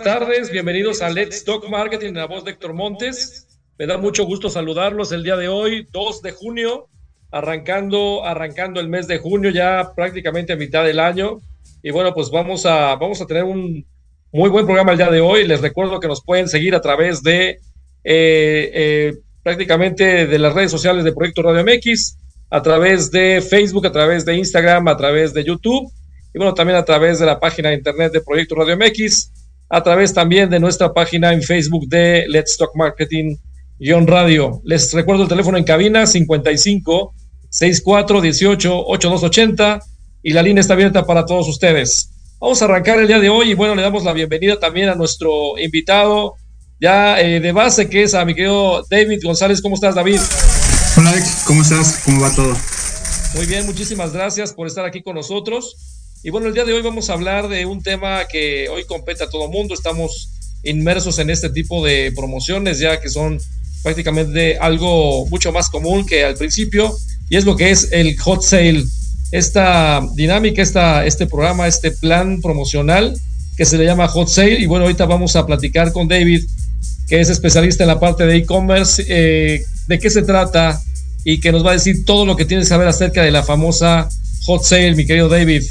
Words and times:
Buenas 0.00 0.18
tardes, 0.18 0.50
bienvenidos 0.50 1.02
a 1.02 1.10
Let's 1.10 1.44
Talk 1.44 1.68
Marketing, 1.68 2.14
la 2.14 2.24
voz 2.24 2.42
de 2.42 2.52
Héctor 2.52 2.72
Montes. 2.72 3.46
Me 3.76 3.86
da 3.86 3.98
mucho 3.98 4.24
gusto 4.24 4.48
saludarlos 4.48 5.12
el 5.12 5.22
día 5.22 5.36
de 5.36 5.48
hoy, 5.48 5.86
2 5.92 6.22
de 6.22 6.32
junio, 6.32 6.88
arrancando, 7.30 8.24
arrancando 8.24 8.80
el 8.80 8.88
mes 8.88 9.06
de 9.08 9.18
junio, 9.18 9.50
ya 9.50 9.92
prácticamente 9.94 10.54
a 10.54 10.56
mitad 10.56 10.84
del 10.84 11.00
año. 11.00 11.40
Y 11.82 11.90
bueno, 11.90 12.14
pues 12.14 12.30
vamos 12.30 12.64
a, 12.64 12.94
vamos 12.96 13.20
a 13.20 13.26
tener 13.26 13.44
un 13.44 13.84
muy 14.32 14.48
buen 14.48 14.64
programa 14.64 14.92
el 14.92 14.98
día 14.98 15.10
de 15.10 15.20
hoy. 15.20 15.46
Les 15.46 15.60
recuerdo 15.60 16.00
que 16.00 16.08
nos 16.08 16.24
pueden 16.24 16.48
seguir 16.48 16.74
a 16.74 16.80
través 16.80 17.22
de 17.22 17.50
eh, 17.50 17.58
eh, 18.04 19.14
prácticamente 19.42 20.26
de 20.26 20.38
las 20.38 20.54
redes 20.54 20.70
sociales 20.70 21.04
de 21.04 21.12
Proyecto 21.12 21.42
Radio 21.42 21.62
MX, 21.62 22.16
a 22.48 22.62
través 22.62 23.10
de 23.10 23.42
Facebook, 23.42 23.86
a 23.86 23.92
través 23.92 24.24
de 24.24 24.34
Instagram, 24.34 24.88
a 24.88 24.96
través 24.96 25.34
de 25.34 25.44
YouTube 25.44 25.92
y 26.32 26.38
bueno, 26.38 26.54
también 26.54 26.78
a 26.78 26.84
través 26.84 27.18
de 27.18 27.26
la 27.26 27.40
página 27.40 27.70
de 27.70 27.76
internet 27.76 28.12
de 28.12 28.20
Proyecto 28.20 28.54
Radio 28.54 28.76
MX, 28.76 29.32
a 29.70 29.82
través 29.82 30.12
también 30.12 30.50
de 30.50 30.58
nuestra 30.58 30.92
página 30.92 31.32
en 31.32 31.42
Facebook 31.42 31.88
de 31.88 32.26
Let's 32.28 32.56
Talk 32.58 32.72
Marketing 32.74 33.36
Radio. 34.06 34.60
Les 34.64 34.92
recuerdo 34.92 35.22
el 35.22 35.28
teléfono 35.28 35.56
en 35.56 35.64
cabina 35.64 36.06
55 36.06 37.14
64 37.48 38.20
18 38.20 38.86
8280 38.86 39.80
y 40.22 40.32
la 40.32 40.42
línea 40.42 40.60
está 40.60 40.74
abierta 40.74 41.06
para 41.06 41.24
todos 41.24 41.48
ustedes. 41.48 42.10
Vamos 42.40 42.60
a 42.60 42.64
arrancar 42.64 42.98
el 42.98 43.06
día 43.06 43.20
de 43.20 43.30
hoy 43.30 43.52
y 43.52 43.54
bueno, 43.54 43.74
le 43.74 43.82
damos 43.82 44.04
la 44.04 44.12
bienvenida 44.12 44.58
también 44.58 44.88
a 44.88 44.96
nuestro 44.96 45.56
invitado 45.58 46.34
ya 46.80 47.20
eh, 47.20 47.40
de 47.40 47.52
base 47.52 47.88
que 47.88 48.02
es 48.02 48.14
a 48.14 48.24
mi 48.24 48.34
querido 48.34 48.84
David 48.90 49.20
González. 49.22 49.62
¿Cómo 49.62 49.76
estás, 49.76 49.94
David? 49.94 50.18
Hola, 50.96 51.12
¿cómo 51.46 51.62
estás? 51.62 52.02
¿Cómo 52.04 52.22
va 52.22 52.34
todo? 52.34 52.56
Muy 53.34 53.46
bien, 53.46 53.66
muchísimas 53.66 54.12
gracias 54.12 54.52
por 54.52 54.66
estar 54.66 54.84
aquí 54.84 55.02
con 55.02 55.14
nosotros. 55.14 55.99
Y 56.22 56.28
bueno, 56.28 56.48
el 56.48 56.54
día 56.54 56.66
de 56.66 56.74
hoy 56.74 56.82
vamos 56.82 57.08
a 57.08 57.14
hablar 57.14 57.48
de 57.48 57.64
un 57.64 57.82
tema 57.82 58.26
que 58.26 58.68
hoy 58.68 58.84
compete 58.84 59.24
a 59.24 59.30
todo 59.30 59.48
mundo. 59.48 59.72
Estamos 59.72 60.28
inmersos 60.62 61.18
en 61.18 61.30
este 61.30 61.48
tipo 61.48 61.82
de 61.82 62.12
promociones 62.14 62.78
ya 62.78 63.00
que 63.00 63.08
son 63.08 63.40
prácticamente 63.82 64.58
algo 64.58 65.26
mucho 65.28 65.50
más 65.50 65.70
común 65.70 66.04
que 66.04 66.22
al 66.22 66.34
principio 66.34 66.94
y 67.30 67.38
es 67.38 67.46
lo 67.46 67.56
que 67.56 67.70
es 67.70 67.88
el 67.92 68.18
hot 68.18 68.42
sale. 68.42 68.84
Esta 69.32 70.06
dinámica, 70.14 70.60
esta, 70.60 71.06
este 71.06 71.26
programa, 71.26 71.66
este 71.66 71.90
plan 71.90 72.42
promocional 72.42 73.18
que 73.56 73.64
se 73.64 73.78
le 73.78 73.86
llama 73.86 74.06
hot 74.08 74.28
sale. 74.28 74.60
Y 74.60 74.66
bueno, 74.66 74.84
ahorita 74.84 75.06
vamos 75.06 75.36
a 75.36 75.46
platicar 75.46 75.90
con 75.90 76.06
David, 76.06 76.44
que 77.08 77.20
es 77.20 77.30
especialista 77.30 77.84
en 77.84 77.88
la 77.88 77.98
parte 77.98 78.26
de 78.26 78.36
e-commerce, 78.36 79.02
eh, 79.08 79.64
de 79.86 79.98
qué 79.98 80.10
se 80.10 80.20
trata 80.20 80.82
y 81.24 81.40
que 81.40 81.50
nos 81.50 81.64
va 81.64 81.70
a 81.70 81.74
decir 81.74 82.04
todo 82.04 82.26
lo 82.26 82.36
que 82.36 82.44
tienes 82.44 82.66
que 82.66 82.70
saber 82.70 82.88
acerca 82.88 83.22
de 83.22 83.30
la 83.30 83.42
famosa 83.42 84.06
hot 84.44 84.62
sale, 84.62 84.94
mi 84.94 85.06
querido 85.06 85.30
David. 85.30 85.62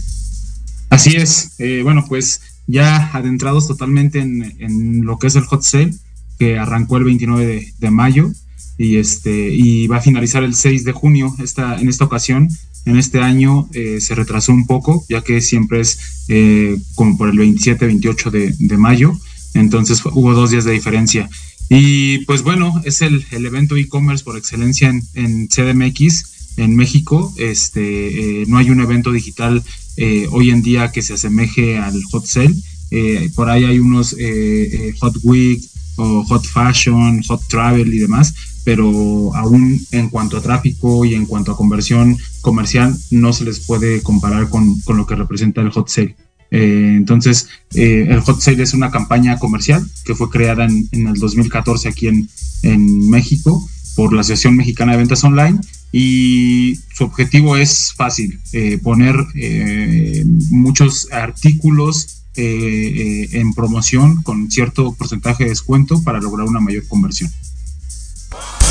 Así 0.90 1.16
es, 1.16 1.52
eh, 1.60 1.82
bueno, 1.84 2.04
pues 2.08 2.42
ya 2.68 3.12
adentrados 3.14 3.68
totalmente 3.68 4.20
en, 4.20 5.06
lo 5.06 5.18
que 5.20 5.28
es 5.28 5.36
el 5.36 5.46
hot 5.46 5.62
sale, 5.62 5.94
que 6.38 6.58
arrancó 6.58 6.98
el 6.98 7.04
29 7.04 7.74
de, 7.78 7.92
mayo 7.92 8.32
y, 8.78 8.98
este, 8.98 9.50
y 9.54 9.88
va 9.88 9.98
a 9.98 10.02
finalizar 10.02 10.44
el 10.44 10.56
6 10.56 10.84
de 10.84 10.92
junio. 10.92 11.36
Esta, 11.40 11.80
en 11.80 11.90
esta 11.90 12.06
ocasión, 12.06 12.50
en 12.86 12.98
este 12.98 13.20
año, 13.20 13.70
eh, 13.74 14.00
se 14.02 14.16
retrasó 14.16 14.52
un 14.52 14.66
poco, 14.66 15.06
ya 15.10 15.22
que 15.22 15.42
siempre 15.42 15.82
es 15.82 16.26
eh, 16.28 16.78
como 16.96 17.18
por 17.18 17.30
el 17.30 17.38
27, 17.38 17.86
28 17.86 18.32
de, 18.32 18.78
mayo, 18.78 19.14
entonces 19.54 20.02
hubo 20.06 20.34
dos 20.34 20.52
días 20.52 20.66
de 20.66 20.72
diferencia. 20.72 21.30
Y 21.70 22.26
pues 22.26 22.42
bueno, 22.42 22.82
es 22.84 23.04
el, 23.04 23.26
evento 23.32 23.76
e-commerce 23.78 24.24
por 24.24 24.38
excelencia 24.38 24.90
en, 24.90 25.04
en 25.14 25.48
CDMX 25.48 26.56
en 26.58 26.76
México. 26.76 27.34
Este, 27.38 28.44
no 28.48 28.58
hay 28.58 28.70
un 28.70 28.82
evento 28.82 29.12
digital 29.12 29.64
eh, 30.02 30.30
hoy 30.32 30.50
en 30.50 30.62
día 30.62 30.94
que 30.94 31.02
se 31.02 31.16
asemeje 31.16 31.78
al 31.78 32.02
hot 32.06 32.26
sale. 32.26 32.56
Eh, 32.90 33.30
por 33.36 33.50
ahí 33.50 33.66
hay 33.66 33.80
unos 33.80 34.16
eh, 34.18 34.94
hot 35.02 35.18
week 35.24 35.62
o 35.98 36.24
hot 36.24 36.46
fashion, 36.46 37.22
hot 37.24 37.46
travel 37.50 37.94
y 37.94 38.00
demás, 38.00 38.34
pero 38.64 39.36
aún 39.36 39.78
en 39.92 40.10
cuanto 40.10 40.38
a 40.38 40.42
tráfico 40.42 41.04
y 41.04 41.16
en 41.16 41.26
cuanto 41.26 41.52
a 41.52 41.58
conversión 41.58 42.18
comercial 42.40 42.98
no 43.12 43.34
se 43.34 43.44
les 43.44 43.60
puede 43.60 44.02
comparar 44.02 44.48
con, 44.48 44.80
con 44.82 44.96
lo 44.96 45.06
que 45.06 45.16
representa 45.16 45.60
el 45.60 45.72
hot 45.72 45.90
sale. 45.90 46.16
entonces, 46.50 47.50
el 47.76 48.22
Hot 48.22 48.40
Sale 48.40 48.64
es 48.64 48.74
una 48.74 48.90
campaña 48.90 49.38
comercial 49.38 49.86
que 50.06 50.16
fue 50.16 50.30
creada 50.30 50.64
en, 50.64 50.88
en 50.94 51.08
el 51.08 51.16
2014 51.16 51.90
aquí 51.90 52.08
en, 52.08 52.28
en, 52.64 53.10
México 53.10 53.70
por 53.96 54.14
la 54.14 54.22
Asociación 54.22 54.56
Mexicana 54.56 54.94
de 54.94 55.00
Ventas 55.00 55.24
Online 55.24 55.60
y 55.92 56.80
su 56.94 57.04
objetivo 57.06 57.58
es 57.58 57.94
fácil, 57.94 58.40
eh, 58.54 58.78
poner 58.82 59.16
eh, 59.36 60.24
muchos 60.52 61.08
artículos 61.12 62.24
eh, 62.36 63.28
en 63.32 63.54
promoción 63.54 64.22
con 64.24 64.52
cierto 64.52 64.94
porcentaje 64.94 65.46
de 65.46 65.50
descuento 65.50 66.04
para 66.04 66.20
lograr 66.20 66.48
una 66.48 66.60
mayor 66.60 66.88
conversión. 66.88 67.32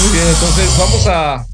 Muy 0.00 0.12
bien, 0.12 0.28
entonces 0.28 0.70
vamos 0.78 1.06
a, 1.08 1.46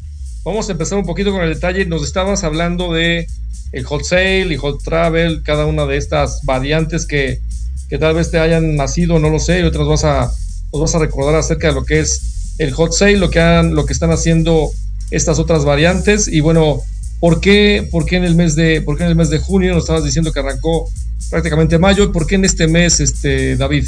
vamos 0.45 0.69
a 0.69 0.73
empezar 0.73 0.99
un 0.99 1.07
poquito 1.07 1.33
con 1.33 1.43
el 1.43 1.55
detalle. 1.55 1.87
Nos 1.87 2.03
estabas 2.03 2.45
hablando 2.45 2.93
de 2.93 3.27
el 3.73 3.85
hot 3.85 4.05
sale 4.05 4.53
y 4.53 4.57
hot 4.57 4.83
travel, 4.85 5.43
cada 5.43 5.65
una 5.65 5.87
de 5.87 5.97
estas 5.97 6.41
variantes 6.45 7.07
que, 7.07 7.41
que 7.89 7.99
tal 7.99 8.15
vez 8.15 8.31
te 8.31 8.39
hayan 8.39 8.77
nacido, 8.77 9.19
no 9.19 9.31
lo 9.31 9.41
sé, 9.41 9.61
y 9.61 9.63
otras 9.63 9.89
vas 9.89 10.05
a, 10.05 10.31
nos 10.73 10.83
vas 10.83 10.95
a 10.95 10.99
recordar 10.99 11.37
acerca 11.37 11.69
de 11.69 11.75
lo 11.75 11.85
que 11.85 12.01
es 12.01 12.55
el 12.59 12.73
hot 12.73 12.93
sale, 12.93 13.17
lo 13.17 13.31
que, 13.31 13.41
lo 13.73 13.87
que 13.87 13.93
están 13.95 14.13
haciendo 14.13 14.71
estas 15.15 15.39
otras 15.39 15.65
variantes. 15.65 16.29
Y 16.29 16.41
bueno, 16.41 16.81
¿por 17.21 17.41
qué, 17.41 17.89
por 17.91 18.05
qué 18.05 18.17
en 18.17 18.25
el 18.25 18.35
mes 18.35 18.55
de, 18.55 18.83
por 18.83 19.01
en 19.01 19.09
el 19.09 19.17
mes 19.17 19.31
de 19.31 19.39
junio 19.39 19.73
nos 19.73 19.85
estabas 19.85 20.05
diciendo 20.05 20.33
que 20.33 20.41
arrancó 20.41 20.89
prácticamente 21.31 21.79
mayo? 21.79 22.13
¿Por 22.13 22.27
qué 22.27 22.35
en 22.35 22.45
este 22.45 22.67
mes, 22.67 23.01
este, 23.01 23.57
David? 23.57 23.85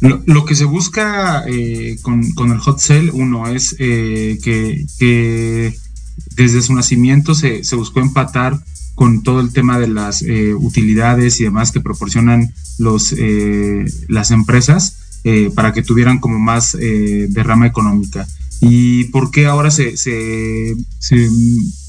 Lo, 0.00 0.44
que 0.44 0.54
se 0.54 0.64
busca 0.64 1.44
eh, 1.46 1.96
con, 2.02 2.52
el 2.52 2.58
hot 2.58 2.78
sale, 2.78 3.10
uno, 3.10 3.46
es 3.48 3.74
eh, 3.78 4.38
que, 4.42 5.74
desde 6.36 6.60
su 6.60 6.74
nacimiento 6.74 7.34
se, 7.34 7.62
buscó 7.74 8.00
empatar 8.00 8.58
con 8.94 9.22
todo 9.22 9.40
el 9.40 9.52
tema 9.52 9.78
de 9.78 9.88
las 9.88 10.22
eh, 10.22 10.52
utilidades 10.54 11.40
y 11.40 11.44
demás 11.44 11.72
que 11.72 11.80
proporcionan 11.80 12.52
los, 12.78 13.14
las 14.08 14.30
empresas 14.30 14.98
para 15.54 15.72
que 15.72 15.82
tuvieran 15.82 16.18
como 16.18 16.38
más 16.38 16.76
derrama 16.76 17.66
económica. 17.66 18.26
¿Y 18.70 19.04
por 19.04 19.30
qué 19.30 19.46
ahora 19.46 19.70
se, 19.70 19.96
se, 19.96 20.74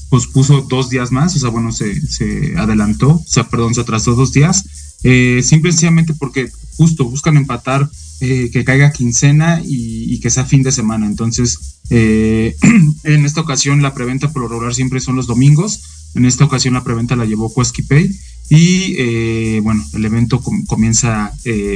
pospuso 0.08 0.66
dos 0.68 0.90
días 0.90 1.12
más? 1.12 1.34
O 1.36 1.38
sea, 1.38 1.50
bueno, 1.50 1.72
se, 1.72 2.00
se 2.06 2.56
adelantó, 2.56 3.10
o 3.10 3.24
sea, 3.26 3.48
perdón, 3.48 3.74
se 3.74 3.80
atrasó 3.80 4.14
dos 4.14 4.32
días. 4.32 4.64
Eh, 5.02 5.42
simplemente 5.44 6.14
porque 6.14 6.50
justo 6.76 7.04
buscan 7.04 7.36
empatar 7.36 7.88
eh, 8.20 8.50
que 8.50 8.64
caiga 8.64 8.92
quincena 8.92 9.60
y, 9.64 10.18
que 10.20 10.30
sea 10.30 10.44
fin 10.44 10.62
de 10.62 10.72
semana. 10.72 11.06
Entonces, 11.06 11.80
eh, 11.90 12.56
en 13.04 13.26
esta 13.26 13.42
ocasión 13.42 13.82
la 13.82 13.94
preventa 13.94 14.32
por 14.32 14.42
lo 14.42 14.48
regular 14.48 14.74
siempre 14.74 15.00
son 15.00 15.16
los 15.16 15.26
domingos. 15.26 15.82
En 16.14 16.24
esta 16.24 16.44
ocasión 16.44 16.74
la 16.74 16.82
preventa 16.82 17.14
la 17.14 17.26
llevó 17.26 17.52
Pay 17.52 18.18
y 18.48 18.94
eh, 18.96 19.60
bueno, 19.62 19.84
el 19.92 20.04
evento 20.04 20.42
comienza 20.66 21.32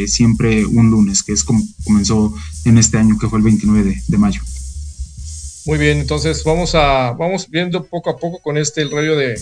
siempre 0.06 0.64
un 0.64 0.91
lunes, 0.91 1.23
que 1.23 1.32
es 1.32 1.44
como 1.44 1.62
comenzó 1.85 2.35
en 2.64 2.79
este 2.79 2.97
año, 2.97 3.19
que 3.19 3.29
fue 3.29 3.38
el 3.38 3.44
29 3.44 4.02
de 4.08 4.19
mayo. 4.19 4.41
Muy 5.67 5.79
bien, 5.79 5.99
entonces 5.99 6.43
vamos 6.45 6.75
a 6.75 7.12
vamos 7.12 7.49
viendo 7.51 7.85
poco 7.85 8.11
a 8.11 8.17
poco 8.17 8.41
con 8.41 8.57
este 8.57 8.83
el 8.83 8.91
rollo 8.91 9.17
de, 9.17 9.41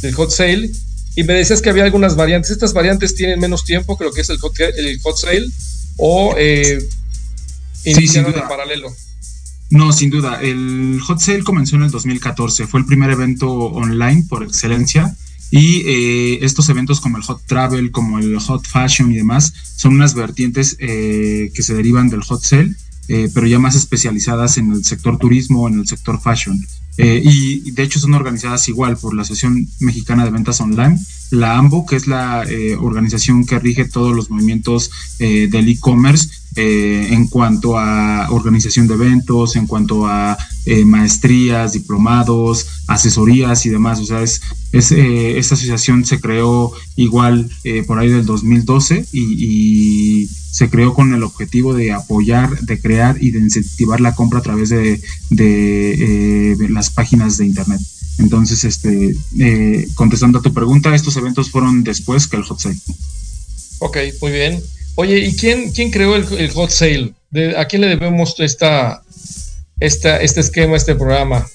del 0.00 0.14
hot 0.14 0.30
sale. 0.30 0.70
Y 1.16 1.24
me 1.24 1.34
decías 1.34 1.60
que 1.60 1.70
había 1.70 1.84
algunas 1.84 2.16
variantes. 2.16 2.50
¿Estas 2.50 2.72
variantes 2.72 3.14
tienen 3.14 3.40
menos 3.40 3.64
tiempo 3.64 3.96
lo 4.00 4.12
que 4.12 4.20
es 4.20 4.30
el 4.30 4.38
hot, 4.38 4.58
el 4.60 5.00
hot 5.00 5.16
sale? 5.16 5.46
¿O 5.96 6.34
eh, 6.38 6.78
en 7.84 8.32
paralelo? 8.48 8.90
No, 9.70 9.92
sin 9.92 10.10
duda. 10.10 10.40
El 10.40 11.00
hot 11.02 11.20
sale 11.20 11.42
comenzó 11.44 11.76
en 11.76 11.82
el 11.82 11.90
2014. 11.90 12.66
Fue 12.66 12.80
el 12.80 12.86
primer 12.86 13.10
evento 13.10 13.50
online 13.50 14.24
por 14.28 14.42
excelencia. 14.42 15.14
Y 15.52 15.82
eh, 15.86 16.38
estos 16.42 16.68
eventos 16.68 17.00
como 17.00 17.16
el 17.16 17.24
hot 17.24 17.42
travel, 17.46 17.90
como 17.90 18.18
el 18.18 18.38
hot 18.38 18.66
fashion 18.66 19.10
y 19.10 19.16
demás, 19.16 19.52
son 19.76 19.94
unas 19.94 20.14
vertientes 20.14 20.76
eh, 20.78 21.50
que 21.54 21.62
se 21.62 21.74
derivan 21.74 22.08
del 22.08 22.22
hot 22.22 22.42
sale, 22.42 22.74
eh, 23.12 23.28
pero 23.34 23.44
ya 23.48 23.58
más 23.58 23.74
especializadas 23.74 24.56
en 24.56 24.70
el 24.70 24.84
sector 24.84 25.18
turismo, 25.18 25.66
en 25.66 25.80
el 25.80 25.88
sector 25.88 26.20
fashion. 26.20 26.64
Eh, 26.96 27.20
y 27.24 27.72
de 27.72 27.82
hecho 27.82 27.98
son 27.98 28.14
organizadas 28.14 28.68
igual 28.68 28.96
por 28.98 29.14
la 29.16 29.22
Asociación 29.22 29.66
Mexicana 29.80 30.24
de 30.24 30.30
Ventas 30.30 30.60
Online, 30.60 30.96
la 31.32 31.58
AMBO, 31.58 31.86
que 31.86 31.96
es 31.96 32.06
la 32.06 32.44
eh, 32.48 32.76
organización 32.76 33.46
que 33.46 33.58
rige 33.58 33.84
todos 33.84 34.14
los 34.14 34.30
movimientos 34.30 34.92
del 35.18 35.68
e-commerce 35.68 36.28
en 36.54 37.26
cuanto 37.26 37.76
a 37.76 38.28
organización 38.30 38.86
de 38.86 38.94
eventos, 38.94 39.56
en 39.56 39.66
cuanto 39.66 40.06
a 40.06 40.38
maestrías, 40.84 41.72
diplomados, 41.72 42.84
asesorías 42.86 43.66
y 43.66 43.70
demás. 43.70 43.98
O 43.98 44.06
sea, 44.06 44.22
es, 44.22 44.40
es 44.70 44.92
esta 44.92 45.56
asociación 45.56 46.04
se 46.04 46.20
creó 46.20 46.72
igual 46.96 47.50
por 47.86 47.98
ahí 47.98 48.08
del 48.08 48.26
2012 48.26 49.06
y, 49.12 50.22
y 50.24 50.28
se 50.50 50.68
creó 50.68 50.94
con 50.94 51.14
el 51.14 51.22
objetivo 51.22 51.74
de 51.74 51.92
apoyar, 51.92 52.60
de 52.60 52.80
crear 52.80 53.16
y 53.22 53.30
de 53.30 53.38
incentivar 53.38 54.00
la 54.00 54.14
compra 54.14 54.40
a 54.40 54.42
través 54.42 54.68
de, 54.68 55.00
de, 55.30 56.56
de 56.58 56.68
las 56.68 56.90
páginas 56.90 57.36
de 57.36 57.46
Internet. 57.46 57.80
Entonces, 58.18 58.64
este, 58.64 59.16
eh, 59.38 59.88
contestando 59.94 60.40
a 60.40 60.42
tu 60.42 60.52
pregunta, 60.52 60.94
estos 60.94 61.16
eventos 61.16 61.50
fueron 61.50 61.82
después 61.84 62.26
que 62.26 62.36
el 62.36 62.42
hot 62.42 62.60
sale. 62.60 62.78
Ok, 63.78 63.96
muy 64.20 64.32
bien. 64.32 64.62
Oye, 64.96 65.18
¿y 65.20 65.34
quién, 65.34 65.70
quién 65.72 65.90
creó 65.90 66.16
el, 66.16 66.26
el 66.38 66.50
hot 66.50 66.70
sale? 66.70 67.14
¿De, 67.30 67.56
¿A 67.56 67.64
quién 67.66 67.80
le 67.80 67.88
debemos 67.88 68.34
esta, 68.38 69.02
esta, 69.78 70.18
este 70.18 70.40
esquema, 70.40 70.76
este 70.76 70.96
programa? 70.96 71.46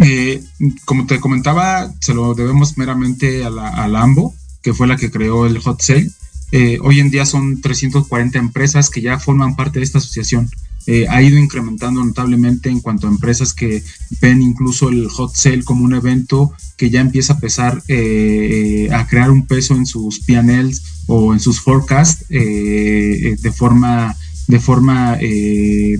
Eh, 0.00 0.40
como 0.84 1.06
te 1.06 1.20
comentaba, 1.20 1.92
se 2.00 2.14
lo 2.14 2.34
debemos 2.34 2.78
meramente 2.78 3.44
a 3.44 3.50
la, 3.50 3.68
a 3.68 3.88
la 3.88 4.02
AMBO, 4.02 4.32
que 4.62 4.72
fue 4.72 4.86
la 4.86 4.96
que 4.96 5.10
creó 5.10 5.46
el 5.46 5.58
hot 5.58 5.82
sale. 5.82 6.08
Eh, 6.50 6.78
hoy 6.82 7.00
en 7.00 7.10
día 7.10 7.26
son 7.26 7.60
340 7.60 8.38
empresas 8.38 8.88
que 8.88 9.02
ya 9.02 9.18
forman 9.18 9.56
parte 9.56 9.78
de 9.78 9.84
esta 9.84 9.98
asociación. 9.98 10.50
Eh, 10.86 11.06
ha 11.10 11.20
ido 11.20 11.36
incrementando 11.36 12.02
notablemente 12.02 12.70
en 12.70 12.80
cuanto 12.80 13.06
a 13.06 13.10
empresas 13.10 13.52
que 13.52 13.82
ven 14.22 14.40
incluso 14.40 14.88
el 14.88 15.08
hot 15.08 15.34
sale 15.34 15.62
como 15.62 15.84
un 15.84 15.94
evento 15.94 16.52
que 16.78 16.88
ya 16.88 17.00
empieza 17.00 17.34
a 17.34 17.40
pesar, 17.40 17.82
eh, 17.88 18.88
a 18.90 19.06
crear 19.06 19.30
un 19.30 19.46
peso 19.46 19.74
en 19.74 19.84
sus 19.84 20.20
PNLs 20.20 21.04
o 21.06 21.34
en 21.34 21.40
sus 21.40 21.60
forecasts 21.60 22.26
de 22.28 23.52
forma, 23.54 24.16
de 24.46 24.60
forma 24.60 25.18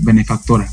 benefactora. 0.01 0.71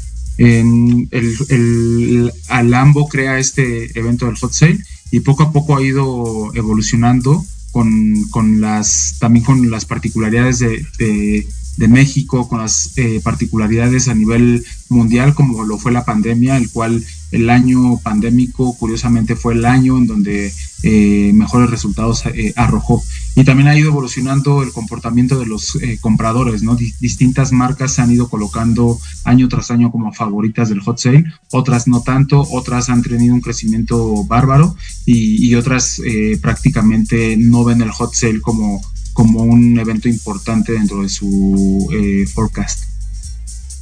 Alambo 2.49 3.09
crea 3.09 3.38
este 3.38 3.99
evento 3.99 4.26
del 4.26 4.37
hot 4.37 4.52
sale 4.52 4.78
y 5.11 5.21
poco 5.21 5.42
a 5.42 5.52
poco 5.52 5.76
ha 5.76 5.83
ido 5.83 6.54
evolucionando 6.54 7.45
con, 7.76 8.25
con 8.30 8.62
las 8.62 9.18
también 9.21 9.45
con 9.45 9.71
las 9.71 9.85
particularidades 9.85 10.61
de, 10.61 10.83
de 10.97 11.47
de 11.76 11.88
México, 11.88 12.49
con 12.49 12.61
las 12.61 12.92
eh, 12.97 13.21
particularidades 13.23 14.09
a 14.09 14.14
nivel 14.14 14.64
mundial, 14.88 15.35
como 15.35 15.64
lo 15.64 15.78
fue 15.78 15.92
la 15.92 16.04
pandemia, 16.04 16.56
el 16.56 16.71
cual 16.71 17.04
el 17.33 17.50
año 17.50 17.99
pandémico, 17.99 18.76
curiosamente, 18.76 19.37
fue 19.37 19.54
el 19.54 19.64
año 19.64 19.99
en 19.99 20.06
donde 20.06 20.52
eh, 20.83 21.33
mejores 21.35 21.71
resultados 21.71 22.25
eh, 22.26 22.52
arrojó. 22.56 23.02
Y 23.35 23.45
también 23.45 23.68
ha 23.68 23.76
ido 23.76 23.88
evolucionando 23.88 24.62
el 24.62 24.73
comportamiento 24.73 25.38
de 25.38 25.47
los 25.47 25.76
eh, 25.83 25.99
compradores, 26.00 26.62
¿no? 26.62 26.76
Distintas 26.76 27.52
marcas 27.52 27.95
se 27.95 28.02
han 28.02 28.12
ido 28.12 28.28
colocando 28.28 28.99
año 29.25 29.49
tras 29.49 29.71
año 29.71 29.90
como 29.90 30.12
favoritas 30.12 30.68
del 30.68 30.80
hot 30.80 30.99
sale, 30.99 31.25
otras 31.50 31.88
no 31.88 32.02
tanto, 32.02 32.40
otras 32.50 32.88
han 32.88 33.02
tenido 33.02 33.35
un 33.35 33.40
crecimiento 33.40 34.25
bárbaro 34.25 34.76
y, 35.04 35.47
y 35.47 35.54
otras 35.54 36.00
eh, 36.04 36.38
prácticamente 36.40 37.37
no 37.37 37.64
ven 37.64 37.83
el 37.83 37.90
hot 37.90 38.14
sale 38.14 38.40
como 38.40 38.80
como 39.16 39.44
un 39.44 39.78
evento 39.78 40.11
importante 40.11 40.73
dentro 40.73 41.02
de 41.02 41.08
su 41.08 41.88
eh, 41.90 42.26
forecast. 42.26 42.85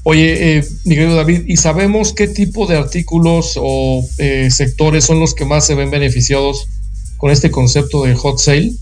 Oye, 0.05 0.59
eh, 0.59 0.65
mi 0.85 0.95
querido 0.95 1.17
David, 1.17 1.43
¿y 1.49 1.57
sabemos 1.57 2.13
qué 2.13 2.29
tipo 2.29 2.69
de 2.69 2.77
artículos 2.77 3.55
o 3.57 4.07
eh, 4.19 4.49
sectores 4.53 5.05
son 5.05 5.19
los 5.19 5.35
que 5.35 5.45
más 5.45 5.67
se 5.67 5.75
ven 5.75 5.91
beneficiados 5.91 6.69
con 7.17 7.33
este 7.33 7.51
concepto 7.51 8.05
de 8.05 8.15
hot 8.15 8.39
sale? 8.39 8.75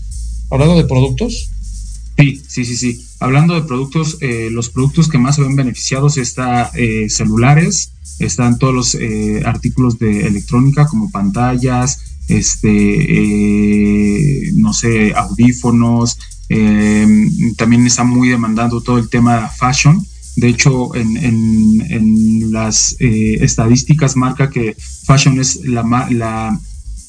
Hablando 0.51 0.77
de 0.77 0.83
productos. 0.83 1.49
Sí, 2.17 2.41
sí, 2.47 2.65
sí, 2.65 2.77
sí. 2.77 3.03
Hablando 3.19 3.55
de 3.55 3.63
productos, 3.63 4.17
eh, 4.21 4.49
los 4.51 4.69
productos 4.69 5.09
que 5.09 5.17
más 5.17 5.37
se 5.37 5.41
ven 5.41 5.55
beneficiados 5.55 6.17
están 6.17 6.67
eh, 6.75 7.07
celulares, 7.09 7.93
están 8.19 8.59
todos 8.59 8.75
los 8.75 8.95
eh, 8.95 9.41
artículos 9.43 9.97
de 9.97 10.27
electrónica 10.27 10.85
como 10.85 11.09
pantallas, 11.09 11.99
este, 12.27 12.69
no 14.55 14.73
sé, 14.73 15.13
audífonos, 15.15 16.19
eh, 16.55 17.07
también 17.57 17.87
está 17.87 18.03
muy 18.03 18.29
demandando 18.29 18.81
todo 18.81 18.97
el 18.99 19.09
tema 19.09 19.49
fashion. 19.49 20.05
De 20.35 20.47
hecho, 20.49 20.93
en, 20.95 21.17
en, 21.17 21.85
en 21.89 22.51
las 22.51 22.95
eh, 22.99 23.37
estadísticas 23.41 24.15
marca 24.15 24.49
que 24.49 24.75
fashion 25.05 25.39
es 25.39 25.65
la, 25.65 25.83
la 26.09 26.59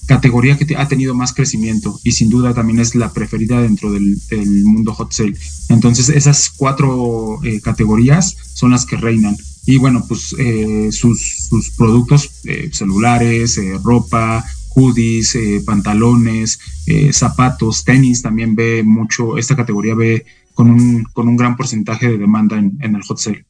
categoría 0.07 0.57
que 0.57 0.77
ha 0.77 0.89
tenido 0.89 1.15
más 1.15 1.33
crecimiento 1.33 1.99
y 2.05 2.13
sin 2.13 2.29
duda 2.29 2.55
también 2.55 2.79
es 2.81 2.95
la 2.95 3.13
preferida 3.13 3.61
dentro 3.61 3.91
del, 3.93 4.19
mundo 4.65 4.93
hot 4.95 5.13
sale. 5.13 5.35
Entonces, 5.69 6.09
esas 6.09 6.51
cuatro 6.51 7.41
eh, 7.43 7.61
categorías 7.61 8.37
son 8.55 8.71
las 8.73 8.87
que 8.87 8.97
reinan. 8.97 9.37
Y 9.67 9.79
bueno, 9.79 10.05
pues 10.07 10.35
eh, 10.39 10.91
sus, 10.93 11.49
productos 11.77 12.31
eh, 12.45 12.69
celulares, 12.73 13.59
ropa, 13.83 14.45
hoodies, 14.75 15.35
eh, 15.35 15.63
pantalones, 15.65 16.59
eh, 16.87 17.13
zapatos, 17.13 17.85
tenis, 17.85 18.23
también 18.23 18.55
ve 18.55 18.83
mucho, 18.83 19.39
esta 19.39 19.57
categoría 19.57 19.95
ve 19.95 20.25
con 20.53 20.71
un, 20.71 21.05
con 21.13 21.29
un 21.29 21.37
gran 21.37 21.57
porcentaje 21.57 22.09
de 22.09 22.19
demanda 22.19 22.59
en, 22.59 22.77
en 22.81 22.95
el 22.95 23.03
hot 23.03 23.19
sale. 23.19 23.45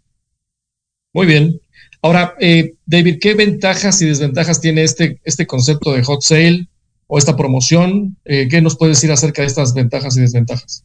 Muy 1.13 1.27
bien. 1.27 1.61
Ahora, 2.03 2.35
eh, 2.41 2.75
David, 2.87 3.19
¿qué 3.21 3.35
ventajas 3.35 4.01
y 4.03 4.07
desventajas 4.07 4.61
tiene 4.61 4.85
este, 4.85 5.21
este 5.25 5.47
concepto 5.47 5.93
de 5.93 6.03
hot 6.03 6.23
sale 6.23 6.69
o 7.07 7.19
esta 7.19 7.37
promoción? 7.37 8.17
¿Qué 8.25 8.61
nos 8.61 8.77
puedes 8.77 8.99
decir 8.99 9.13
acerca 9.13 9.43
de 9.43 9.49
estas 9.49 9.75
ventajas 9.75 10.17
y 10.17 10.21
desventajas? 10.21 10.85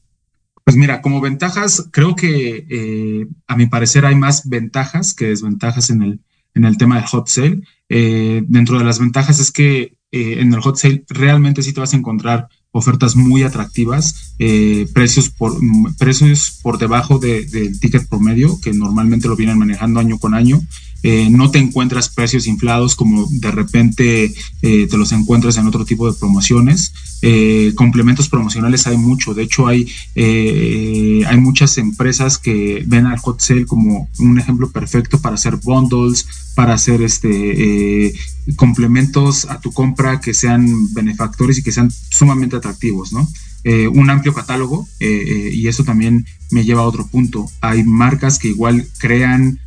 Pues 0.63 0.77
mira, 0.77 1.01
como 1.01 1.19
ventajas, 1.19 1.87
creo 1.91 2.15
que 2.15 3.27
a 3.47 3.55
mi 3.57 3.65
parecer 3.65 4.05
hay 4.05 4.15
más 4.15 4.47
ventajas 4.47 5.13
que 5.13 5.27
desventajas 5.27 5.89
en 5.89 6.03
el, 6.03 6.19
en 6.53 6.65
el 6.65 6.77
tema 6.77 6.95
del 6.95 7.05
hot 7.05 7.27
sale. 7.27 7.61
Eh, 7.89 8.43
dentro 8.47 8.77
de 8.77 8.85
las 8.85 8.99
ventajas 8.99 9.39
es 9.39 9.51
que 9.51 9.97
eh, 10.11 10.39
en 10.39 10.53
el 10.53 10.61
hot 10.61 10.77
sale 10.77 11.03
realmente 11.09 11.61
sí 11.61 11.73
te 11.73 11.79
vas 11.79 11.93
a 11.93 11.97
encontrar 11.97 12.49
ofertas 12.71 13.15
muy 13.15 13.43
atractivas, 13.43 14.28
eh, 14.39 14.87
precios 14.93 15.29
por 15.29 15.53
precios 15.97 16.57
por 16.61 16.77
debajo 16.77 17.19
del 17.19 17.49
de, 17.49 17.59
de 17.59 17.77
ticket 17.77 18.07
promedio 18.07 18.59
que 18.61 18.73
normalmente 18.73 19.27
lo 19.27 19.35
vienen 19.35 19.57
manejando 19.57 19.99
año 19.99 20.17
con 20.17 20.33
año. 20.33 20.61
Eh, 21.01 21.29
no 21.29 21.49
te 21.49 21.59
encuentras 21.59 22.09
precios 22.09 22.45
inflados 22.45 22.95
como 22.95 23.25
de 23.31 23.51
repente 23.51 24.33
eh, 24.61 24.87
te 24.87 24.97
los 24.97 25.13
encuentras 25.13 25.55
en 25.57 25.67
otro 25.67 25.85
tipo 25.85 26.11
de 26.11 26.17
promociones. 26.17 26.93
Eh, 27.21 27.73
complementos 27.75 28.27
promocionales 28.29 28.85
hay 28.87 28.97
mucho, 28.97 29.33
de 29.33 29.43
hecho 29.43 29.67
hay, 29.67 29.87
hay 30.15 31.37
muchas 31.37 31.77
empresas 31.77 32.37
que 32.37 32.83
ven 32.85 33.05
al 33.05 33.19
hot 33.19 33.41
sale 33.41 33.65
como 33.65 34.09
un 34.19 34.39
ejemplo 34.39 34.71
perfecto 34.71 35.19
para 35.19 35.35
hacer 35.35 35.57
bundles, 35.57 36.25
para 36.55 36.73
hacer 36.73 37.01
este 37.01 38.13
complementos 38.55 39.45
a 39.45 39.59
tu 39.59 39.71
compra 39.71 40.19
que 40.19 40.33
sean 40.33 40.93
benefactores 40.93 41.57
y 41.57 41.63
que 41.63 41.71
sean 41.71 41.91
sumamente 42.09 42.55
atractivos, 42.55 43.13
¿no? 43.13 43.27
Eh, 43.65 43.89
un 43.89 44.09
amplio 44.09 44.33
catálogo 44.33 44.87
eh, 45.01 45.07
eh, 45.07 45.51
y 45.53 45.67
eso 45.67 45.83
también 45.83 46.25
me 46.49 46.63
lleva 46.63 46.81
a 46.81 46.85
otro 46.85 47.07
punto. 47.07 47.45
Hay 47.61 47.83
marcas 47.83 48.39
que 48.39 48.49
igual 48.49 48.87
crean 48.97 49.59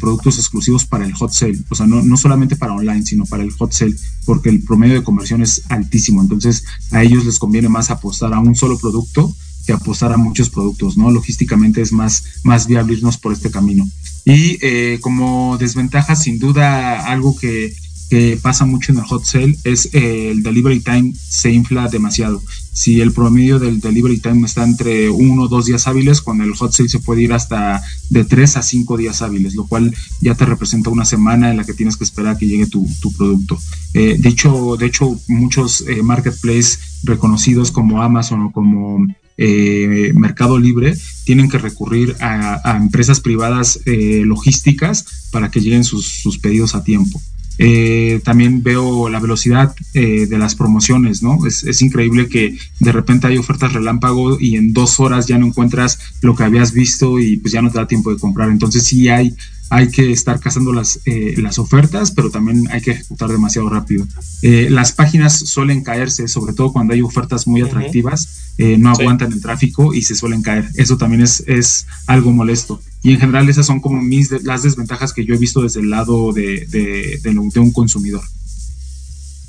productos 0.00 0.38
exclusivos 0.38 0.86
para 0.86 1.06
el 1.06 1.12
hot 1.12 1.32
sale, 1.32 1.56
o 1.68 1.74
sea, 1.76 1.86
no, 1.86 2.02
no 2.02 2.16
solamente 2.16 2.56
para 2.56 2.74
online, 2.74 3.06
sino 3.06 3.26
para 3.26 3.44
el 3.44 3.52
hot 3.52 3.72
sale, 3.72 3.94
porque 4.24 4.48
el 4.48 4.60
promedio 4.60 4.94
de 4.94 5.04
conversión 5.04 5.40
es 5.40 5.62
altísimo. 5.68 6.20
Entonces, 6.20 6.64
a 6.90 7.04
ellos 7.04 7.24
les 7.24 7.38
conviene 7.38 7.68
más 7.68 7.92
apostar 7.92 8.34
a 8.34 8.40
un 8.40 8.56
solo 8.56 8.76
producto 8.76 9.32
que 9.64 9.72
apostar 9.72 10.12
a 10.12 10.16
muchos 10.16 10.50
productos, 10.50 10.96
¿no? 10.96 11.12
Logísticamente 11.12 11.80
es 11.80 11.92
más, 11.92 12.24
más 12.42 12.66
viable 12.66 12.94
irnos 12.94 13.18
por 13.18 13.32
este 13.32 13.52
camino. 13.52 13.88
Y 14.24 14.98
como 14.98 15.56
desventaja, 15.58 16.16
sin 16.16 16.40
duda, 16.40 17.06
algo 17.06 17.36
que, 17.36 17.72
que 18.08 18.38
pasa 18.40 18.64
mucho 18.64 18.92
en 18.92 18.98
el 18.98 19.04
hot 19.04 19.24
sale 19.24 19.56
es 19.64 19.88
eh, 19.92 20.30
el 20.30 20.42
delivery 20.42 20.80
time 20.80 21.12
se 21.28 21.50
infla 21.50 21.88
demasiado. 21.88 22.42
Si 22.76 23.00
el 23.00 23.12
promedio 23.12 23.58
del 23.58 23.80
delivery 23.80 24.20
time 24.20 24.44
está 24.44 24.62
entre 24.62 25.08
uno 25.08 25.44
o 25.44 25.48
dos 25.48 25.64
días 25.64 25.86
hábiles, 25.86 26.20
con 26.20 26.42
el 26.42 26.52
hot 26.52 26.72
sale 26.72 26.90
se 26.90 26.98
puede 26.98 27.22
ir 27.22 27.32
hasta 27.32 27.82
de 28.10 28.22
tres 28.26 28.58
a 28.58 28.62
cinco 28.62 28.98
días 28.98 29.22
hábiles, 29.22 29.54
lo 29.54 29.66
cual 29.66 29.94
ya 30.20 30.34
te 30.34 30.44
representa 30.44 30.90
una 30.90 31.06
semana 31.06 31.50
en 31.50 31.56
la 31.56 31.64
que 31.64 31.72
tienes 31.72 31.96
que 31.96 32.04
esperar 32.04 32.34
a 32.34 32.38
que 32.38 32.46
llegue 32.46 32.66
tu, 32.66 32.86
producto. 33.16 33.58
Eh, 33.94 34.16
de, 34.18 34.28
hecho, 34.28 34.76
de 34.76 34.84
hecho, 34.84 35.18
muchos 35.26 35.86
eh, 35.88 36.02
marketplaces 36.02 37.00
reconocidos 37.04 37.72
como 37.72 38.02
Amazon 38.02 38.42
o 38.42 38.52
como 38.52 39.06
eh, 39.38 40.12
Mercado 40.14 40.58
Libre 40.58 40.98
tienen 41.24 41.48
que 41.48 41.56
recurrir 41.56 42.14
a, 42.20 42.76
empresas 42.76 43.20
privadas 43.20 43.80
logísticas 43.86 45.30
para 45.32 45.50
que 45.50 45.62
lleguen 45.62 45.82
sus, 45.82 46.38
pedidos 46.42 46.74
a 46.74 46.84
tiempo. 46.84 47.22
Eh, 47.58 48.20
también 48.24 48.62
veo 48.62 49.08
la 49.08 49.20
velocidad 49.20 49.74
de 49.94 50.38
las 50.38 50.54
promociones, 50.54 51.22
¿no? 51.22 51.46
Es, 51.46 51.64
es, 51.64 51.80
increíble 51.80 52.28
que 52.28 52.58
de 52.80 52.92
repente 52.92 53.26
hay 53.26 53.38
ofertas 53.38 53.72
relámpago 53.72 54.38
y 54.38 54.56
en 54.56 54.72
dos 54.72 55.00
horas 55.00 55.26
ya 55.26 55.38
no 55.38 55.46
encuentras 55.46 55.98
lo 56.20 56.34
que 56.34 56.44
habías 56.44 56.72
visto 56.72 57.18
y 57.18 57.38
pues 57.38 57.52
ya 57.52 57.62
no 57.62 57.70
te 57.70 57.78
da 57.78 57.86
tiempo 57.86 58.12
de 58.12 58.20
comprar. 58.20 58.50
Entonces 58.50 58.82
sí 58.82 59.08
hay 59.08 59.34
hay 59.68 59.88
que 59.88 60.12
estar 60.12 60.38
cazando 60.38 60.72
las, 60.72 61.00
eh, 61.06 61.34
las 61.38 61.58
ofertas, 61.58 62.12
pero 62.12 62.30
también 62.30 62.68
hay 62.70 62.80
que 62.80 62.92
ejecutar 62.92 63.30
demasiado 63.30 63.68
rápido. 63.68 64.06
Eh, 64.42 64.68
las 64.70 64.92
páginas 64.92 65.36
suelen 65.38 65.82
caerse, 65.82 66.28
sobre 66.28 66.52
todo 66.52 66.72
cuando 66.72 66.94
hay 66.94 67.02
ofertas 67.02 67.46
muy 67.46 67.62
atractivas, 67.62 68.52
eh, 68.58 68.78
no 68.78 68.90
aguantan 68.90 69.32
el 69.32 69.40
tráfico 69.40 69.92
y 69.92 70.02
se 70.02 70.14
suelen 70.14 70.42
caer. 70.42 70.68
Eso 70.74 70.96
también 70.96 71.22
es, 71.22 71.42
es 71.46 71.86
algo 72.06 72.32
molesto. 72.32 72.80
Y 73.02 73.12
en 73.12 73.20
general 73.20 73.48
esas 73.48 73.66
son 73.66 73.80
como 73.80 74.00
mis 74.00 74.30
las 74.42 74.62
desventajas 74.62 75.12
que 75.12 75.24
yo 75.24 75.34
he 75.34 75.38
visto 75.38 75.62
desde 75.62 75.80
el 75.80 75.90
lado 75.90 76.32
de, 76.32 76.66
de, 76.66 77.20
de, 77.22 77.60
un 77.60 77.72
consumidor. 77.72 78.22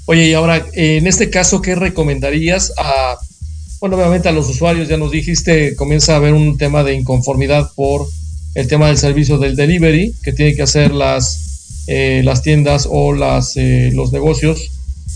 Oye, 0.06 0.30
y 0.30 0.34
ahora, 0.34 0.66
en 0.74 1.08
este 1.08 1.30
caso, 1.30 1.62
¿qué 1.62 1.76
recomendarías 1.76 2.72
a, 2.78 3.18
bueno, 3.80 3.98
obviamente 3.98 4.30
a 4.30 4.32
los 4.32 4.48
usuarios? 4.48 4.88
Ya 4.88 4.98
nos 4.98 5.12
dijiste, 5.12 5.76
comienza 5.76 6.14
a 6.14 6.18
haber 6.18 6.34
un 6.34 6.58
tema 6.58 6.84
de 6.84 6.94
inconformidad 6.94 7.72
por 7.76 8.08
el 8.56 8.68
tema 8.68 8.88
del 8.88 8.98
servicio 8.98 9.38
del 9.38 9.56
delivery 9.56 10.16
que 10.24 10.34
tienen 10.34 10.56
que 10.56 10.64
hacer 10.64 10.92
las, 10.92 11.84
eh, 11.88 12.22
las 12.24 12.42
tiendas 12.42 12.88
o 12.90 13.14
las, 13.14 13.56
eh, 13.56 13.92
los 13.94 14.12
negocios 14.12 14.72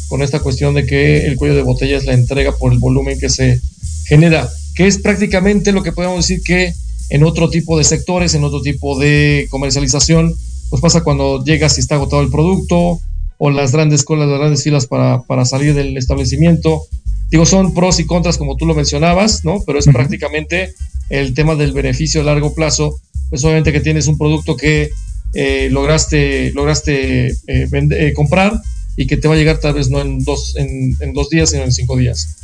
con 0.09 0.21
esta 0.21 0.41
cuestión 0.41 0.75
de 0.75 0.85
que 0.85 1.25
el 1.25 1.38
cuello 1.38 1.55
de 1.55 1.61
botella 1.61 1.97
es 1.97 2.05
la 2.05 2.13
entrega 2.13 2.55
por 2.57 2.73
el 2.73 2.79
volumen 2.79 3.17
que 3.17 3.29
se 3.29 3.61
genera, 4.05 4.50
que 4.75 4.85
es 4.85 4.97
prácticamente 4.97 5.71
lo 5.71 5.83
que 5.83 5.93
podemos 5.93 6.17
decir 6.17 6.43
que 6.43 6.73
en 7.11 7.23
otro 7.23 7.49
tipo 7.49 7.77
de 7.77 7.83
sectores, 7.83 8.33
en 8.33 8.43
otro 8.43 8.61
tipo 8.61 8.97
de 8.97 9.47
comercialización, 9.49 10.33
pues 10.69 10.81
pasa 10.81 11.03
cuando 11.03 11.43
llegas 11.43 11.77
y 11.77 11.81
está 11.81 11.95
agotado 11.95 12.21
el 12.21 12.29
producto 12.29 12.99
o 13.37 13.49
las 13.49 13.71
grandes 13.71 14.03
colas, 14.03 14.27
las 14.27 14.39
grandes 14.39 14.63
filas 14.63 14.87
para, 14.87 15.21
para 15.23 15.45
salir 15.45 15.73
del 15.73 15.97
establecimiento. 15.97 16.83
Digo, 17.29 17.45
son 17.45 17.73
pros 17.73 17.99
y 17.99 18.05
contras 18.05 18.37
como 18.37 18.55
tú 18.57 18.65
lo 18.65 18.75
mencionabas, 18.75 19.45
¿no? 19.45 19.61
Pero 19.65 19.79
es 19.79 19.85
prácticamente 19.85 20.73
el 21.09 21.33
tema 21.33 21.55
del 21.55 21.73
beneficio 21.73 22.21
a 22.21 22.23
largo 22.23 22.53
plazo 22.53 22.99
pues 23.31 23.45
obviamente 23.45 23.71
que 23.71 23.79
tienes 23.79 24.07
un 24.07 24.17
producto 24.17 24.57
que 24.57 24.91
eh, 25.33 25.69
lograste, 25.71 26.51
lograste 26.51 27.29
eh, 27.29 27.35
eh, 27.47 28.13
comprar 28.13 28.61
y 28.97 29.07
que 29.07 29.15
te 29.15 29.29
va 29.29 29.35
a 29.35 29.37
llegar 29.37 29.57
tal 29.57 29.73
vez 29.73 29.89
no 29.89 30.01
en 30.01 30.21
dos, 30.25 30.53
en, 30.57 31.13
dos 31.13 31.29
días, 31.29 31.49
sino 31.49 31.63
en 31.63 31.71
cinco 31.71 31.95
días. 31.95 32.35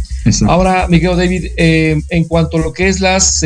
Ahora, 0.48 0.88
Miguel 0.88 1.18
David, 1.18 1.48
en 1.58 2.24
cuanto 2.24 2.58
a 2.58 2.62
lo 2.62 2.72
que 2.72 2.88
es 2.88 3.02
las, 3.02 3.42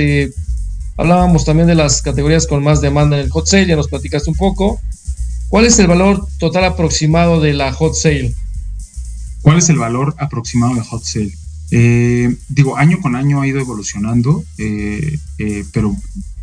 hablábamos 0.98 1.46
también 1.46 1.68
de 1.68 1.76
las 1.76 2.02
categorías 2.02 2.48
con 2.48 2.64
más 2.64 2.82
demanda 2.82 3.18
en 3.18 3.24
el 3.24 3.30
hot 3.30 3.48
sale, 3.48 3.68
ya 3.68 3.76
nos 3.76 3.88
platicaste 3.88 4.30
un 4.30 4.36
poco. 4.36 4.80
¿Cuál 5.50 5.66
es 5.66 5.80
el 5.80 5.88
valor 5.88 6.28
total 6.40 6.66
aproximado 6.66 7.42
de 7.42 7.54
la 7.54 7.74
hot 7.74 7.94
sale? 7.96 8.34
¿Cuál 9.42 9.58
es 9.58 9.70
el 9.70 9.78
valor 9.78 10.16
aproximado 10.18 10.76
de 10.76 10.82
hot 10.82 11.04
sale? 11.04 11.32
digo, 12.50 12.76
año 12.76 13.00
con 13.00 13.16
año 13.16 13.42
ha 13.42 13.48
ido 13.48 13.60
evolucionando, 13.62 14.44
pero 15.72 15.96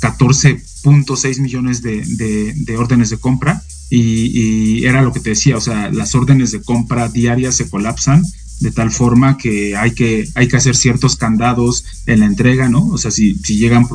14.6 0.00 1.40
millones 1.40 1.82
de, 1.82 2.76
órdenes 2.76 3.10
de 3.10 3.18
compra. 3.18 3.62
Y, 3.88 4.80
y, 4.80 4.84
era 4.86 5.02
lo 5.02 5.12
que 5.12 5.20
te 5.20 5.30
decía, 5.30 5.56
o 5.56 5.60
sea, 5.60 5.90
las 5.90 6.14
órdenes 6.14 6.50
de 6.50 6.62
compra 6.62 7.08
diarias 7.08 7.54
se 7.56 7.68
colapsan 7.68 8.22
de 8.60 8.70
tal 8.70 8.90
forma 8.90 9.36
que 9.36 9.76
hay 9.76 9.90
que, 9.92 10.26
hay 10.34 10.48
que 10.48 10.56
hacer 10.56 10.76
ciertos 10.76 11.16
candados 11.16 11.84
en 12.06 12.20
la 12.20 12.26
entrega, 12.26 12.68
¿no? 12.68 12.88
O 12.88 12.98
sea, 12.98 13.10
si, 13.10 13.34
si 13.34 13.58
llegan 13.58 13.86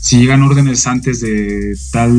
si 0.00 0.18
llegan 0.18 0.42
órdenes 0.42 0.86
antes 0.86 1.20
de 1.20 1.76
tal 1.92 2.12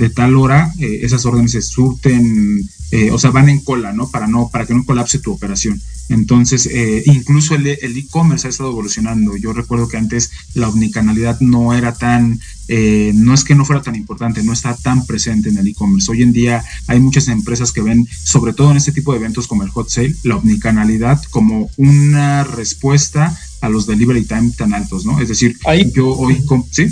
de 0.00 0.10
tal 0.10 0.34
hora, 0.36 0.72
eh, 0.78 1.00
esas 1.02 1.26
órdenes 1.26 1.52
se 1.52 1.62
surten, 1.62 2.66
eh, 2.90 3.10
o 3.10 3.18
sea, 3.18 3.30
van 3.30 3.50
en 3.50 3.60
cola, 3.60 3.92
¿no? 3.92 4.10
Para 4.10 4.26
no, 4.26 4.48
para 4.48 4.66
que 4.66 4.74
no 4.74 4.84
colapse 4.84 5.18
tu 5.18 5.30
operación. 5.32 5.80
Entonces, 6.08 6.66
eh, 6.66 7.02
incluso 7.06 7.54
el 7.54 7.66
e-commerce 7.68 8.48
ha 8.48 8.50
estado 8.50 8.70
evolucionando. 8.70 9.36
Yo 9.36 9.52
recuerdo 9.52 9.86
que 9.86 9.96
antes 9.96 10.30
la 10.54 10.68
omnicanalidad 10.68 11.38
no 11.40 11.72
era 11.72 11.94
tan, 11.94 12.40
eh, 12.66 13.12
no 13.14 13.32
es 13.32 13.44
que 13.44 13.54
no 13.54 13.64
fuera 13.64 13.82
tan 13.82 13.94
importante, 13.94 14.42
no 14.42 14.52
está 14.52 14.74
tan 14.74 15.06
presente 15.06 15.50
en 15.50 15.58
el 15.58 15.68
e-commerce. 15.68 16.10
Hoy 16.10 16.22
en 16.22 16.32
día 16.32 16.64
hay 16.88 16.98
muchas 16.98 17.28
empresas 17.28 17.72
que 17.72 17.82
ven, 17.82 18.08
sobre 18.24 18.54
todo 18.54 18.72
en 18.72 18.78
este 18.78 18.90
tipo 18.90 19.12
de 19.12 19.18
eventos 19.18 19.46
como 19.46 19.62
el 19.62 19.68
hot 19.68 19.88
sale, 19.88 20.16
la 20.24 20.36
omnicanalidad 20.36 21.22
como 21.30 21.70
una 21.76 22.42
respuesta 22.42 23.38
a 23.60 23.68
los 23.68 23.86
delivery 23.86 24.24
time 24.24 24.50
tan 24.56 24.74
altos, 24.74 25.04
¿no? 25.04 25.20
Es 25.20 25.28
decir, 25.28 25.58
yo 25.94 26.08
hoy, 26.08 26.42
¿sí? 26.72 26.88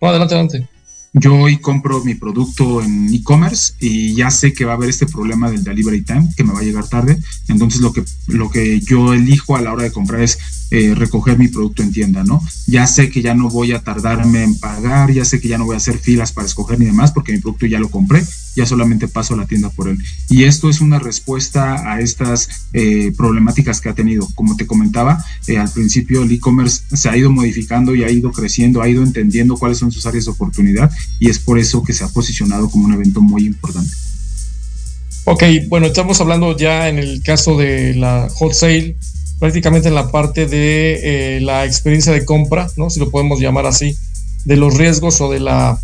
adelante, 0.00 0.34
adelante 0.34 0.77
yo 1.12 1.34
hoy 1.34 1.58
compro 1.58 2.04
mi 2.04 2.14
producto 2.14 2.82
en 2.82 3.12
e-commerce 3.12 3.74
y 3.80 4.14
ya 4.14 4.30
sé 4.30 4.52
que 4.52 4.64
va 4.64 4.72
a 4.72 4.76
haber 4.76 4.90
este 4.90 5.06
problema 5.06 5.50
del 5.50 5.64
delivery 5.64 6.02
time 6.02 6.28
que 6.36 6.44
me 6.44 6.52
va 6.52 6.60
a 6.60 6.64
llegar 6.64 6.88
tarde. 6.88 7.18
Entonces 7.48 7.80
lo 7.80 7.92
que, 7.92 8.04
lo 8.26 8.50
que 8.50 8.80
yo 8.80 9.14
elijo 9.14 9.56
a 9.56 9.60
la 9.60 9.72
hora 9.72 9.84
de 9.84 9.92
comprar 9.92 10.20
es 10.20 10.38
eh, 10.70 10.94
recoger 10.94 11.38
mi 11.38 11.48
producto 11.48 11.82
en 11.82 11.92
tienda, 11.92 12.24
¿no? 12.24 12.42
Ya 12.66 12.86
sé 12.86 13.08
que 13.10 13.22
ya 13.22 13.34
no 13.34 13.48
voy 13.48 13.72
a 13.72 13.80
tardarme 13.80 14.42
en 14.42 14.58
pagar, 14.58 15.10
ya 15.10 15.24
sé 15.24 15.40
que 15.40 15.48
ya 15.48 15.56
no 15.56 15.64
voy 15.64 15.74
a 15.74 15.78
hacer 15.78 15.98
filas 15.98 16.32
para 16.32 16.46
escoger 16.46 16.78
ni 16.78 16.84
demás 16.84 17.12
porque 17.12 17.32
mi 17.32 17.38
producto 17.38 17.64
ya 17.66 17.78
lo 17.78 17.90
compré, 17.90 18.22
ya 18.54 18.66
solamente 18.66 19.08
paso 19.08 19.34
a 19.34 19.38
la 19.38 19.46
tienda 19.46 19.70
por 19.70 19.88
él. 19.88 19.98
Y 20.28 20.44
esto 20.44 20.68
es 20.68 20.80
una 20.80 20.98
respuesta 20.98 21.90
a 21.90 22.00
estas 22.00 22.48
eh, 22.74 23.12
problemáticas 23.16 23.80
que 23.80 23.88
ha 23.88 23.94
tenido. 23.94 24.28
Como 24.34 24.56
te 24.56 24.66
comentaba, 24.66 25.24
eh, 25.46 25.56
al 25.56 25.70
principio 25.70 26.22
el 26.22 26.32
e-commerce 26.32 26.82
se 26.92 27.08
ha 27.08 27.16
ido 27.16 27.30
modificando 27.30 27.94
y 27.94 28.04
ha 28.04 28.10
ido 28.10 28.30
creciendo, 28.30 28.82
ha 28.82 28.88
ido 28.88 29.02
entendiendo 29.02 29.56
cuáles 29.56 29.78
son 29.78 29.90
sus 29.90 30.04
áreas 30.04 30.26
de 30.26 30.32
oportunidad 30.32 30.90
y 31.18 31.30
es 31.30 31.38
por 31.38 31.58
eso 31.58 31.82
que 31.82 31.94
se 31.94 32.04
ha 32.04 32.08
posicionado 32.08 32.68
como 32.68 32.84
un 32.84 32.92
evento 32.92 33.20
muy 33.22 33.46
importante. 33.46 33.90
Ok, 35.24 35.42
bueno, 35.68 35.86
estamos 35.86 36.20
hablando 36.20 36.56
ya 36.56 36.88
en 36.88 36.98
el 36.98 37.22
caso 37.22 37.56
de 37.56 37.94
la 37.94 38.28
hot 38.34 38.54
sale 38.54 38.96
prácticamente 39.38 39.88
en 39.88 39.94
la 39.94 40.10
parte 40.10 40.46
de 40.46 41.36
eh, 41.36 41.40
la 41.40 41.64
experiencia 41.64 42.12
de 42.12 42.24
compra, 42.24 42.68
¿no? 42.76 42.90
si 42.90 43.00
lo 43.00 43.10
podemos 43.10 43.40
llamar 43.40 43.66
así, 43.66 43.96
de 44.44 44.56
los 44.56 44.76
riesgos 44.76 45.20
o 45.20 45.30
de 45.30 45.40
la 45.40 45.78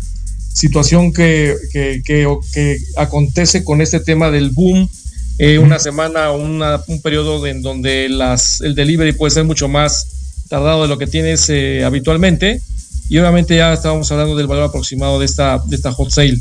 situación 0.53 1.13
que, 1.13 1.55
que, 1.71 2.01
que, 2.05 2.77
acontece 2.97 3.63
con 3.63 3.81
este 3.81 3.99
tema 3.99 4.31
del 4.31 4.51
boom, 4.51 4.89
eh, 5.37 5.57
una 5.57 5.79
semana 5.79 6.31
o 6.31 6.37
un 6.37 7.01
periodo 7.01 7.45
en 7.45 7.61
donde 7.61 8.07
las, 8.07 8.61
el 8.61 8.73
delivery 8.73 9.11
puede 9.11 9.31
ser 9.31 9.43
mucho 9.43 9.67
más 9.67 10.07
tardado 10.47 10.83
de 10.83 10.87
lo 10.87 10.97
que 10.97 11.07
tienes 11.07 11.49
eh, 11.49 11.83
habitualmente. 11.83 12.61
Y 13.09 13.17
obviamente 13.19 13.57
ya 13.57 13.73
estábamos 13.73 14.11
hablando 14.11 14.35
del 14.35 14.47
valor 14.47 14.63
aproximado 14.63 15.19
de 15.19 15.25
esta, 15.25 15.61
de 15.67 15.75
esta 15.75 15.91
hot 15.91 16.09
sale. 16.09 16.39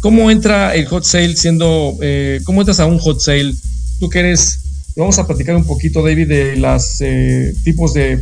¿Cómo 0.00 0.30
entra 0.30 0.74
el 0.74 0.86
hot 0.86 1.04
sale 1.04 1.34
siendo, 1.36 1.96
cómo 2.44 2.60
entras 2.60 2.80
a 2.80 2.86
un 2.86 2.98
hot 2.98 3.18
sale? 3.20 3.54
Tú 3.98 4.08
que 4.10 4.20
eres 4.20 4.61
Vamos 4.96 5.18
a 5.18 5.26
platicar 5.26 5.56
un 5.56 5.64
poquito, 5.64 6.02
David, 6.02 6.28
de 6.28 6.56
los 6.56 7.00
eh, 7.00 7.54
tipos, 7.64 7.94
de, 7.94 8.20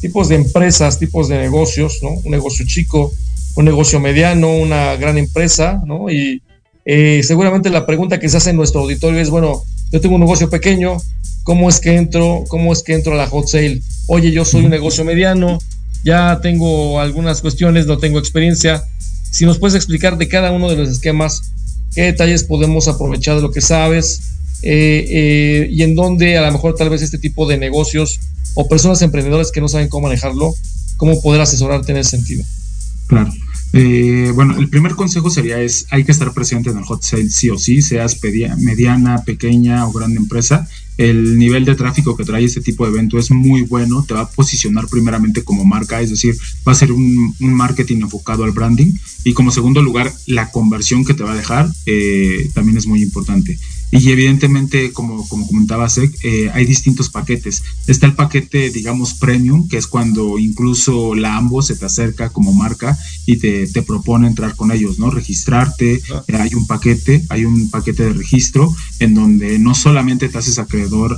tipos 0.00 0.28
de 0.28 0.36
empresas, 0.36 0.98
tipos 0.98 1.28
de 1.28 1.38
negocios, 1.38 1.98
¿no? 2.02 2.10
Un 2.10 2.30
negocio 2.30 2.64
chico, 2.66 3.12
un 3.54 3.66
negocio 3.66 4.00
mediano, 4.00 4.56
una 4.56 4.96
gran 4.96 5.18
empresa, 5.18 5.82
¿no? 5.84 6.10
Y 6.10 6.42
eh, 6.86 7.22
seguramente 7.22 7.68
la 7.68 7.84
pregunta 7.84 8.18
que 8.18 8.28
se 8.28 8.38
hace 8.38 8.50
en 8.50 8.56
nuestro 8.56 8.80
auditorio 8.80 9.20
es, 9.20 9.28
bueno, 9.28 9.62
yo 9.92 10.00
tengo 10.00 10.14
un 10.14 10.22
negocio 10.22 10.48
pequeño, 10.48 10.96
¿cómo 11.42 11.68
es 11.68 11.80
que 11.80 11.96
entro, 11.96 12.44
cómo 12.48 12.72
es 12.72 12.82
que 12.82 12.94
entro 12.94 13.12
a 13.12 13.16
la 13.16 13.26
hot 13.26 13.48
sale? 13.48 13.82
Oye, 14.06 14.32
yo 14.32 14.44
soy 14.44 14.64
un 14.64 14.70
negocio 14.70 15.04
mediano, 15.04 15.58
ya 16.02 16.40
tengo 16.40 16.98
algunas 16.98 17.42
cuestiones, 17.42 17.86
no 17.86 17.98
tengo 17.98 18.18
experiencia. 18.18 18.84
Si 19.30 19.44
nos 19.44 19.58
puedes 19.58 19.74
explicar 19.74 20.16
de 20.16 20.28
cada 20.28 20.50
uno 20.50 20.70
de 20.70 20.76
los 20.76 20.88
esquemas, 20.88 21.52
qué 21.94 22.02
detalles 22.02 22.44
podemos 22.44 22.88
aprovechar 22.88 23.36
de 23.36 23.42
lo 23.42 23.50
que 23.50 23.60
sabes, 23.60 24.35
y 24.62 25.82
en 25.82 25.94
donde 25.94 26.38
a 26.38 26.46
lo 26.46 26.52
mejor 26.52 26.74
tal 26.74 26.90
vez 26.90 27.02
este 27.02 27.18
tipo 27.18 27.46
de 27.46 27.58
negocios 27.58 28.20
o 28.54 28.68
personas 28.68 29.02
emprendedoras 29.02 29.52
que 29.52 29.60
no 29.60 29.68
saben 29.68 29.88
cómo 29.88 30.08
manejarlo, 30.08 30.54
cómo 30.96 31.20
poder 31.20 31.40
asesorarte 31.40 31.92
en 31.92 31.98
ese 31.98 32.10
sentido. 32.10 32.44
Claro. 33.06 33.32
Eh, 33.72 34.32
bueno, 34.34 34.56
el 34.56 34.68
primer 34.68 34.94
consejo 34.94 35.28
sería 35.28 35.60
es, 35.60 35.86
hay 35.90 36.04
que 36.04 36.12
estar 36.12 36.32
presente 36.32 36.70
en 36.70 36.78
el 36.78 36.84
hot 36.84 37.02
sale 37.02 37.28
sí 37.28 37.50
o 37.50 37.58
sí, 37.58 37.82
seas 37.82 38.18
mediana, 38.58 39.22
pequeña 39.24 39.86
o 39.86 39.92
grande 39.92 40.18
empresa. 40.18 40.66
El 40.96 41.38
nivel 41.38 41.64
de 41.64 41.74
tráfico 41.74 42.16
que 42.16 42.24
trae 42.24 42.44
este 42.44 42.60
tipo 42.60 42.84
de 42.84 42.92
evento 42.92 43.18
es 43.18 43.30
muy 43.30 43.62
bueno, 43.62 44.04
te 44.06 44.14
va 44.14 44.22
a 44.22 44.30
posicionar 44.30 44.86
primeramente 44.88 45.44
como 45.44 45.64
marca, 45.64 46.00
es 46.00 46.10
decir, 46.10 46.36
va 46.66 46.72
a 46.72 46.76
ser 46.76 46.92
un, 46.92 47.34
marketing 47.38 48.02
enfocado 48.02 48.44
al 48.44 48.52
branding. 48.52 48.92
Y 49.24 49.32
como 49.32 49.50
segundo 49.50 49.82
lugar, 49.82 50.12
la 50.26 50.50
conversión 50.50 51.04
que 51.04 51.14
te 51.14 51.24
va 51.24 51.32
a 51.32 51.36
dejar 51.36 51.68
eh, 51.86 52.48
también 52.54 52.78
es 52.78 52.86
muy 52.86 53.02
importante. 53.02 53.58
Y 53.92 54.10
evidentemente, 54.10 54.92
como, 54.92 55.26
como 55.28 55.46
comentaba 55.46 55.88
Sec, 55.88 56.12
eh, 56.24 56.50
hay 56.52 56.66
distintos 56.66 57.08
paquetes. 57.08 57.62
Está 57.86 58.06
el 58.06 58.14
paquete, 58.14 58.70
digamos, 58.70 59.14
premium, 59.14 59.68
que 59.68 59.76
es 59.76 59.86
cuando 59.86 60.38
incluso 60.38 61.14
la 61.14 61.36
AMBO 61.36 61.62
se 61.62 61.76
te 61.76 61.86
acerca 61.86 62.30
como 62.30 62.52
marca 62.52 62.98
y 63.26 63.36
te, 63.36 63.66
te 63.68 63.82
propone 63.82 64.26
entrar 64.26 64.56
con 64.56 64.72
ellos, 64.72 64.98
¿no? 64.98 65.10
Registrarte. 65.10 66.02
Eh, 66.26 66.36
hay 66.36 66.54
un 66.54 66.66
paquete, 66.66 67.24
hay 67.28 67.44
un 67.44 67.70
paquete 67.70 68.04
de 68.04 68.12
registro 68.12 68.74
en 68.98 69.14
donde 69.14 69.58
no 69.60 69.74
solamente 69.74 70.28
te 70.28 70.38
haces 70.38 70.58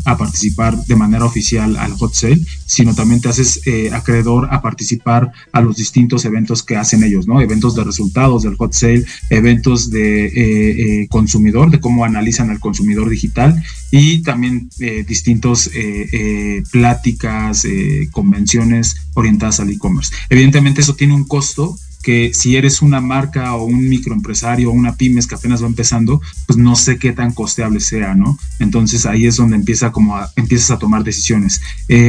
a 0.05 0.17
participar 0.17 0.77
de 0.85 0.97
manera 0.97 1.25
oficial 1.25 1.77
al 1.77 1.93
hot 1.93 2.15
sale, 2.15 2.41
sino 2.67 2.95
también 2.95 3.21
te 3.21 3.29
haces 3.29 3.61
eh, 3.67 3.91
acreedor 3.93 4.49
a 4.51 4.63
participar 4.63 5.33
a 5.53 5.61
los 5.61 5.77
distintos 5.77 6.25
eventos 6.25 6.63
que 6.63 6.77
hacen 6.77 7.03
ellos, 7.03 7.27
¿no? 7.27 7.41
Eventos 7.41 7.75
de 7.75 7.85
resultados 7.85 8.43
del 8.43 8.57
hot 8.57 8.73
sale, 8.73 9.05
eventos 9.31 9.91
de 9.91 11.07
consumidor, 11.11 11.71
de 11.71 11.81
cómo 11.81 12.05
analizan 12.05 12.51
el 12.51 12.61
consumidor 12.61 13.09
digital 13.09 13.63
y 13.91 14.23
también 14.23 14.69
eh, 14.81 15.05
distintos 15.07 15.69
eh, 15.69 16.09
eh, 16.13 16.63
pláticas, 16.71 17.67
convenciones 18.13 18.97
orientadas 19.15 19.61
al 19.61 19.71
e-commerce. 19.71 20.15
Evidentemente 20.29 20.81
eso 20.81 20.95
tiene 20.95 21.15
un 21.15 21.25
costo 21.25 21.77
que 22.09 22.33
si 22.33 22.57
eres 22.57 22.81
una 22.81 23.03
marca 23.03 23.55
o 23.55 23.65
un 23.65 23.87
microempresario 23.87 24.71
o 24.71 24.73
una 24.73 24.97
pymes 24.97 25.27
que 25.27 25.35
apenas 25.35 25.63
va 25.63 25.67
empezando, 25.67 26.23
pues 26.47 26.57
no 26.57 26.75
sé 26.75 26.97
qué 26.97 27.13
tan 27.13 27.35
costeable 27.35 27.81
sea, 27.81 28.15
¿no? 28.15 28.39
Entonces 28.61 29.05
ahí 29.05 29.27
es 29.27 29.37
donde 29.37 29.57
empieza 29.57 29.93
como 29.93 30.19
empiezas 30.35 30.71
a 30.71 30.79
tomar 30.79 31.05
decisiones. 31.05 31.61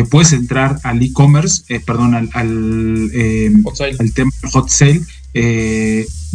puedes 0.10 0.32
entrar 0.32 0.80
al 0.84 1.04
e-commerce, 1.04 1.82
perdón, 1.82 2.16
al, 2.16 2.30
al, 2.32 3.12
al 4.00 4.14
tema 4.14 4.32
hot 4.54 4.70
sale 4.70 5.02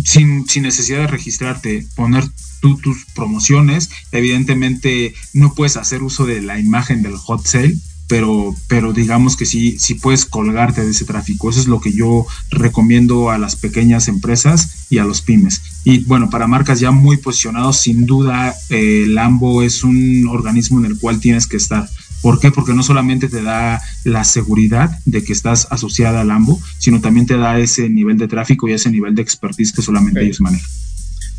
sin, 0.04 0.46
sin 0.46 0.62
necesidad 0.62 0.98
de 0.98 1.06
registrarte, 1.06 1.86
poner 1.94 2.24
tus 2.60 3.06
promociones. 3.14 3.88
Evidentemente 4.12 5.14
no 5.32 5.54
puedes 5.54 5.78
hacer 5.78 6.02
uso 6.02 6.26
de 6.26 6.42
la 6.42 6.60
imagen 6.60 7.02
del 7.02 7.16
hot 7.16 7.46
sale, 7.46 7.74
pero, 8.08 8.54
pero 8.68 8.92
digamos 8.92 9.36
que 9.36 9.46
sí, 9.46 9.76
sí 9.78 9.94
puedes 9.94 10.26
colgarte 10.26 10.84
de 10.84 10.90
ese 10.90 11.04
tráfico. 11.04 11.50
Eso 11.50 11.60
es 11.60 11.66
lo 11.66 11.80
que 11.80 11.92
yo 11.92 12.26
recomiendo 12.50 13.30
a 13.30 13.38
las 13.38 13.56
pequeñas 13.56 14.08
empresas 14.08 14.86
y 14.90 14.98
a 14.98 15.04
los 15.04 15.22
pymes. 15.22 15.62
Y 15.84 15.98
bueno, 16.04 16.30
para 16.30 16.46
marcas 16.46 16.80
ya 16.80 16.90
muy 16.90 17.16
posicionados, 17.16 17.78
sin 17.78 18.06
duda, 18.06 18.54
eh, 18.70 19.06
Lambo 19.08 19.62
es 19.62 19.84
un 19.84 20.26
organismo 20.28 20.80
en 20.80 20.86
el 20.86 20.98
cual 20.98 21.20
tienes 21.20 21.46
que 21.46 21.56
estar. 21.56 21.88
¿Por 22.20 22.40
qué? 22.40 22.50
Porque 22.50 22.72
no 22.72 22.82
solamente 22.82 23.28
te 23.28 23.42
da 23.42 23.82
la 24.04 24.24
seguridad 24.24 24.98
de 25.04 25.22
que 25.22 25.34
estás 25.34 25.68
asociada 25.70 26.22
a 26.22 26.24
Lambo, 26.24 26.60
sino 26.78 27.00
también 27.00 27.26
te 27.26 27.36
da 27.36 27.58
ese 27.58 27.88
nivel 27.90 28.16
de 28.16 28.28
tráfico 28.28 28.66
y 28.68 28.72
ese 28.72 28.90
nivel 28.90 29.14
de 29.14 29.22
expertise 29.22 29.72
que 29.72 29.82
solamente 29.82 30.22
ellos 30.22 30.40
manejan. 30.40 30.70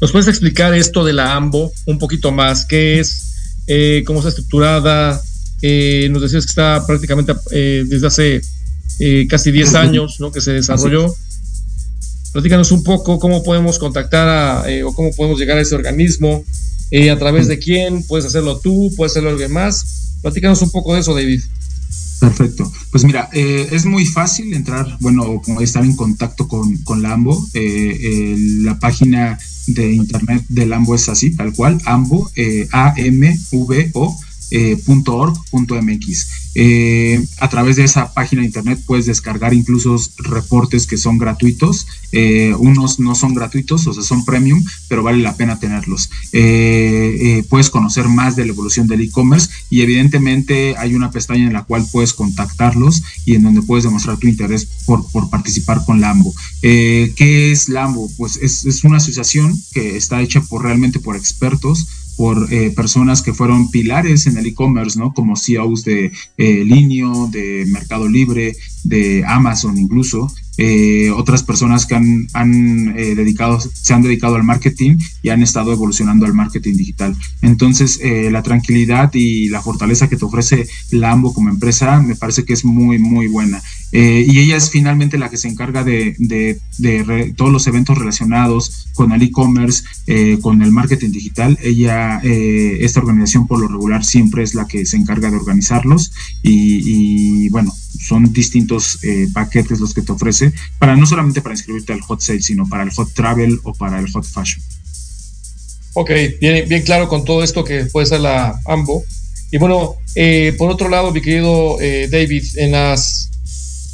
¿Nos 0.01 0.11
puedes 0.11 0.27
explicar 0.27 0.73
esto 0.73 1.03
de 1.03 1.13
la 1.13 1.35
AMBO 1.35 1.71
un 1.85 1.97
poquito 1.97 2.31
más? 2.31 2.65
¿Qué 2.65 2.99
es? 2.99 3.33
Eh, 3.65 4.03
¿Cómo 4.05 4.19
está 4.19 4.29
estructurada? 4.29 5.21
Eh, 5.67 6.09
nos 6.11 6.21
decías 6.21 6.45
que 6.45 6.51
está 6.51 6.85
prácticamente 6.85 7.33
eh, 7.51 7.83
desde 7.87 8.07
hace 8.07 8.41
casi 9.27 9.51
10 9.51 9.73
años 9.73 10.19
¿no? 10.19 10.31
que 10.31 10.41
se 10.41 10.51
desarrolló. 10.51 11.13
Platícanos 12.33 12.71
un 12.71 12.83
poco 12.83 13.17
cómo 13.17 13.41
podemos 13.43 13.79
contactar 13.79 14.27
a, 14.27 14.65
o 14.85 14.93
cómo 14.93 15.11
podemos 15.15 15.39
llegar 15.39 15.57
a 15.57 15.61
ese 15.61 15.73
organismo, 15.73 16.45
a 17.11 17.17
través 17.17 17.47
de 17.47 17.57
quién, 17.57 18.03
puedes 18.03 18.25
hacerlo 18.25 18.59
tú, 18.59 18.93
puedes 18.95 19.13
hacerlo 19.13 19.31
alguien 19.31 19.51
más. 19.51 20.19
Platícanos 20.21 20.61
un 20.61 20.69
poco 20.71 20.93
de 20.93 21.01
eso, 21.01 21.15
David. 21.15 21.41
Perfecto. 22.19 22.71
Pues 22.91 23.03
mira, 23.03 23.29
eh, 23.33 23.67
es 23.71 23.85
muy 23.85 24.05
fácil 24.05 24.53
entrar, 24.53 24.97
bueno, 24.99 25.41
estar 25.59 25.83
en 25.83 25.95
contacto 25.95 26.47
con, 26.47 26.77
con 26.77 27.01
Lambo. 27.01 27.45
Eh, 27.53 28.35
la 28.61 28.79
página 28.79 29.37
de 29.67 29.91
internet 29.91 30.43
de 30.47 30.65
Lambo 30.65 30.95
es 30.95 31.09
así, 31.09 31.35
tal 31.35 31.53
cual, 31.53 31.81
AMBO, 31.85 32.31
eh, 32.35 32.67
A-M-V-O 32.71 34.19
eh, 34.51 34.77
.org.mx. 34.85 36.27
Eh, 36.57 37.25
a 37.39 37.49
través 37.49 37.75
de 37.75 37.83
esa 37.83 38.13
página 38.13 38.41
de 38.41 38.47
internet 38.47 38.79
puedes 38.85 39.05
descargar 39.05 39.53
incluso 39.53 39.97
reportes 40.17 40.87
que 40.87 40.97
son 40.97 41.17
gratuitos. 41.17 41.87
Eh, 42.11 42.53
unos 42.57 42.99
no 42.99 43.15
son 43.15 43.33
gratuitos, 43.33 43.87
o 43.87 43.93
sea, 43.93 44.03
son 44.03 44.23
premium, 44.23 44.63
pero 44.87 45.03
vale 45.03 45.21
la 45.21 45.35
pena 45.35 45.59
tenerlos. 45.59 46.09
puedes 47.49 47.69
conocer 47.69 48.07
más 48.07 48.35
de 48.35 48.45
la 48.45 48.51
evolución 48.51 48.87
del 48.87 49.01
e-commerce 49.01 49.49
y 49.69 49.81
evidentemente 49.81 50.75
hay 50.77 50.95
una 50.95 51.11
pestaña 51.11 51.47
en 51.47 51.53
la 51.53 51.63
cual 51.63 51.85
puedes 51.91 52.13
contactarlos 52.13 53.03
y 53.25 53.35
en 53.35 53.43
donde 53.43 53.61
puedes 53.61 53.83
demostrar 53.83 54.17
tu 54.17 54.27
interés 54.27 54.67
por, 54.85 55.29
participar 55.29 55.83
con 55.85 56.01
Lambo. 56.01 56.33
¿Qué 56.61 57.51
es 57.51 57.69
Lambo? 57.69 58.09
Pues 58.17 58.37
es, 58.37 58.65
es 58.65 58.83
una 58.83 58.97
asociación 58.97 59.59
que 59.73 59.97
está 59.97 60.21
hecha 60.21 60.41
por 60.41 60.63
realmente 60.63 60.99
por 60.99 61.15
expertos 61.15 61.87
por 62.17 62.51
eh, 62.51 62.71
personas 62.71 63.21
que 63.21 63.33
fueron 63.33 63.69
pilares 63.71 64.27
en 64.27 64.37
el 64.37 64.45
e-commerce, 64.45 64.97
¿no? 64.97 65.13
Como 65.13 65.35
CEOs 65.35 65.83
de 65.83 66.11
eh, 66.37 66.63
Linio, 66.65 67.27
de 67.31 67.65
Mercado 67.67 68.07
Libre, 68.07 68.55
de 68.83 69.23
Amazon 69.25 69.77
incluso, 69.77 70.31
eh, 70.57 71.11
otras 71.11 71.43
personas 71.43 71.85
que 71.85 71.95
han, 71.95 72.27
han 72.33 72.97
eh, 72.97 73.15
dedicado, 73.15 73.59
se 73.59 73.93
han 73.93 74.01
dedicado 74.01 74.35
al 74.35 74.43
marketing 74.43 74.97
y 75.21 75.29
han 75.29 75.43
estado 75.43 75.73
evolucionando 75.73 76.25
al 76.25 76.33
marketing 76.33 76.75
digital. 76.75 77.15
Entonces, 77.41 77.99
eh, 78.01 78.29
la 78.31 78.41
tranquilidad 78.41 79.13
y 79.13 79.49
la 79.49 79.61
fortaleza 79.61 80.07
que 80.07 80.15
te 80.15 80.23
ofrece 80.23 80.65
la 80.91 81.11
AMBO 81.11 81.33
como 81.33 81.49
empresa 81.49 81.99
me 81.99 82.15
parece 82.15 82.45
que 82.45 82.53
es 82.53 82.63
muy, 82.63 82.99
muy 82.99 83.27
buena. 83.27 83.61
Y 83.95 84.39
ella 84.39 84.57
es 84.57 84.69
finalmente 84.69 85.17
la 85.17 85.29
que 85.29 85.37
se 85.37 85.47
encarga 85.47 85.83
de, 85.83 86.15
de, 86.17 86.59
de 86.77 87.33
todos 87.35 87.51
los 87.51 87.67
eventos 87.67 87.97
relacionados 87.97 88.87
con 88.93 89.11
el 89.11 89.21
e-commerce, 89.21 89.83
con 90.41 90.61
el 90.61 90.71
marketing 90.71 91.11
digital. 91.11 91.57
Ella, 91.61 92.19
esta 92.23 92.99
organización 92.99 93.47
por 93.47 93.59
lo 93.59 93.67
regular 93.67 94.03
siempre 94.03 94.43
es 94.43 94.53
la 94.53 94.67
que 94.67 94.85
se 94.85 94.97
encarga 94.97 95.29
de 95.31 95.37
organizarlos 95.37 96.11
y, 96.43 97.45
y 97.45 97.49
bueno, 97.49 97.73
son 97.99 98.31
distintos 98.33 98.99
paquetes 99.33 99.79
los 99.79 99.93
que 99.93 100.01
te 100.01 100.11
ofrece 100.11 100.53
para 100.79 100.95
no 100.95 101.05
solamente 101.05 101.41
para 101.41 101.55
inscribirte 101.55 101.93
al 101.93 102.01
hot 102.01 102.21
sale, 102.21 102.41
sino 102.41 102.67
para 102.67 102.83
el 102.83 102.91
hot 102.91 103.13
travel 103.13 103.59
o 103.63 103.73
para 103.73 103.99
el 103.99 104.11
hot 104.11 104.25
fashion. 104.25 104.61
Ok, 105.93 106.11
bien, 106.41 106.67
bien 106.67 106.83
claro 106.83 107.07
con 107.07 107.23
todo 107.23 107.41
esto 107.41 107.63
que 107.63 107.85
puede 107.85 108.05
ser 108.05 108.19
la 108.19 108.59
AMBO. 108.65 109.03
Y 109.51 109.57
bueno, 109.57 109.95
eh, 110.15 110.53
por 110.57 110.69
otro 110.69 110.89
lado, 110.89 111.13
mi 111.13 111.21
querido 111.21 111.79
eh, 111.79 112.09
David, 112.11 112.43
en 112.57 112.71
las, 112.71 113.24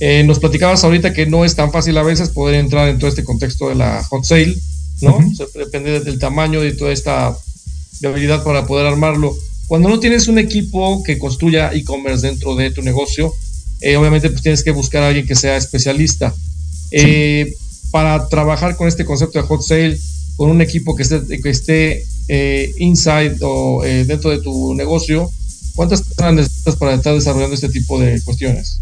eh, 0.04 0.24
nos 0.24 0.40
platicabas 0.40 0.84
ahorita 0.84 1.14
que 1.14 1.28
no 1.28 1.46
es 1.46 1.56
tan 1.56 1.72
fácil 1.72 1.96
a 1.96 2.02
veces 2.02 2.30
poder 2.30 2.56
entrar 2.56 2.90
en 2.90 2.98
todo 2.98 3.08
este 3.08 3.24
contexto 3.24 3.70
de 3.70 3.76
la 3.76 4.04
hot 4.06 4.24
sale, 4.24 4.58
¿no? 5.02 5.20
depende 5.54 6.00
del 6.00 6.18
tamaño 6.18 6.60
de 6.60 6.74
toda 6.74 6.92
esta 6.92 7.38
habilidad 8.04 8.44
para 8.44 8.66
poder 8.66 8.88
armarlo. 8.88 9.38
Cuando 9.68 9.90
no 9.90 10.00
tienes 10.00 10.28
un 10.28 10.40
equipo 10.40 11.04
que 11.04 11.20
construya 11.20 11.72
e-commerce 11.72 12.26
dentro 12.26 12.56
de 12.56 12.72
tu 12.72 12.82
negocio, 12.82 13.32
eh, 13.80 13.96
obviamente 13.96 14.32
pues 14.32 14.42
tienes 14.42 14.64
que 14.64 14.72
buscar 14.72 15.04
a 15.04 15.10
alguien 15.10 15.28
que 15.28 15.36
sea 15.36 15.56
especialista. 15.56 16.34
Eh, 16.90 17.54
para 17.92 18.28
trabajar 18.28 18.78
con 18.78 18.88
este 18.88 19.06
concepto 19.06 19.40
de 19.40 19.48
hot 19.48 19.62
sale, 19.62 20.00
con 20.36 20.50
un 20.50 20.62
equipo 20.62 20.96
que 20.96 21.04
esté, 21.04 21.22
que 21.28 21.50
esté 21.52 22.04
eh, 22.28 22.72
inside 22.80 23.38
o 23.42 23.84
dentro 23.84 24.32
de 24.32 24.40
tu 24.40 24.74
negocio, 24.74 25.32
¿cuántas 25.76 26.02
personas 26.02 26.34
necesitas 26.34 26.76
para 26.76 26.96
estar 26.96 27.14
desarrollando 27.14 27.54
este 27.54 27.70
tipo 27.70 28.00
de 28.00 28.20
cuestiones? 28.24 28.82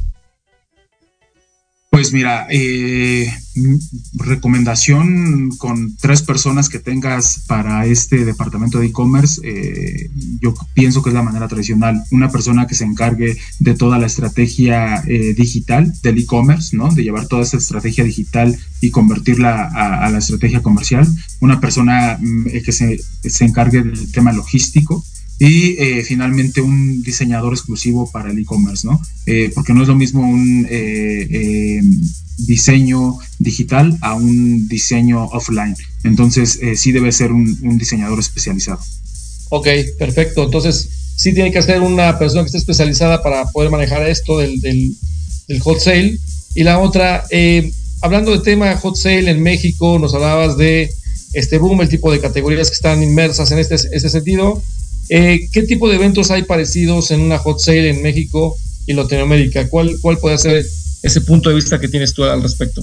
Pues 1.92 2.14
mira, 2.14 2.46
eh, 2.52 3.34
recomendación 4.14 5.50
con 5.58 5.98
tres 5.98 6.22
personas 6.22 6.70
que 6.70 6.78
tengas 6.78 7.40
para 7.48 7.88
este 7.88 8.26
departamento 8.26 8.80
de 8.80 8.88
e-commerce, 8.88 9.42
eh, 9.44 10.12
yo 10.40 10.54
pienso 10.76 11.02
que 11.02 11.10
es 11.10 11.16
la 11.16 11.24
manera 11.24 11.48
tradicional. 11.48 12.04
Una 12.12 12.30
persona 12.30 12.68
que 12.68 12.76
se 12.76 12.86
encargue 12.86 13.38
de 13.58 13.74
toda 13.74 13.98
la 13.98 14.06
estrategia 14.06 15.04
eh, 15.08 15.34
digital 15.34 15.92
del 16.04 16.20
e-commerce, 16.20 16.78
¿no? 16.78 16.90
De 16.90 17.04
llevar 17.04 17.28
toda 17.28 17.42
esa 17.42 17.58
estrategia 17.58 18.04
digital 18.04 18.56
y 18.82 18.92
convertirla 18.92 19.64
a, 19.64 20.10
la 20.12 20.20
estrategia 20.20 20.62
comercial. 20.62 21.08
Una 21.40 21.60
persona 21.60 22.20
mm, 22.22 22.46
que 22.64 22.72
se, 22.72 23.00
se 23.24 23.46
encargue 23.46 23.82
del 23.82 24.12
tema 24.12 24.32
logístico 24.32 25.04
y 25.40 25.82
eh, 25.82 26.04
finalmente 26.04 26.60
un 26.60 27.02
diseñador 27.02 27.54
exclusivo 27.54 28.12
para 28.12 28.30
el 28.30 28.38
e-commerce, 28.38 28.86
¿no? 28.86 29.02
Eh, 29.26 29.52
porque 29.56 29.74
no 29.74 29.82
es 29.82 29.88
lo 29.88 29.96
mismo 29.96 30.22
un 30.22 30.68
eh, 30.70 31.82
diseño 32.40 33.18
digital 33.40 33.98
a 34.02 34.16
un 34.16 34.68
diseño 34.68 35.26
offline. 35.28 35.76
Entonces, 36.04 36.60
sí 36.76 36.92
debe 36.92 37.14
ser 37.14 37.32
un, 37.32 37.78
diseñador 37.78 38.20
especializado. 38.20 38.80
Ok, 39.50 39.68
perfecto. 39.98 40.44
Entonces, 40.44 40.90
sí 41.16 41.34
tiene 41.34 41.52
que 41.52 41.62
ser 41.62 41.82
una 41.82 42.20
persona 42.20 42.44
que 42.44 42.48
esté 42.48 42.58
especializada 42.58 43.24
para 43.24 43.46
poder 43.52 43.72
manejar 43.72 44.08
esto 44.10 44.40
del, 44.40 44.60
del, 44.60 45.60
hot 45.62 45.80
sale. 45.80 46.18
Y 46.54 46.64
la 46.64 46.80
otra, 46.80 47.24
hablando 48.02 48.32
de 48.32 48.40
tema 48.40 48.76
hot 48.76 48.98
sale 48.98 49.32
en 49.32 49.42
México, 49.42 50.00
nos 50.00 50.14
hablabas 50.14 50.58
de 50.58 50.90
este 51.34 51.58
boom, 51.58 51.82
el 51.82 51.90
tipo 51.90 52.12
de 52.12 52.20
categorías 52.20 52.70
que 52.70 52.76
están 52.76 53.04
inmersas 53.04 53.52
en 53.52 53.60
este, 53.60 53.76
este 53.76 54.10
sentido. 54.10 54.62
Eh, 55.10 55.50
¿Qué 55.52 55.64
tipo 55.64 55.90
de 55.90 55.96
eventos 55.96 56.32
hay 56.32 56.44
parecidos 56.44 57.12
en 57.12 57.22
una 57.22 57.40
hot 57.40 57.60
sale 57.60 57.90
en 57.90 58.02
México 58.02 58.56
y 58.86 58.94
Latinoamérica? 58.94 59.68
¿Cuál, 59.70 59.98
puede 60.22 60.38
ser 60.38 60.66
ese 61.04 61.22
punto 61.22 61.50
de 61.50 61.56
vista 61.56 61.80
que 61.80 61.88
tienes 61.88 62.14
tú 62.14 62.24
al 62.24 62.44
respecto? 62.44 62.82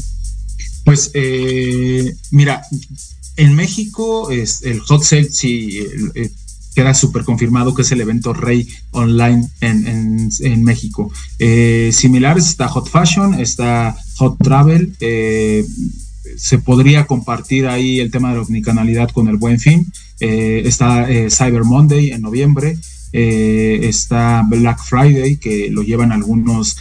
Pues 0.84 1.10
eh, 1.14 2.14
mira, 2.30 2.62
en 3.36 3.54
México 3.54 4.30
es 4.30 4.62
el 4.62 4.80
hot 4.80 5.02
sale 5.02 5.28
sí 5.30 5.78
eh, 6.14 6.30
queda 6.74 6.94
súper 6.94 7.24
confirmado 7.24 7.74
que 7.74 7.82
es 7.82 7.92
el 7.92 8.00
evento 8.00 8.32
rey 8.32 8.68
online 8.90 9.48
en, 9.60 10.62
México. 10.62 11.10
similares 11.90 12.48
está 12.48 12.68
Hot 12.68 12.88
Fashion, 12.90 13.40
está 13.40 13.96
Hot 14.16 14.36
Travel 14.42 14.94
se 16.36 16.58
podría 16.58 17.06
compartir 17.06 17.66
ahí 17.66 18.00
el 18.00 18.10
tema 18.10 18.30
de 18.30 18.36
la 18.36 18.42
omnicanalidad 18.42 19.10
con 19.10 19.28
el 19.28 19.36
buen 19.36 19.58
fin. 19.58 19.90
Eh, 20.20 20.62
está 20.64 21.10
eh, 21.10 21.28
Cyber 21.30 21.64
Monday 21.64 22.10
en 22.10 22.22
noviembre. 22.22 22.76
Eh, 23.12 23.80
está 23.82 24.42
Black 24.46 24.78
Friday, 24.82 25.36
que 25.36 25.70
lo 25.70 25.82
llevan 25.82 26.12
algunos 26.12 26.76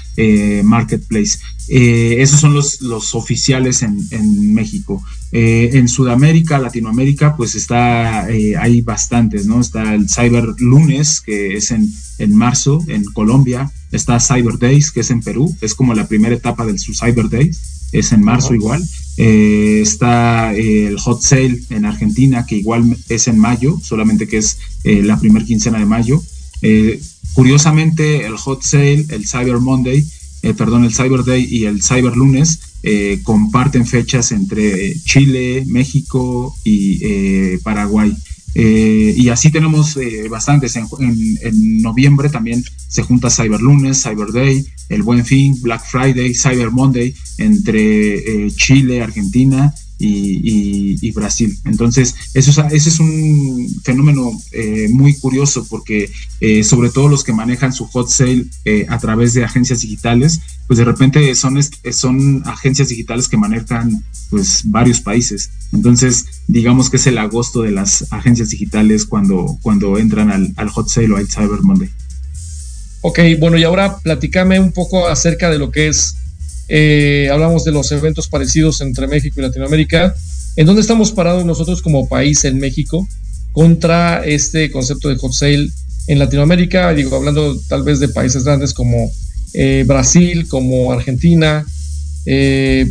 marketplaces. 0.64 1.42
esos 1.68 2.40
son 2.40 2.54
los, 2.54 2.82
los 2.82 3.16
oficiales 3.16 3.82
en, 3.82 4.00
en 4.12 4.54
México. 4.54 5.04
en 5.32 5.88
Sudamérica, 5.88 6.60
Latinoamérica, 6.60 7.36
pues 7.36 7.56
está, 7.56 8.26
hay 8.26 8.82
bastantes, 8.82 9.46
¿no? 9.46 9.60
Está 9.60 9.94
el 9.94 10.10
Cyber 10.10 10.54
Lunes, 10.60 11.22
que 11.22 11.58
es 11.58 11.72
en, 11.72 11.92
en 12.20 12.36
marzo, 12.36 12.84
en 12.88 13.04
Colombia. 13.04 13.72
Está 13.92 14.20
Cyber 14.20 14.58
Days, 14.58 14.92
que 14.92 15.02
es 15.02 15.12
en 15.12 15.22
Perú. 15.22 15.56
Es 15.62 15.76
como 15.76 15.94
la 15.94 16.08
primera 16.08 16.36
etapa 16.36 16.66
del 16.66 16.80
Cyber 16.80 17.30
Days 17.30 17.76
es 17.92 18.12
en 18.12 18.22
marzo 18.22 18.54
igual. 18.54 18.84
Eh, 19.18 19.80
está 19.82 20.54
eh, 20.54 20.88
el 20.88 21.00
Hot 21.00 21.22
Sale 21.22 21.62
en 21.70 21.86
Argentina, 21.86 22.46
que 22.46 22.58
igual 22.58 22.98
es 23.10 23.28
en 23.28 23.40
mayo, 23.40 23.80
solamente 23.82 24.28
que 24.28 24.38
es 24.38 24.58
eh, 24.84 25.02
la 25.02 25.20
primera 25.20 25.46
quincena 25.46 25.80
de 25.80 25.86
mayo. 25.86 26.22
Curiosamente, 27.36 28.26
el 28.26 28.38
Hot 28.38 28.64
Sale, 28.64 29.06
el 29.10 29.28
Cyber 29.28 29.60
Monday, 29.60 30.04
perdón, 30.58 30.84
el 30.84 30.94
Cyber 30.94 31.24
Day 31.24 31.48
y 31.50 31.66
el 31.66 31.84
Cyber 31.84 32.16
Lunes 32.16 32.60
comparten 33.24 33.86
fechas 33.86 34.32
entre 34.32 34.96
Chile, 35.02 35.64
México 35.68 36.56
y 36.64 37.58
Paraguay. 37.58 38.16
Eh, 38.58 39.14
y 39.18 39.28
así 39.28 39.52
tenemos 39.52 39.98
eh, 39.98 40.30
bastantes. 40.30 40.78
En, 40.78 41.82
noviembre 41.82 42.30
también 42.30 42.64
se 42.88 43.04
junta 43.04 43.30
Cyber 43.30 43.60
Lunes, 43.60 44.02
Cyber 44.02 44.32
Day, 44.32 44.66
el 44.90 45.04
Buen 45.04 45.26
Fin, 45.26 45.62
Black 45.62 45.86
Friday, 45.86 46.34
Cyber 46.34 46.72
Monday 46.72 47.14
entre 47.38 48.46
eh, 48.46 48.52
Chile, 48.56 49.04
Argentina 49.04 49.74
y, 49.98 51.12
Brasil. 51.12 51.58
Entonces, 51.66 52.16
eso 52.34 52.66
ese 52.72 52.90
es 52.90 53.00
un 53.00 53.68
fenómeno 53.84 54.32
eh, 54.52 54.88
muy 54.92 55.16
curioso 55.18 55.66
porque 55.70 56.12
eh, 56.42 56.64
sobre 56.64 56.90
todo 56.90 57.08
los 57.08 57.24
que 57.24 57.32
manejan 57.32 57.72
su 57.72 57.86
hot 57.88 58.10
sale 58.10 58.46
eh, 58.66 58.86
a 58.90 58.98
través 59.00 59.34
de 59.34 59.46
agencias 59.46 59.82
digitales, 59.82 60.42
pues 60.68 60.78
de 60.78 60.86
repente 60.86 61.34
son, 61.36 61.58
son 61.92 62.44
agencias 62.46 62.90
digitales 62.90 63.30
que 63.30 63.38
manejan 63.38 64.04
pues 64.30 64.62
varios 64.66 65.00
países. 65.00 65.52
Entonces, 65.72 66.26
digamos 66.48 66.90
que 66.90 66.98
es 66.98 67.08
el 67.08 67.18
agosto 67.18 67.62
de 67.62 67.72
las 67.72 68.12
agencias 68.12 68.50
digitales 68.50 69.06
cuando, 69.06 69.58
cuando 69.62 69.98
entran 69.98 70.32
al, 70.32 70.54
al 70.58 70.70
hot 70.70 70.90
sale 70.90 71.14
o 71.14 71.18
al 71.18 71.28
Cyber 71.28 71.62
Monday. 71.62 71.90
Ok, 73.02 73.20
bueno, 73.40 73.58
y 73.58 73.64
ahora 73.64 73.98
platícame 74.00 74.60
un 74.60 74.72
poco 74.72 75.08
acerca 75.08 75.50
de 75.52 75.60
lo 75.60 75.70
que 75.70 75.88
es 75.90 76.18
eh, 76.68 77.30
hablamos 77.32 77.64
de 77.64 77.72
los 77.72 77.92
eventos 77.92 78.28
parecidos 78.28 78.82
entre 78.82 79.08
México 79.08 79.40
y 79.40 79.44
Latinoamérica. 79.44 80.16
¿En 80.56 80.66
dónde 80.66 80.82
estamos 80.82 81.12
parados 81.12 81.46
nosotros 81.46 81.82
como 81.82 82.08
país 82.08 82.46
en 82.46 82.58
México 82.58 83.08
contra 83.52 84.26
este 84.26 84.72
concepto 84.72 85.10
de 85.10 85.18
hot 85.18 85.34
sale 85.34 85.70
en 86.08 86.20
Latinoamérica? 86.20 86.94
Digo, 86.94 87.16
hablando 87.16 87.60
tal 87.68 87.84
vez 87.84 88.00
de 88.00 88.08
países 88.08 88.44
grandes 88.44 88.74
como 88.74 89.12
eh, 89.54 89.84
Brasil, 89.86 90.48
como 90.48 90.92
Argentina, 90.92 91.66
eh, 92.26 92.90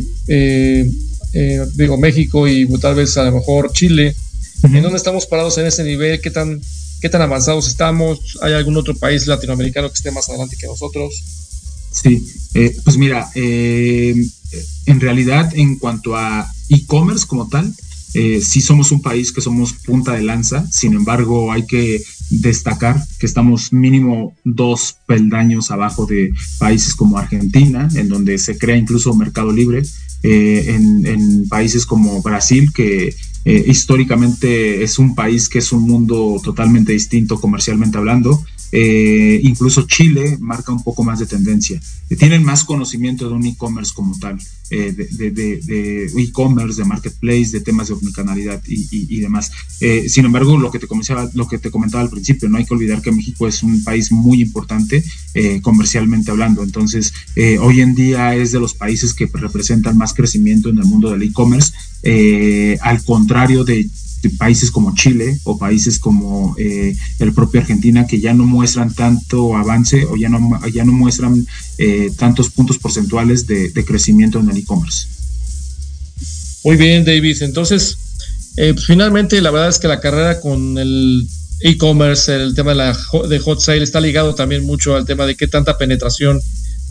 digo, 1.75 1.97
México 1.97 2.47
y 2.47 2.67
tal 2.79 2.95
vez 2.95 3.17
a 3.17 3.23
lo 3.23 3.31
mejor 3.33 3.71
Chile. 3.73 4.15
¿En 4.63 4.81
dónde 4.81 4.97
estamos 4.97 5.27
parados 5.27 5.57
en 5.57 5.67
ese 5.67 5.83
nivel? 5.83 6.21
¿Qué 6.21 6.31
tan, 6.31 6.61
¿Qué 7.01 7.09
tan 7.09 7.21
avanzados 7.21 7.67
estamos? 7.67 8.37
¿Hay 8.41 8.53
algún 8.53 8.77
otro 8.77 8.95
país 8.95 9.27
latinoamericano 9.27 9.89
que 9.89 9.95
esté 9.95 10.11
más 10.11 10.27
adelante 10.29 10.55
que 10.59 10.65
nosotros? 10.65 11.44
Sí, 11.95 12.27
eh, 12.53 12.75
pues 12.83 12.97
mira, 12.97 13.29
eh, 13.35 14.15
en 14.85 14.99
realidad 14.99 15.49
en 15.55 15.77
cuanto 15.77 16.15
a 16.15 16.45
e-commerce 16.69 17.25
como 17.25 17.47
tal, 17.47 17.73
eh, 18.13 18.41
sí 18.41 18.59
somos 18.59 18.91
un 18.91 19.01
país 19.01 19.31
que 19.31 19.39
somos 19.39 19.73
punta 19.73 20.13
de 20.13 20.23
lanza, 20.23 20.69
sin 20.71 20.93
embargo 20.93 21.53
hay 21.53 21.65
que 21.65 22.03
destacar 22.29 23.01
que 23.17 23.25
estamos 23.25 23.71
mínimo 23.71 24.35
dos 24.43 24.97
peldaños 25.05 25.71
abajo 25.71 26.05
de 26.05 26.33
países 26.59 26.95
como 26.95 27.17
Argentina, 27.17 27.87
en 27.95 28.09
donde 28.09 28.37
se 28.39 28.57
crea 28.57 28.75
incluso 28.75 29.15
mercado 29.15 29.51
libre, 29.51 29.83
en, 30.23 31.05
en, 31.05 31.47
países 31.47 31.85
como 31.85 32.21
Brasil, 32.23 32.73
que 32.73 33.15
históricamente 33.45 34.83
es 34.83 34.97
un 34.97 35.13
país 35.13 35.49
que 35.49 35.59
es 35.59 35.71
un 35.71 35.83
mundo 35.83 36.41
totalmente 36.43 36.93
distinto 36.93 37.39
comercialmente 37.39 37.99
hablando, 37.99 38.43
eh, 38.77 39.39
incluso 39.41 39.87
Chile 39.87 40.37
marca 40.41 40.73
un 40.73 40.83
poco 40.83 41.01
más 41.01 41.19
de 41.19 41.25
tendencia. 41.25 41.79
Eh, 42.09 42.17
tienen 42.17 42.43
más 42.43 42.65
conocimiento 42.65 43.29
de 43.29 43.33
un 43.33 43.45
e-commerce 43.45 43.93
como 43.95 44.19
tal, 44.19 44.37
eh, 44.69 44.91
de 44.91 46.11
e-commerce, 46.17 46.81
de, 46.81 46.85
marketplace, 46.85 47.51
de 47.51 47.61
temas 47.61 47.87
de 47.87 47.93
omnicanalidad 47.93 48.61
y, 48.67 49.19
demás. 49.21 49.49
sin 50.09 50.25
embargo, 50.25 50.57
lo 50.57 50.71
que, 50.71 50.79
te 50.79 50.87
lo 51.35 51.47
que 51.47 51.57
te 51.57 51.71
comentaba 51.71 52.03
al 52.03 52.09
principio, 52.09 52.49
no 52.49 52.57
hay 52.57 52.65
que 52.65 52.73
olvidar 52.73 53.01
que 53.01 53.13
México 53.13 53.47
es 53.47 53.63
un 53.63 53.81
país 53.81 54.11
muy 54.11 54.41
importante 54.41 55.03
comercialmente 55.61 56.31
hablando. 56.31 56.61
Entonces, 56.61 57.13
hoy 57.61 57.79
en 57.79 57.95
día 57.95 58.35
es 58.35 58.51
de 58.51 58.59
los 58.59 58.73
países 58.73 59.13
que 59.13 59.29
representan 59.31 59.97
más 59.97 60.13
crecimiento 60.13 60.69
en 60.69 60.79
el 60.79 60.85
mundo 60.85 61.11
del 61.11 61.23
e-commerce, 61.23 61.71
al 62.81 63.03
contrario 63.03 63.63
de 63.63 63.87
países 64.29 64.71
como 64.71 64.93
Chile 64.95 65.39
o 65.43 65.57
países 65.57 65.99
como 65.99 66.55
eh, 66.57 66.95
el 67.19 67.33
propio 67.33 67.61
Argentina 67.61 68.05
que 68.07 68.19
ya 68.19 68.33
no 68.33 68.45
muestran 68.45 68.93
tanto 68.93 69.55
avance 69.55 70.05
o 70.05 70.15
ya 70.15 70.29
no, 70.29 70.39
ya 70.71 70.83
no 70.83 70.91
muestran 70.91 71.45
eh, 71.77 72.11
tantos 72.17 72.49
puntos 72.49 72.77
porcentuales 72.77 73.47
de, 73.47 73.71
crecimiento 73.85 74.39
en 74.39 74.49
el 74.49 74.57
e-commerce. 74.57 75.07
Muy 76.63 76.77
bien, 76.77 77.05
David. 77.05 77.43
Entonces, 77.43 77.97
eh, 78.57 78.73
pues, 78.73 78.85
finalmente 78.85 79.39
la 79.41 79.51
verdad 79.51 79.69
es 79.69 79.79
que 79.79 79.87
la 79.87 79.99
carrera 79.99 80.39
con 80.39 80.77
el 80.77 81.27
e-commerce, 81.61 82.35
el 82.35 82.55
tema 82.55 82.71
de, 82.71 82.77
la, 82.77 82.97
de 83.29 83.39
hot 83.39 83.59
sale 83.59 83.83
está 83.83 83.99
ligado 83.99 84.35
también 84.35 84.65
mucho 84.65 84.95
al 84.95 85.05
tema 85.05 85.25
de 85.25 85.35
qué 85.35 85.47
tanta 85.47 85.77
penetración 85.77 86.41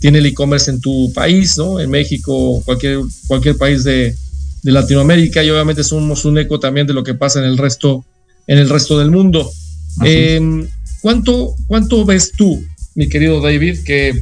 tiene 0.00 0.18
el 0.18 0.26
e-commerce 0.26 0.70
en 0.70 0.80
tu 0.80 1.12
país, 1.12 1.56
¿no? 1.56 1.80
En 1.80 1.90
México, 1.90 2.62
cualquier, 2.64 3.00
cualquier 3.26 3.56
país 3.56 3.84
de, 3.84 4.14
de 4.64 4.72
Latinoamérica 4.72 5.44
y 5.44 5.50
obviamente 5.50 5.84
somos 5.84 6.24
un 6.24 6.38
eco 6.38 6.58
también 6.58 6.86
de 6.86 6.94
lo 6.94 7.04
que 7.04 7.14
pasa 7.14 7.38
en 7.38 7.44
el 7.44 7.58
resto, 7.58 8.04
en 8.46 8.58
el 8.58 8.68
resto 8.68 8.98
del 8.98 9.10
mundo. 9.10 9.52
Em, 10.02 10.66
¿cuánto, 11.02 11.54
¿Cuánto 11.66 12.04
ves 12.06 12.32
tú, 12.32 12.64
mi 12.94 13.08
querido 13.08 13.42
David, 13.42 13.80
que 13.84 14.18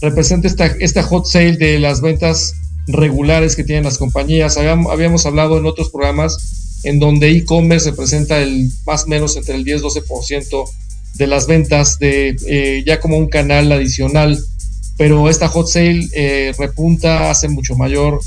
representa 0.00 0.48
esta, 0.48 0.66
esta 0.66 1.02
hot 1.02 1.26
sale 1.26 1.58
de 1.58 1.78
las 1.78 2.00
ventas 2.00 2.54
regulares 2.86 3.54
que 3.54 3.64
tienen 3.64 3.84
las 3.84 3.98
compañías? 3.98 4.56
Habíamos, 4.56 5.26
hablado 5.26 5.58
en 5.58 5.66
otros 5.66 5.90
programas 5.90 6.80
en 6.84 6.98
donde 6.98 7.30
e-commerce 7.30 7.90
representa 7.90 8.40
el 8.40 8.70
más 8.86 9.04
o 9.04 9.08
menos 9.08 9.36
entre 9.36 9.56
el 9.56 9.64
10-12% 9.64 10.70
de 11.14 11.26
las 11.26 11.46
ventas 11.46 11.98
de 11.98 12.34
eh, 12.46 12.82
ya 12.86 12.98
como 12.98 13.18
un 13.18 13.28
canal 13.28 13.70
adicional, 13.70 14.42
pero 14.96 15.28
esta 15.28 15.48
hot 15.48 15.68
sale 15.68 16.08
eh, 16.14 16.54
repunta, 16.58 17.30
hace 17.30 17.48
mucho 17.48 17.76
mayor 17.76 18.20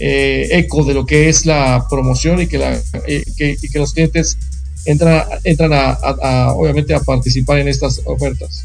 eh, 0.00 0.48
eco 0.52 0.84
de 0.84 0.94
lo 0.94 1.04
que 1.04 1.28
es 1.28 1.44
la 1.44 1.84
promoción 1.90 2.40
y 2.40 2.46
que, 2.46 2.80
eh, 3.08 3.56
los 3.74 3.92
clientes 3.92 4.38
entran, 4.84 5.24
entran 5.42 5.72
a, 5.72 6.52
obviamente 6.52 6.94
a 6.94 7.00
participar 7.00 7.58
en 7.58 7.68
estas 7.68 8.00
ofertas. 8.04 8.64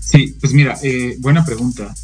Sí, 0.00 0.34
pues 0.40 0.52
mira, 0.54 0.76
eh, 0.82 1.16
buena 1.20 1.44
pregunta. 1.44 1.94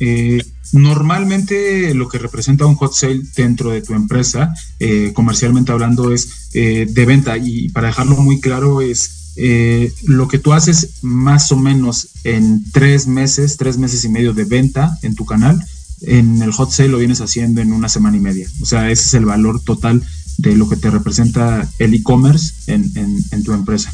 normalmente 0.73 1.95
lo 1.95 2.09
que 2.09 2.19
representa 2.19 2.67
un 2.67 2.77
hot 2.77 2.93
sale 2.93 3.23
dentro 3.35 3.71
de 3.71 3.83
tu 3.83 3.95
empresa, 3.95 4.55
comercialmente 5.15 5.73
hablando, 5.73 6.13
es 6.13 6.51
de 6.53 7.05
venta 7.07 7.37
y 7.37 7.71
para 7.71 7.89
dejarlo 7.89 8.17
muy 8.17 8.41
claro 8.41 8.83
es 8.83 9.33
lo 10.05 10.29
que 10.29 10.39
tú 10.39 10.53
haces 10.53 11.03
más 11.03 11.51
o 11.51 11.57
menos 11.57 12.09
en 12.23 12.71
tres 12.73 13.07
meses, 13.09 13.57
tres 13.57 13.79
meses 13.79 14.05
y 14.05 14.09
medio 14.09 14.33
de 14.33 14.45
venta 14.45 14.99
en 15.03 15.15
tu 15.15 15.25
canal, 15.25 15.65
en 16.03 16.43
el 16.43 16.53
hot 16.53 16.71
sale 16.71 16.89
lo 16.89 16.99
vienes 16.99 17.21
haciendo 17.21 17.61
en 17.61 17.73
una 17.73 17.89
semana 17.89 18.17
y 18.17 18.21
media. 18.21 18.49
O 18.61 18.67
sea, 18.67 18.91
ese 18.91 19.03
es 19.05 19.15
el 19.15 19.25
valor 19.25 19.63
total 19.63 20.03
de 20.39 20.57
lo 20.57 20.69
que 20.69 20.77
te 20.77 20.91
representa 20.91 21.69
el 21.79 21.95
e-commerce 21.95 22.53
en, 22.67 23.45
tu 23.45 23.53
empresa. 23.53 23.93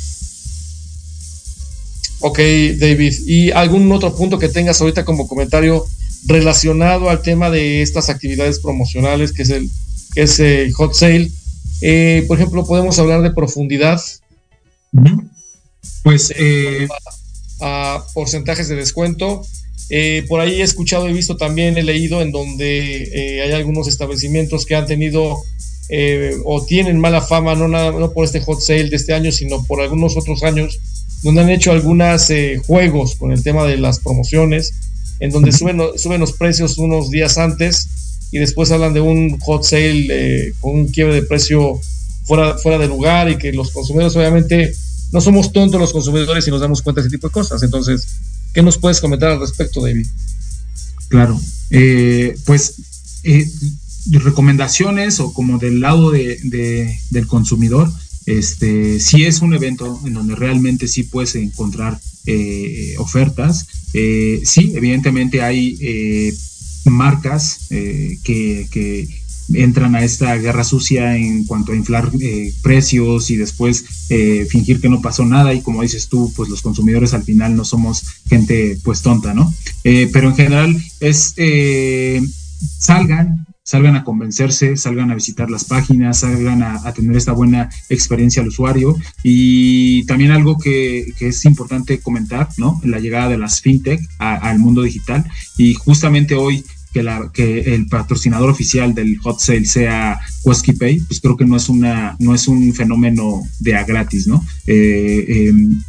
Ok, 2.21 2.39
David. 2.79 3.15
¿Y 3.27 3.51
algún 3.51 3.91
otro 3.93 4.15
punto 4.15 4.39
que 4.39 4.49
tengas 4.49 4.81
ahorita 4.81 5.05
como 5.05 5.27
comentario 5.27 5.87
relacionado 6.27 7.09
al 7.09 7.23
tema 7.23 7.51
de 7.51 7.83
estas 7.83 8.11
actividades 8.11 8.59
promocionales, 8.59 9.33
que 9.33 9.43
es 9.43 9.51
el, 9.51 9.71
que 10.15 10.23
es 10.23 10.39
el 10.41 10.73
hot 10.73 10.95
sale? 10.95 11.31
Eh, 11.81 12.25
por 12.29 12.39
ejemplo, 12.39 12.67
podemos 12.67 12.99
hablar 12.99 13.23
de 13.23 13.33
profundidad. 13.33 14.01
Pues 16.03 16.33
eh, 16.37 16.89
a, 17.61 18.05
porcentajes 18.15 18.69
de 18.69 18.77
descuento. 18.77 19.43
Eh, 19.91 20.25
por 20.29 20.41
ahí 20.41 20.61
he 20.61 20.65
escuchado, 20.65 21.09
he 21.09 21.13
visto 21.13 21.37
también, 21.37 21.77
he 21.77 21.83
leído 21.83 22.23
en 22.23 22.31
donde 22.31 23.43
hay 23.45 23.53
algunos 23.53 23.89
establecimientos 23.89 24.65
que 24.65 24.77
han 24.77 24.87
tenido 24.87 25.43
o 26.45 26.65
tienen 26.65 27.01
mala 27.01 27.21
fama, 27.21 27.57
no, 27.57 27.67
nada, 27.67 27.91
no 27.91 28.13
por 28.13 28.25
este 28.25 28.41
hot 28.41 28.61
sale 28.61 28.89
de 28.89 28.97
este 28.97 29.13
año, 29.13 29.33
sino 29.33 29.65
por 29.65 29.81
algunos 29.81 30.17
otros 30.17 30.45
años, 30.45 30.79
donde 31.25 31.41
han 31.41 31.51
hecho 31.51 31.73
algunos 31.73 32.29
juegos 32.65 33.17
con 33.17 33.33
el 33.33 33.43
tema 33.43 33.67
de 33.67 33.77
las 33.77 33.99
promociones, 33.99 34.73
en 35.19 35.31
donde 35.31 35.51
suben, 35.53 35.81
suben 35.97 36.21
los 36.21 36.33
precios 36.33 36.79
unos 36.79 37.11
días 37.11 37.39
antes 37.39 37.89
y 38.33 38.39
después 38.39 38.71
hablan 38.71 38.95
de 38.95 39.01
un 39.01 39.39
hot 39.41 39.65
sale 39.65 40.07
eh, 40.11 40.53
con 40.61 40.75
un 40.75 40.89
quiebre 40.89 41.15
de 41.15 41.23
precio 41.23 41.81
fuera, 42.25 42.57
fuera 42.59 42.79
de 42.79 42.87
lugar 42.87 43.29
y 43.29 43.37
que 43.37 43.53
los 43.53 43.71
consumidores 43.71 44.15
obviamente 44.17 44.73
no 45.13 45.21
somos 45.21 45.53
tontos 45.53 45.81
los 45.81 45.93
consumidores 45.93 46.47
y 46.47 46.51
nos 46.51 46.61
damos 46.61 46.83
cuenta 46.83 47.01
de 47.01 47.09
ese 47.09 47.17
tipo 47.17 47.29
de 47.29 47.33
cosas. 47.33 47.63
Entonces, 47.63 48.07
¿qué 48.55 48.63
nos 48.63 48.79
puedes 48.79 49.01
comentar 49.01 49.31
al 49.31 49.41
respecto, 49.41 49.83
David? 49.83 50.07
Claro, 51.09 51.41
eh, 51.71 52.37
pues 52.47 52.75
eh, 53.25 53.49
recomendaciones 54.11 55.21
o 55.21 55.33
como 55.33 55.59
del 55.59 55.81
lado 55.81 56.11
de, 56.11 56.99
del 57.11 57.27
consumidor, 57.27 57.91
este, 58.27 59.01
si 59.01 59.25
es 59.25 59.41
un 59.41 59.55
evento 59.55 60.01
en 60.05 60.15
donde 60.15 60.37
realmente 60.37 60.89
sí 60.89 61.03
puedes 61.03 61.35
encontrar 61.35 62.01
ofertas, 62.99 63.67
sí, 63.93 64.73
evidentemente 64.77 65.43
hay 65.43 65.77
marcas 66.85 67.67
eh, 67.71 68.19
que, 68.23 69.09
entran 69.55 69.95
a 69.95 70.05
esta 70.05 70.35
guerra 70.37 70.65
sucia 70.65 71.17
en 71.17 71.45
cuanto 71.45 71.73
a 71.73 71.77
inflar 71.77 72.11
eh, 72.21 72.53
precios 72.63 73.31
y 73.31 73.37
después 73.37 73.85
eh, 74.11 74.47
fingir 74.49 74.81
que 74.81 74.89
no 74.89 75.01
pasó 75.01 75.25
nada 75.25 75.55
y 75.55 75.61
como 75.61 75.83
dices 75.83 76.09
tú, 76.09 76.33
pues 76.37 76.49
los 76.49 76.63
consumidores 76.63 77.15
al 77.15 77.25
final 77.25 77.57
no 77.57 77.65
somos 77.65 78.05
gente 78.29 78.79
pues 78.85 79.03
tonta, 79.03 79.35
¿no? 79.35 79.53
pero 79.83 80.29
en 80.29 80.37
general 80.37 80.83
es 81.01 81.35
salgan, 82.79 83.47
salgan 83.63 83.97
a 83.97 84.05
convencerse, 84.05 84.77
salgan 84.77 85.11
a 85.11 85.15
visitar 85.15 85.51
las 85.51 85.65
páginas, 85.65 86.19
salgan 86.21 86.63
a, 86.63 86.93
tener 86.93 87.17
esta 87.17 87.33
buena 87.33 87.71
experiencia 87.89 88.43
al 88.43 88.49
usuario. 88.49 88.97
Y 89.23 90.05
también 90.07 90.33
algo 90.33 90.59
que, 90.59 91.13
es 91.21 91.45
importante 91.45 92.01
comentar, 92.01 92.49
¿no? 92.59 92.81
La 92.85 92.99
llegada 92.99 93.29
de 93.29 93.39
las 93.39 93.61
fintech 93.61 94.01
al 94.19 94.59
mundo 94.59 94.83
digital. 94.83 95.25
Y 95.57 95.75
justamente 95.75 96.35
hoy 96.35 96.65
que, 96.93 97.03
la, 97.03 97.31
que 97.33 97.75
el 97.75 97.87
patrocinador 97.87 98.51
oficial 98.51 98.95
del 98.95 99.19
hot 99.19 99.41
sale 99.41 99.65
sea 99.65 100.19
Quesky 100.45 100.73
Pay, 100.73 101.01
pues 101.01 101.21
creo 101.21 101.37
que 101.37 101.45
no 101.45 101.57
es, 101.57 101.69
una, 101.69 102.17
no 102.19 102.35
es 102.35 102.49
un 102.49 102.75
fenómeno 102.75 103.43
de 103.59 103.77
a 103.77 103.85
gratis, 103.85 104.27
¿no? 104.27 104.45
Eh, 104.67 105.49
em, 105.49 105.83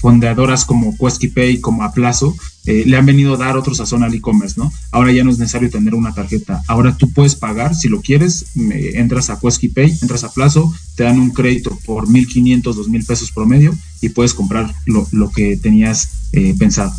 fundadoras 0.00 0.64
como 0.64 0.96
Quesky 0.96 1.28
Pay, 1.28 1.60
como 1.60 1.82
Aplazo, 1.82 2.34
eh, 2.66 2.84
le 2.86 2.96
han 2.96 3.04
venido 3.04 3.34
a 3.34 3.36
dar 3.36 3.56
otro 3.56 3.74
sazón 3.74 4.02
al 4.02 4.14
e-commerce, 4.14 4.54
¿no? 4.58 4.72
Ahora 4.90 5.12
ya 5.12 5.22
no 5.22 5.30
es 5.30 5.38
necesario 5.38 5.68
tener 5.68 5.94
una 5.94 6.14
tarjeta. 6.14 6.62
Ahora 6.66 6.96
tú 6.96 7.10
puedes 7.10 7.34
pagar, 7.34 7.74
si 7.74 7.88
lo 7.88 8.00
quieres, 8.00 8.46
entras 8.56 9.28
a 9.28 9.38
Quesky 9.38 9.68
Pay, 9.68 9.98
entras 10.00 10.24
a 10.24 10.32
Plazo, 10.32 10.72
te 10.96 11.04
dan 11.04 11.20
un 11.20 11.30
crédito 11.30 11.78
por 11.84 12.08
1.500, 12.08 12.62
2.000 12.62 13.06
pesos 13.06 13.30
promedio 13.32 13.76
y 14.00 14.08
puedes 14.08 14.32
comprar 14.32 14.74
lo, 14.86 15.30
que 15.30 15.56
tenías 15.56 16.28
eh, 16.32 16.54
pensado. 16.58 16.94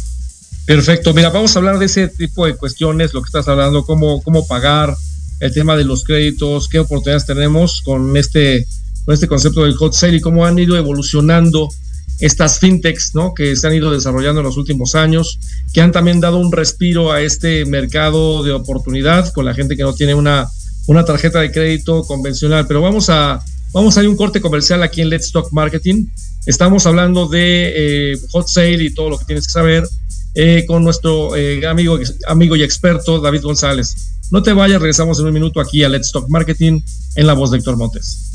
Perfecto. 0.66 1.14
Mira, 1.14 1.30
vamos 1.30 1.56
a 1.56 1.60
hablar 1.60 1.78
de 1.78 1.86
ese 1.86 2.08
tipo 2.08 2.46
de 2.46 2.56
cuestiones, 2.56 3.14
lo 3.14 3.22
que 3.22 3.28
estás 3.28 3.48
hablando, 3.48 3.86
cómo, 3.86 4.22
cómo 4.24 4.48
pagar, 4.48 4.96
el 5.40 5.54
tema 5.54 5.76
de 5.76 5.84
los 5.84 6.04
créditos, 6.04 6.68
qué 6.70 6.80
oportunidades 6.80 7.26
tenemos 7.26 7.82
con 7.84 8.16
este, 8.18 8.66
con 9.04 9.14
este 9.14 9.28
concepto 9.28 9.64
del 9.64 9.76
hot 9.76 9.94
sale 9.94 10.18
y 10.18 10.22
cómo 10.22 10.46
han 10.46 10.58
ido 10.58 10.76
evolucionando 10.78 11.70
estas 12.20 12.60
fintechs, 12.60 13.14
¿no? 13.14 13.34
Que 13.34 13.56
se 13.56 13.68
han 13.68 13.76
ido 13.76 13.92
desarrollando 13.92 14.42
en 14.42 14.48
los 14.48 14.58
últimos 14.58 14.96
años, 14.96 15.38
que 15.74 15.82
han 15.82 15.92
también 15.92 16.22
dado 16.22 16.38
un 16.38 16.52
respiro 16.52 17.12
a 17.12 17.22
este 17.22 17.66
mercado 17.66 18.44
de 18.44 18.54
oportunidad 18.54 19.32
con 19.34 19.46
la 19.46 19.54
gente 19.54 19.76
que 19.76 19.84
no 19.84 19.94
tiene 19.94 20.16
una, 20.16 20.48
una 20.88 21.04
tarjeta 21.04 21.42
de 21.42 21.52
crédito 21.52 22.04
convencional. 22.04 22.66
Pero 22.68 22.82
vamos 22.82 23.10
a, 23.10 23.44
vamos 23.74 23.98
a 23.98 24.02
un 24.02 24.16
corte 24.16 24.40
comercial 24.40 24.82
aquí 24.82 25.02
en 25.02 25.10
Let's 25.10 25.32
Talk 25.32 25.52
Marketing. 25.52 26.08
Estamos 26.46 26.86
hablando 26.86 27.28
de 27.28 28.14
eh, 28.14 28.20
hot 28.32 28.48
sale 28.48 28.84
y 28.84 28.94
todo 28.94 29.10
lo 29.10 29.20
que 29.20 29.26
tienes 29.26 29.48
que 29.48 29.52
saber 29.52 29.84
eh, 30.36 30.66
con 30.68 30.84
nuestro 30.84 31.36
eh, 31.36 31.66
amigo, 31.66 31.98
amigo 32.28 32.56
y 32.56 32.64
experto 32.64 33.20
David 33.20 33.42
González. 33.42 34.20
No 34.32 34.44
te 34.44 34.54
vayas, 34.54 34.82
regresamos 34.82 35.20
en 35.20 35.28
un 35.28 35.34
minuto 35.34 35.60
aquí 35.60 35.84
a 35.84 35.90
Let's 35.90 36.12
Talk 36.12 36.28
Marketing 36.30 36.82
en 37.16 37.28
la 37.28 37.34
voz 37.34 37.52
de 37.52 37.58
Héctor 37.58 37.78
Montes. 37.78 38.35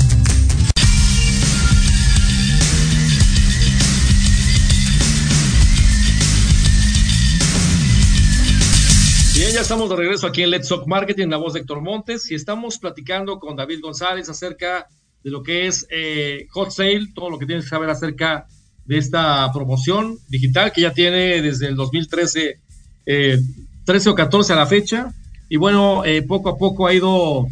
Bien, 9.41 9.53
ya 9.53 9.61
estamos 9.61 9.89
de 9.89 9.95
regreso 9.95 10.27
aquí 10.27 10.43
en 10.43 10.51
Let's 10.51 10.69
Talk 10.69 10.85
Marketing, 10.85 11.29
la 11.29 11.37
voz 11.37 11.53
de 11.53 11.61
Héctor 11.61 11.81
Montes, 11.81 12.29
y 12.29 12.35
estamos 12.35 12.77
platicando 12.77 13.39
con 13.39 13.55
David 13.55 13.79
González 13.81 14.29
acerca 14.29 14.87
de 15.23 15.31
lo 15.31 15.41
que 15.41 15.65
es 15.65 15.87
eh, 15.89 16.45
Hot 16.51 16.69
Sale, 16.69 17.07
todo 17.15 17.31
lo 17.31 17.39
que 17.39 17.47
tienes 17.47 17.65
que 17.65 17.71
saber 17.71 17.89
acerca 17.89 18.45
de 18.85 18.99
esta 18.99 19.51
promoción 19.51 20.19
digital 20.29 20.71
que 20.71 20.81
ya 20.81 20.93
tiene 20.93 21.41
desde 21.41 21.65
el 21.65 21.75
2013, 21.75 22.59
13 23.03 23.39
eh, 23.87 24.11
o 24.11 24.13
14 24.13 24.53
a 24.53 24.55
la 24.55 24.67
fecha, 24.67 25.11
y 25.49 25.57
bueno, 25.57 26.05
eh, 26.05 26.21
poco 26.21 26.49
a 26.49 26.57
poco 26.59 26.85
ha 26.85 26.93
ido 26.93 27.47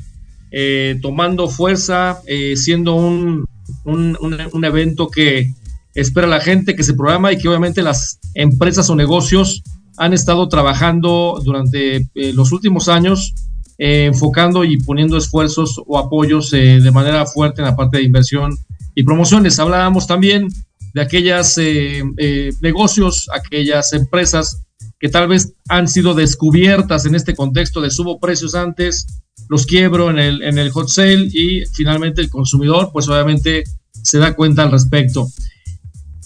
tomando 1.02 1.50
fuerza, 1.50 2.22
siendo 2.56 2.94
un, 2.94 3.48
un, 3.86 4.16
un 4.54 4.64
evento 4.64 5.10
que 5.10 5.56
espera 5.96 6.28
la 6.28 6.40
gente, 6.40 6.76
que 6.76 6.84
se 6.84 6.94
programa 6.94 7.32
y 7.32 7.40
que 7.40 7.48
obviamente 7.48 7.82
las 7.82 8.20
empresas 8.36 8.92
o 8.92 8.96
negocios 8.96 9.64
han 10.00 10.14
estado 10.14 10.48
trabajando 10.48 11.40
durante 11.44 11.98
eh, 11.98 12.34
los 12.34 12.54
últimos 12.54 12.88
años, 12.88 13.36
eh, 13.78 14.06
enfocando 14.06 14.64
y 14.64 14.78
poniendo 14.78 15.18
esfuerzos 15.18 15.80
o 15.86 16.00
apoyos 16.00 16.54
eh, 16.54 16.80
de 16.82 16.92
manera 16.92 17.26
fuerte 17.26 17.62
en 17.62 17.66
la 17.66 17.76
parte 17.76 17.98
de 17.98 18.04
inversión 18.04 18.58
y 18.96 19.04
promociones. 19.04 19.60
Hablábamos 19.60 20.08
también 20.08 20.48
de 20.94 21.02
aquellos 21.02 21.60
negocios, 22.62 23.30
aquellas 23.32 23.94
empresas 23.94 24.64
que 25.00 25.10
tal 25.10 25.28
vez 25.28 25.54
han 25.68 25.88
sido 25.88 26.16
descubiertas 26.16 27.06
en 27.06 27.14
este 27.14 27.36
contexto 27.36 27.80
de 27.80 27.92
subo 27.92 28.20
precios 28.20 28.56
antes, 28.56 29.06
los 29.50 29.66
quiebro 29.66 30.10
en 30.10 30.18
el, 30.18 30.42
en 30.42 30.58
el 30.58 30.72
hot 30.72 30.88
sale 30.88 31.30
y 31.32 31.64
finalmente 31.74 32.22
el 32.22 32.30
consumidor, 32.30 32.90
pues 32.92 33.08
obviamente 33.08 33.66
se 33.92 34.18
da 34.18 34.34
cuenta 34.34 34.64
al 34.64 34.72
respecto. 34.72 35.28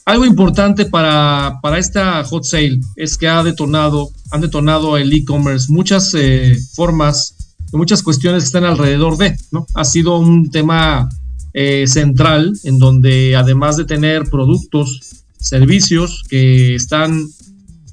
Algo 0.06 0.26
importante 0.26 0.86
para, 0.86 1.60
para, 1.62 1.78
esta 1.78 2.22
hot 2.26 2.44
sale 2.44 2.82
es 2.98 3.18
que 3.18 3.30
ha 3.30 3.42
detonado, 3.42 4.10
han 4.32 4.42
detonado 4.42 4.98
el 4.98 5.14
e-commerce 5.14 5.72
muchas 5.72 6.14
eh, 6.14 6.58
formas, 6.74 7.36
muchas 7.72 8.04
cuestiones 8.04 8.44
que 8.44 8.48
están 8.48 8.66
alrededor 8.66 9.18
de, 9.18 9.38
¿no? 9.52 9.66
Ha 9.74 9.86
sido 9.86 10.18
un 10.18 10.52
tema 10.52 11.08
eh, 11.54 11.86
central 11.88 12.54
en 12.66 12.80
donde 12.80 13.38
además 13.38 13.78
de 13.78 13.86
tener 13.86 14.30
productos, 14.30 15.24
servicios 15.40 16.24
que 16.28 16.76
están 16.76 17.26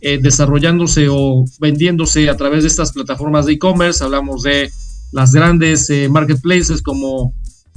eh, 0.01 0.19
desarrollándose 0.21 1.07
o 1.09 1.45
vendiéndose 1.61 2.29
a 2.29 2.37
través 2.37 2.65
de 2.65 2.69
estas 2.69 2.91
plataformas 2.91 3.47
de 3.47 3.53
e-commerce, 3.53 4.03
hablamos 4.03 4.43
de 4.43 4.73
las 5.13 5.31
grandes 5.31 5.89
marketplaces 6.11 6.83
como, 6.83 7.35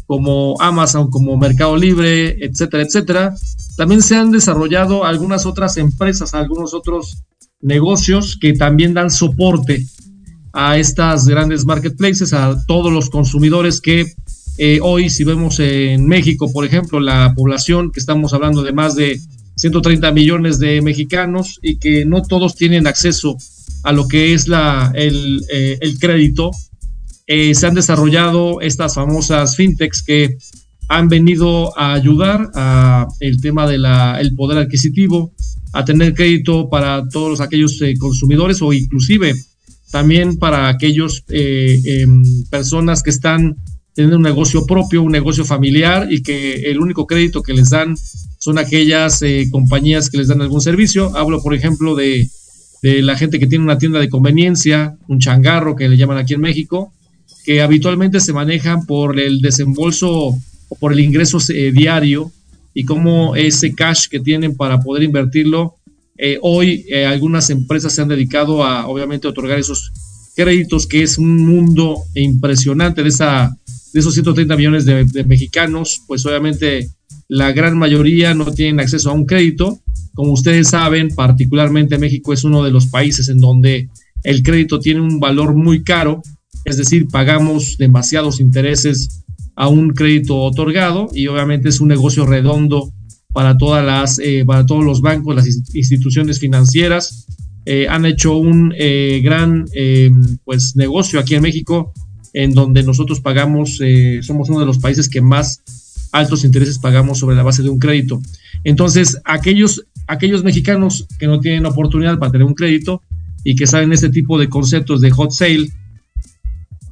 como 0.08 0.56
Amazon, 0.60 1.12
como 1.12 1.38
Mercado 1.38 1.78
Libre, 1.78 2.44
etcétera, 2.44 2.82
etcétera 2.82 3.36
también 3.76 4.02
se 4.02 4.16
han 4.16 4.32
desarrollado 4.32 5.06
algunas 5.06 5.46
otras 5.46 5.78
empresas, 5.78 6.34
algunos 6.34 6.74
otros 6.74 7.24
negocios 7.62 8.38
que 8.40 8.54
también 8.54 8.94
dan 8.94 9.10
soporte 9.10 9.86
a 10.54 10.78
estas 10.78 11.28
grandes 11.28 11.66
marketplaces, 11.66 12.34
a 12.34 12.56
todos 12.68 12.92
los 12.92 13.10
consumidores 13.10 13.82
que 13.82 14.14
eh, 14.60 14.80
hoy, 14.84 15.10
si 15.10 15.24
vemos 15.24 15.60
en 15.60 16.06
México, 16.08 16.52
por 16.52 16.66
ejemplo, 16.66 17.00
la 17.00 17.34
población, 17.36 17.92
que 17.92 18.00
estamos 18.00 18.34
hablando 18.34 18.62
de 18.62 18.72
más 18.72 18.96
de 18.96 19.20
130 19.56 20.12
millones 20.12 20.60
de 20.60 20.82
mexicanos 20.82 21.60
y 21.62 21.78
que 21.78 22.06
no 22.06 22.22
todos 22.22 22.56
tienen 22.56 22.86
acceso 22.86 23.36
a 23.84 23.92
lo 23.92 24.08
que 24.08 24.34
es 24.34 24.48
la, 24.48 24.92
el, 24.94 25.44
eh, 25.52 25.80
crédito, 26.00 26.52
eh, 27.26 27.56
se 27.56 27.66
han 27.66 27.74
desarrollado 27.74 28.62
estas 28.62 28.94
famosas 28.94 29.56
fintechs 29.56 30.04
que 30.04 30.38
han 30.90 31.08
venido 31.08 31.78
a 31.78 31.94
ayudar 31.94 32.52
a 32.56 33.08
el 33.20 33.42
tema 33.42 33.68
del 33.68 33.86
el 34.20 34.36
poder 34.36 34.58
adquisitivo, 34.58 35.34
a 35.74 35.84
tener 35.86 36.14
crédito 36.14 36.70
para 36.70 37.08
todos 37.10 37.42
aquellos 37.42 37.82
eh, 37.82 37.96
consumidores 37.98 38.62
o 38.62 38.72
inclusive 38.74 39.34
también 39.92 40.38
para 40.38 40.70
aquellos 40.70 41.24
eh, 41.30 41.80
em, 41.86 42.24
personas 42.50 43.04
que 43.04 43.12
están 43.12 43.58
teniendo 43.94 44.18
un 44.18 44.24
negocio 44.24 44.66
propio, 44.66 45.04
un 45.04 45.12
negocio 45.12 45.46
familiar 45.46 46.12
y 46.12 46.24
que 46.24 46.72
el 46.72 46.80
único 46.80 47.06
crédito 47.06 47.44
que 47.44 47.54
les 47.54 47.70
dan 47.70 47.96
son 48.40 48.58
aquellas 48.58 49.22
eh, 49.22 49.48
compañías 49.52 50.10
que 50.10 50.18
les 50.18 50.28
dan 50.28 50.42
algún 50.42 50.62
servicio. 50.62 51.16
Hablo, 51.16 51.44
por 51.44 51.54
ejemplo, 51.54 51.96
de, 51.96 52.28
de 52.82 53.02
la 53.04 53.16
gente 53.16 53.40
que 53.40 53.46
tiene 53.46 53.64
una 53.64 53.78
tienda 53.78 54.00
de 54.00 54.10
conveniencia, 54.10 54.98
un 55.08 55.20
changarro 55.20 55.76
que 55.76 55.88
le 55.88 55.96
llaman 55.96 56.18
aquí 56.18 56.34
en 56.34 56.42
México, 56.42 56.92
que 57.46 57.62
habitualmente 57.62 58.20
se 58.20 58.34
manejan 58.34 58.86
por 58.88 59.20
el 59.20 59.42
desembolso 59.42 60.36
por 60.80 60.94
el 60.94 61.00
ingreso 61.00 61.40
eh, 61.50 61.72
diario 61.72 62.32
y 62.74 62.86
cómo 62.86 63.36
ese 63.36 63.74
cash 63.74 64.08
que 64.10 64.20
tienen 64.20 64.56
para 64.56 64.80
poder 64.80 65.04
invertirlo. 65.04 65.76
Eh, 66.18 66.38
hoy 66.42 66.86
eh, 66.90 67.06
algunas 67.06 67.50
empresas 67.50 67.94
se 67.94 68.02
han 68.02 68.08
dedicado 68.08 68.64
a, 68.64 68.88
obviamente, 68.88 69.28
otorgar 69.28 69.60
esos 69.60 69.92
créditos, 70.36 70.88
que 70.88 71.04
es 71.04 71.18
un 71.18 71.46
mundo 71.46 71.98
impresionante 72.16 73.04
de, 73.04 73.10
esa, 73.10 73.56
de 73.94 74.00
esos 74.00 74.14
130 74.14 74.56
millones 74.56 74.86
de, 74.86 75.06
de 75.06 75.24
mexicanos, 75.24 76.02
pues 76.08 76.26
obviamente 76.26 76.90
la 77.28 77.52
gran 77.52 77.78
mayoría 77.78 78.34
no 78.34 78.46
tienen 78.52 78.80
acceso 78.80 79.10
a 79.10 79.14
un 79.14 79.26
crédito. 79.26 79.80
Como 80.14 80.34
ustedes 80.34 80.70
saben, 80.70 81.10
particularmente 81.10 81.98
México 81.98 82.34
es 82.34 82.44
uno 82.44 82.64
de 82.64 82.72
los 82.72 82.88
países 82.88 83.30
en 83.30 83.40
donde 83.40 83.90
el 84.24 84.42
crédito 84.42 84.80
tiene 84.80 85.02
un 85.02 85.20
valor 85.20 85.56
muy 85.56 85.84
caro, 85.84 86.22
es 86.66 86.78
decir, 86.78 87.08
pagamos 87.08 87.78
demasiados 87.78 88.40
intereses 88.40 89.23
a 89.56 89.68
un 89.68 89.90
crédito 89.90 90.38
otorgado 90.38 91.10
y 91.14 91.28
obviamente 91.28 91.70
es 91.70 91.80
un 91.80 91.88
negocio 91.88 92.26
redondo 92.26 92.92
para 93.34 93.58
todas 93.58 93.84
las 93.84 94.20
eh, 94.20 94.44
para 94.46 94.66
todos 94.66 94.84
los 94.84 95.02
bancos 95.02 95.36
las 95.36 95.48
instituciones 95.74 96.40
financieras. 96.40 97.28
Eh, 97.66 97.88
han 97.88 98.06
hecho 98.06 98.36
un 98.36 98.74
eh, 98.78 99.22
gran 99.24 99.66
pues 100.44 100.76
negocio 100.76 101.20
aquí 101.20 101.36
en 101.36 101.44
México 101.44 101.94
en 102.34 102.54
donde 102.54 102.84
nosotros 102.84 103.22
pagamos 103.22 103.80
somos 104.22 104.50
uno 104.50 104.60
de 104.60 104.66
los 104.66 104.80
países 104.80 105.10
que 105.10 105.22
más 105.22 105.62
altos 106.12 106.44
intereses 106.44 106.80
pagamos 106.80 107.20
sobre 107.20 107.36
la 107.36 107.44
base 107.44 107.64
de 107.64 107.70
un 107.70 107.80
crédito. 107.80 108.22
Entonces 108.64 109.20
aquellos 109.24 109.86
aquellos 110.08 110.44
mexicanos 110.44 111.08
que 111.20 111.28
no 111.28 111.40
tienen 111.40 111.66
oportunidad 111.66 112.20
para 112.20 112.32
tener 112.32 112.46
un 112.46 112.56
crédito 112.56 113.02
y 113.44 113.56
que 113.56 113.68
saben 113.68 113.94
este 113.94 114.10
tipo 114.10 114.38
de 114.38 114.50
conceptos 114.50 115.02
de 115.02 115.12
hot 115.12 115.32
sale 115.32 115.70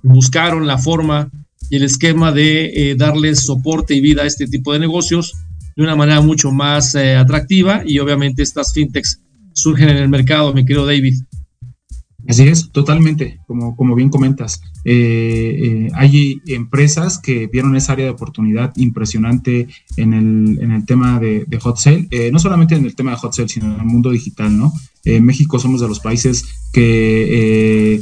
buscaron 0.04 0.68
la 0.68 0.78
forma 0.78 1.30
y 1.72 1.78
el 1.78 1.84
esquema 1.84 2.34
de 2.34 2.66
eh, 2.66 2.96
darles 2.96 3.46
soporte 3.46 3.96
y 3.96 4.02
vida 4.02 4.24
a 4.24 4.26
este 4.26 4.46
tipo 4.46 4.74
de 4.74 4.80
negocios 4.80 5.34
de 5.76 5.84
una 5.84 5.96
manera 5.96 6.20
mucho 6.20 6.52
más 6.52 6.94
eh, 6.96 7.16
atractiva 7.16 7.82
y 7.86 7.98
obviamente 8.00 8.44
estas 8.44 8.74
fintechs 8.74 9.22
surgen 9.54 9.88
en 9.88 9.98
el 9.98 10.10
mercado, 10.10 10.54
mi 10.54 10.66
querido 10.66 10.86
David. 10.86 11.16
Así 12.28 12.44
es, 12.44 12.72
totalmente, 12.72 13.40
como, 13.48 13.76
como 13.78 13.96
bien 13.96 14.10
comentas. 14.10 14.62
Eh, 14.84 15.88
hay 15.94 16.42
empresas 16.48 17.18
que 17.18 17.48
vieron 17.48 17.76
esa 17.78 17.94
área 17.94 18.06
de 18.06 18.12
oportunidad 18.12 18.74
impresionante 18.76 19.70
en 19.96 20.14
el, 20.14 20.60
en 20.62 20.72
el 20.72 20.86
tema 20.86 21.20
de, 21.20 21.48
hot 21.62 21.78
sale, 21.78 22.08
no 22.32 22.40
solamente 22.40 22.76
en 22.76 22.86
el 22.86 22.96
tema 22.96 23.12
de 23.12 23.18
hot 23.18 23.34
sale, 23.34 23.48
sino 23.48 23.74
en 23.74 23.80
el 23.80 23.86
mundo 23.86 24.12
digital, 24.12 24.56
¿no? 24.56 24.74
México 25.04 25.58
somos 25.58 25.82
de 25.82 25.88
los 25.88 26.00
países 26.00 26.46
que 26.72 28.02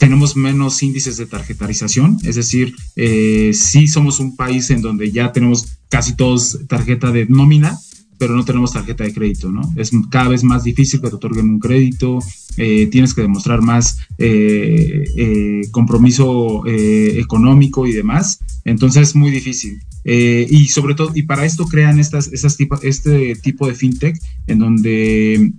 tenemos 0.00 0.34
menos 0.34 0.82
índices 0.82 1.18
de 1.18 1.26
tarjetarización, 1.26 2.16
es 2.24 2.34
decir, 2.34 2.74
eh, 2.96 3.50
sí 3.52 3.86
somos 3.86 4.18
un 4.18 4.34
país 4.34 4.70
en 4.70 4.80
donde 4.80 5.12
ya 5.12 5.30
tenemos 5.30 5.76
casi 5.90 6.16
todos 6.16 6.60
tarjeta 6.68 7.12
de 7.12 7.26
nómina, 7.26 7.78
pero 8.20 8.36
no 8.36 8.44
tenemos 8.44 8.74
tarjeta 8.74 9.02
de 9.02 9.14
crédito, 9.14 9.50
¿no? 9.50 9.62
Es 9.76 9.92
cada 10.10 10.28
vez 10.28 10.44
más 10.44 10.62
difícil 10.62 11.00
que 11.00 11.08
te 11.08 11.16
otorguen 11.16 11.48
un 11.48 11.58
crédito, 11.58 12.18
eh, 12.58 12.86
tienes 12.88 13.14
que 13.14 13.22
demostrar 13.22 13.62
más 13.62 13.98
eh, 14.18 15.04
eh, 15.16 15.62
compromiso 15.70 16.64
económico 16.66 17.86
y 17.86 17.92
demás, 17.92 18.40
entonces 18.66 19.08
es 19.08 19.16
muy 19.16 19.30
difícil. 19.30 19.80
y 20.04 20.68
sobre 20.68 20.94
todo, 20.94 21.12
y 21.14 21.22
para 21.22 21.46
esto 21.46 21.64
crean 21.66 21.98
estas, 21.98 22.30
estas 22.32 22.58
este 22.82 23.36
tipo 23.36 23.66
de 23.66 23.74
fintech 23.74 24.16
en 24.46 24.58
donde 24.58 25.52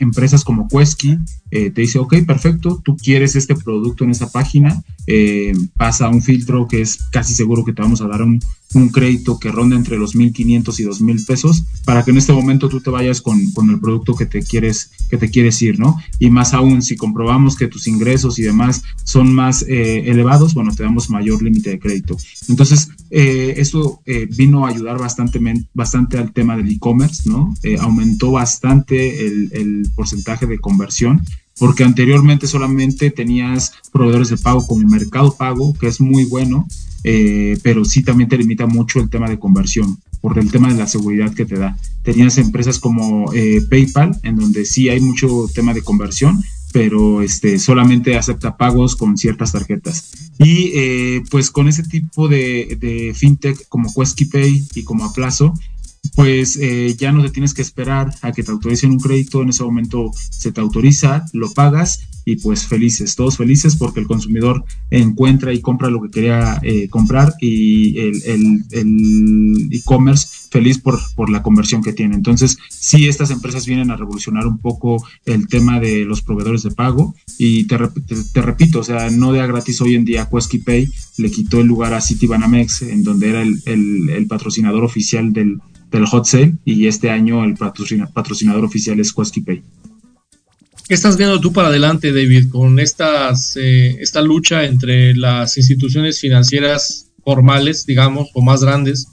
empresas 0.00 0.42
como 0.42 0.68
Quesky 0.68 1.18
te 1.50 1.80
dice, 1.80 1.98
ok, 1.98 2.14
perfecto, 2.26 2.80
tú 2.82 2.96
quieres 2.96 3.36
este 3.36 3.54
producto 3.54 4.04
en 4.04 4.10
esta 4.10 4.30
página, 4.30 4.82
pasa 5.76 6.08
un 6.08 6.22
filtro 6.22 6.66
que 6.66 6.80
es 6.80 6.98
casi 7.10 7.34
seguro 7.34 7.64
que 7.64 7.72
te 7.74 7.82
vamos 7.82 8.00
a 8.00 8.06
dar 8.06 8.22
un, 8.22 8.40
un 8.74 8.88
crédito 8.88 9.38
que 9.38 9.50
ronda 9.50 9.76
entre 9.76 9.98
los 9.98 10.14
1.500 10.14 10.80
y 10.80 10.84
2.000 10.84 11.26
pesos 11.26 11.64
para 11.84 12.04
que 12.04 12.10
en 12.10 12.18
este 12.18 12.32
momento 12.32 12.68
tú 12.68 12.80
te 12.80 12.90
vayas 12.90 13.20
con, 13.20 13.40
el 13.40 13.80
producto 13.80 14.14
que 14.14 14.26
te 14.26 14.42
quieres 14.42 14.90
que 15.08 15.16
te 15.16 15.30
quieres 15.30 15.60
ir, 15.62 15.78
¿no? 15.78 15.96
Y 16.18 16.30
más 16.30 16.54
aún, 16.54 16.82
si 16.82 16.96
comprobamos 16.96 17.56
que 17.56 17.68
tus 17.68 17.86
ingresos 17.86 18.38
y 18.38 18.42
demás 18.42 18.82
son 19.04 19.32
más 19.32 19.62
eh, 19.62 20.10
elevados, 20.10 20.54
bueno, 20.54 20.74
te 20.74 20.82
damos 20.82 21.10
mayor 21.10 21.42
límite 21.42 21.70
de 21.70 21.78
crédito. 21.78 22.16
Entonces, 22.48 22.90
eh, 23.10 23.54
esto 23.56 24.00
eh, 24.06 24.26
vino 24.30 24.66
a 24.66 24.70
ayudar 24.70 24.98
bastante, 24.98 25.40
bastante 25.72 26.18
al 26.18 26.32
tema 26.32 26.56
del 26.56 26.70
e-commerce, 26.70 27.28
¿no? 27.28 27.54
aumentó 27.80 28.32
bastante 28.32 29.26
el 29.26 29.88
porcentaje 29.94 30.46
de 30.46 30.58
conversión 30.58 31.22
porque 31.58 31.84
anteriormente 31.84 32.46
solamente 32.46 33.10
tenías 33.10 33.72
proveedores 33.92 34.28
de 34.30 34.36
pago 34.36 34.66
como 34.66 34.86
Mercado 34.88 35.36
Pago, 35.36 35.74
que 35.74 35.86
es 35.86 36.00
muy 36.00 36.24
bueno, 36.24 36.66
eh, 37.04 37.58
pero 37.62 37.84
sí 37.84 38.02
también 38.02 38.28
te 38.28 38.38
limita 38.38 38.66
mucho 38.66 39.00
el 39.00 39.10
tema 39.10 39.28
de 39.28 39.38
conversión 39.38 39.98
por 40.20 40.38
el 40.38 40.50
tema 40.50 40.72
de 40.72 40.78
la 40.78 40.86
seguridad 40.86 41.34
que 41.34 41.44
te 41.44 41.56
da. 41.56 41.76
Tenías 42.02 42.38
empresas 42.38 42.78
como 42.78 43.30
eh, 43.34 43.60
PayPal, 43.68 44.18
en 44.22 44.36
donde 44.36 44.64
sí 44.64 44.88
hay 44.88 45.00
mucho 45.00 45.46
tema 45.54 45.74
de 45.74 45.82
conversión, 45.82 46.42
pero 46.72 47.20
este, 47.20 47.58
solamente 47.58 48.16
acepta 48.16 48.56
pagos 48.56 48.96
con 48.96 49.18
ciertas 49.18 49.52
tarjetas. 49.52 50.12
Y 50.38 50.72
eh, 50.74 51.22
pues 51.30 51.50
con 51.50 51.68
ese 51.68 51.82
tipo 51.82 52.26
de, 52.26 52.78
de 52.80 53.12
fintech 53.14 53.68
como 53.68 53.92
Pay 53.92 54.66
y 54.74 54.82
como 54.82 55.04
Aplazo, 55.04 55.52
pues 56.14 56.58
eh, 56.60 56.94
ya 56.98 57.12
no 57.12 57.22
te 57.22 57.30
tienes 57.30 57.54
que 57.54 57.62
esperar 57.62 58.14
a 58.22 58.32
que 58.32 58.42
te 58.42 58.50
autoricen 58.50 58.90
un 58.90 59.00
crédito, 59.00 59.42
en 59.42 59.48
ese 59.48 59.64
momento 59.64 60.10
se 60.30 60.52
te 60.52 60.60
autoriza, 60.60 61.24
lo 61.32 61.50
pagas 61.52 62.08
y 62.26 62.36
pues 62.36 62.66
felices, 62.66 63.16
todos 63.16 63.36
felices 63.36 63.76
porque 63.76 64.00
el 64.00 64.06
consumidor 64.06 64.64
encuentra 64.90 65.52
y 65.52 65.60
compra 65.60 65.90
lo 65.90 66.00
que 66.02 66.10
quería 66.10 66.58
eh, 66.62 66.88
comprar 66.88 67.34
y 67.40 67.98
el 67.98 68.64
e-commerce 69.70 70.28
feliz 70.50 70.78
por, 70.78 70.98
la 71.30 71.42
conversión 71.42 71.82
que 71.82 71.92
tiene. 71.92 72.14
Entonces, 72.14 72.56
sí, 72.68 73.08
estas 73.08 73.30
empresas 73.30 73.66
vienen 73.66 73.90
a 73.90 73.96
revolucionar 73.96 74.46
un 74.46 74.58
poco 74.58 75.04
el 75.26 75.48
tema 75.48 75.80
de 75.80 76.04
los 76.04 76.22
proveedores 76.22 76.62
de 76.62 76.70
pago 76.70 77.14
y 77.38 77.64
te, 77.64 77.76
te, 78.32 78.40
repito, 78.40 78.78
o 78.80 78.84
sea, 78.84 79.10
no 79.10 79.32
de 79.32 79.44
gratis 79.46 79.80
hoy 79.80 79.94
en 79.94 80.04
día 80.04 80.28
Pay 80.30 80.88
le 81.18 81.30
quitó 81.30 81.60
el 81.60 81.66
lugar 81.66 81.92
a 81.92 82.00
Citibanamex, 82.00 82.82
en 82.82 83.02
donde 83.02 83.30
era 83.30 83.42
el 83.42 84.26
patrocinador 84.28 84.84
oficial 84.84 85.32
del 85.32 85.58
del 85.98 86.06
hot 86.06 86.24
sale 86.24 86.54
y 86.64 86.86
este 86.86 87.10
año 87.10 87.44
el 87.44 87.54
patrocinador 87.54 88.64
oficial 88.64 88.98
es 89.00 89.12
Pay. 89.12 89.62
¿Qué 90.86 90.94
estás 90.94 91.16
viendo 91.16 91.40
tú 91.40 91.52
para 91.52 91.68
adelante, 91.68 92.12
David, 92.12 92.50
con 92.50 92.78
estas, 92.78 93.56
eh, 93.56 93.96
esta 94.00 94.20
lucha 94.20 94.64
entre 94.64 95.14
las 95.14 95.56
instituciones 95.56 96.20
financieras 96.20 97.06
formales, 97.24 97.86
digamos, 97.86 98.28
o 98.34 98.42
más 98.42 98.62
grandes, 98.62 99.06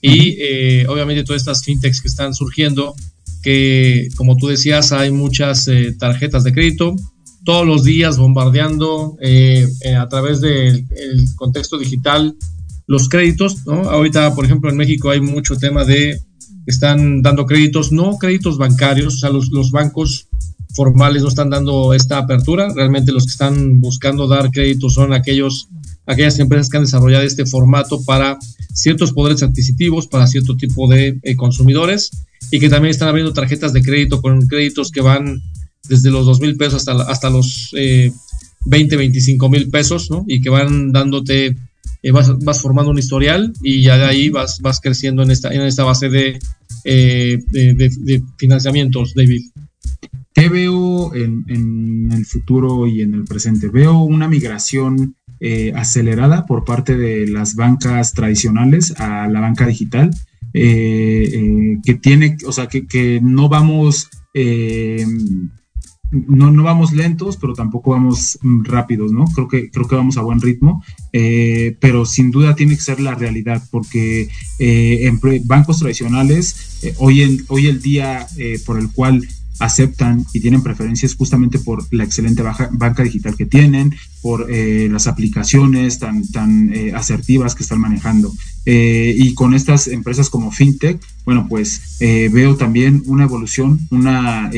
y 0.00 0.36
eh, 0.40 0.86
obviamente 0.88 1.22
todas 1.22 1.42
estas 1.42 1.62
fintechs 1.64 2.00
que 2.00 2.08
están 2.08 2.32
surgiendo, 2.34 2.94
que 3.42 4.08
como 4.16 4.36
tú 4.36 4.48
decías, 4.48 4.92
hay 4.92 5.10
muchas 5.10 5.68
eh, 5.68 5.94
tarjetas 5.98 6.44
de 6.44 6.52
crédito, 6.52 6.96
todos 7.44 7.66
los 7.66 7.84
días 7.84 8.16
bombardeando 8.16 9.16
a 9.98 10.08
través 10.08 10.40
del 10.40 10.86
contexto 11.36 11.76
digital 11.76 12.36
los 12.92 13.08
créditos, 13.08 13.64
¿no? 13.64 13.88
Ahorita, 13.88 14.34
por 14.34 14.44
ejemplo, 14.44 14.68
en 14.68 14.76
México 14.76 15.08
hay 15.08 15.22
mucho 15.22 15.56
tema 15.56 15.82
de 15.82 16.20
están 16.66 17.22
dando 17.22 17.46
créditos, 17.46 17.90
no 17.90 18.18
créditos 18.18 18.58
bancarios, 18.58 19.14
o 19.14 19.16
sea, 19.16 19.30
los, 19.30 19.48
los 19.48 19.70
bancos 19.70 20.28
formales 20.74 21.22
no 21.22 21.28
están 21.28 21.48
dando 21.48 21.94
esta 21.94 22.18
apertura, 22.18 22.68
realmente 22.76 23.10
los 23.10 23.24
que 23.24 23.30
están 23.30 23.80
buscando 23.80 24.28
dar 24.28 24.50
créditos 24.50 24.92
son 24.92 25.14
aquellos, 25.14 25.70
aquellas 26.04 26.38
empresas 26.38 26.68
que 26.68 26.76
han 26.76 26.82
desarrollado 26.82 27.24
este 27.24 27.46
formato 27.46 28.04
para 28.04 28.36
ciertos 28.74 29.14
poderes 29.14 29.42
adquisitivos, 29.42 30.06
para 30.06 30.26
cierto 30.26 30.54
tipo 30.58 30.86
de 30.86 31.18
eh, 31.22 31.34
consumidores 31.34 32.10
y 32.50 32.60
que 32.60 32.68
también 32.68 32.90
están 32.90 33.08
abriendo 33.08 33.32
tarjetas 33.32 33.72
de 33.72 33.80
crédito 33.80 34.20
con 34.20 34.46
créditos 34.48 34.90
que 34.90 35.00
van 35.00 35.40
desde 35.88 36.10
los 36.10 36.26
2 36.26 36.40
mil 36.40 36.58
pesos 36.58 36.86
hasta, 36.86 37.04
hasta 37.10 37.30
los 37.30 37.70
eh, 37.74 38.12
20, 38.66 38.96
25 38.96 39.48
mil 39.48 39.70
pesos, 39.70 40.10
¿no? 40.10 40.26
Y 40.28 40.42
que 40.42 40.50
van 40.50 40.92
dándote 40.92 41.56
eh, 42.02 42.10
vas, 42.10 42.60
formando 42.60 42.90
un 42.90 42.98
historial 42.98 43.52
y 43.62 43.82
ya 43.82 43.96
de 43.96 44.04
ahí 44.04 44.28
vas, 44.28 44.60
vas 44.60 44.80
creciendo 44.80 45.22
en 45.22 45.30
esta, 45.30 45.52
en 45.54 45.62
esta 45.62 45.84
base 45.84 46.08
de, 46.08 46.38
eh, 46.84 47.38
de, 47.50 48.22
financiamientos, 48.38 49.14
David. 49.14 49.42
¿Qué 50.34 50.48
veo 50.48 51.14
en, 51.14 52.10
el 52.10 52.26
futuro 52.26 52.86
y 52.86 53.02
en 53.02 53.14
el 53.14 53.24
presente? 53.24 53.68
Veo 53.68 53.98
una 54.00 54.28
migración 54.28 55.14
eh, 55.40 55.72
acelerada 55.76 56.46
por 56.46 56.64
parte 56.64 56.96
de 56.96 57.28
las 57.28 57.54
bancas 57.54 58.12
tradicionales 58.12 58.92
a 58.98 59.28
la 59.28 59.40
banca 59.40 59.66
digital, 59.66 60.10
que 60.52 61.98
tiene, 62.00 62.36
o 62.46 62.52
sea, 62.52 62.66
que 62.66 63.20
no 63.22 63.48
vamos 63.48 64.08
no, 66.12 66.50
no 66.50 66.62
vamos 66.62 66.92
lentos, 66.92 67.38
pero 67.38 67.54
tampoco 67.54 67.92
vamos 67.92 68.38
mm, 68.42 68.64
rápidos, 68.64 69.12
¿no? 69.12 69.24
Creo 69.24 69.48
que, 69.48 69.70
creo 69.70 69.88
que 69.88 69.96
vamos 69.96 70.18
a 70.18 70.22
buen 70.22 70.40
ritmo, 70.40 70.84
eh, 71.12 71.76
pero 71.80 72.04
sin 72.04 72.30
duda 72.30 72.54
tiene 72.54 72.74
que 72.76 72.82
ser 72.82 73.00
la 73.00 73.14
realidad, 73.14 73.62
porque 73.70 74.28
eh, 74.58 75.06
en 75.06 75.20
bancos 75.44 75.78
tradicionales, 75.78 76.80
eh, 76.82 76.94
hoy, 76.98 77.22
en, 77.22 77.44
hoy 77.48 77.66
el 77.66 77.80
día 77.80 78.26
por 78.66 78.78
el 78.78 78.90
cual 78.90 79.26
aceptan 79.58 80.24
y 80.32 80.40
tienen 80.40 80.62
preferencias 80.62 81.14
justamente 81.14 81.58
por 81.58 81.86
la 81.92 82.04
excelente 82.04 82.42
banca 82.72 83.02
digital 83.02 83.36
que 83.36 83.46
tienen, 83.46 83.94
por 84.20 84.48
las 84.50 85.06
aplicaciones 85.06 85.98
tan, 85.98 86.26
tan 86.28 86.72
asertivas 86.94 87.54
que 87.54 87.62
están 87.62 87.80
manejando. 87.80 88.32
y 88.64 89.34
con 89.34 89.54
estas 89.54 89.88
empresas 89.88 90.30
como 90.30 90.50
FinTech, 90.50 91.00
bueno, 91.24 91.46
pues 91.48 91.98
veo 92.00 92.56
también 92.56 93.02
una 93.06 93.24
evolución, 93.24 93.80
una 93.90 94.50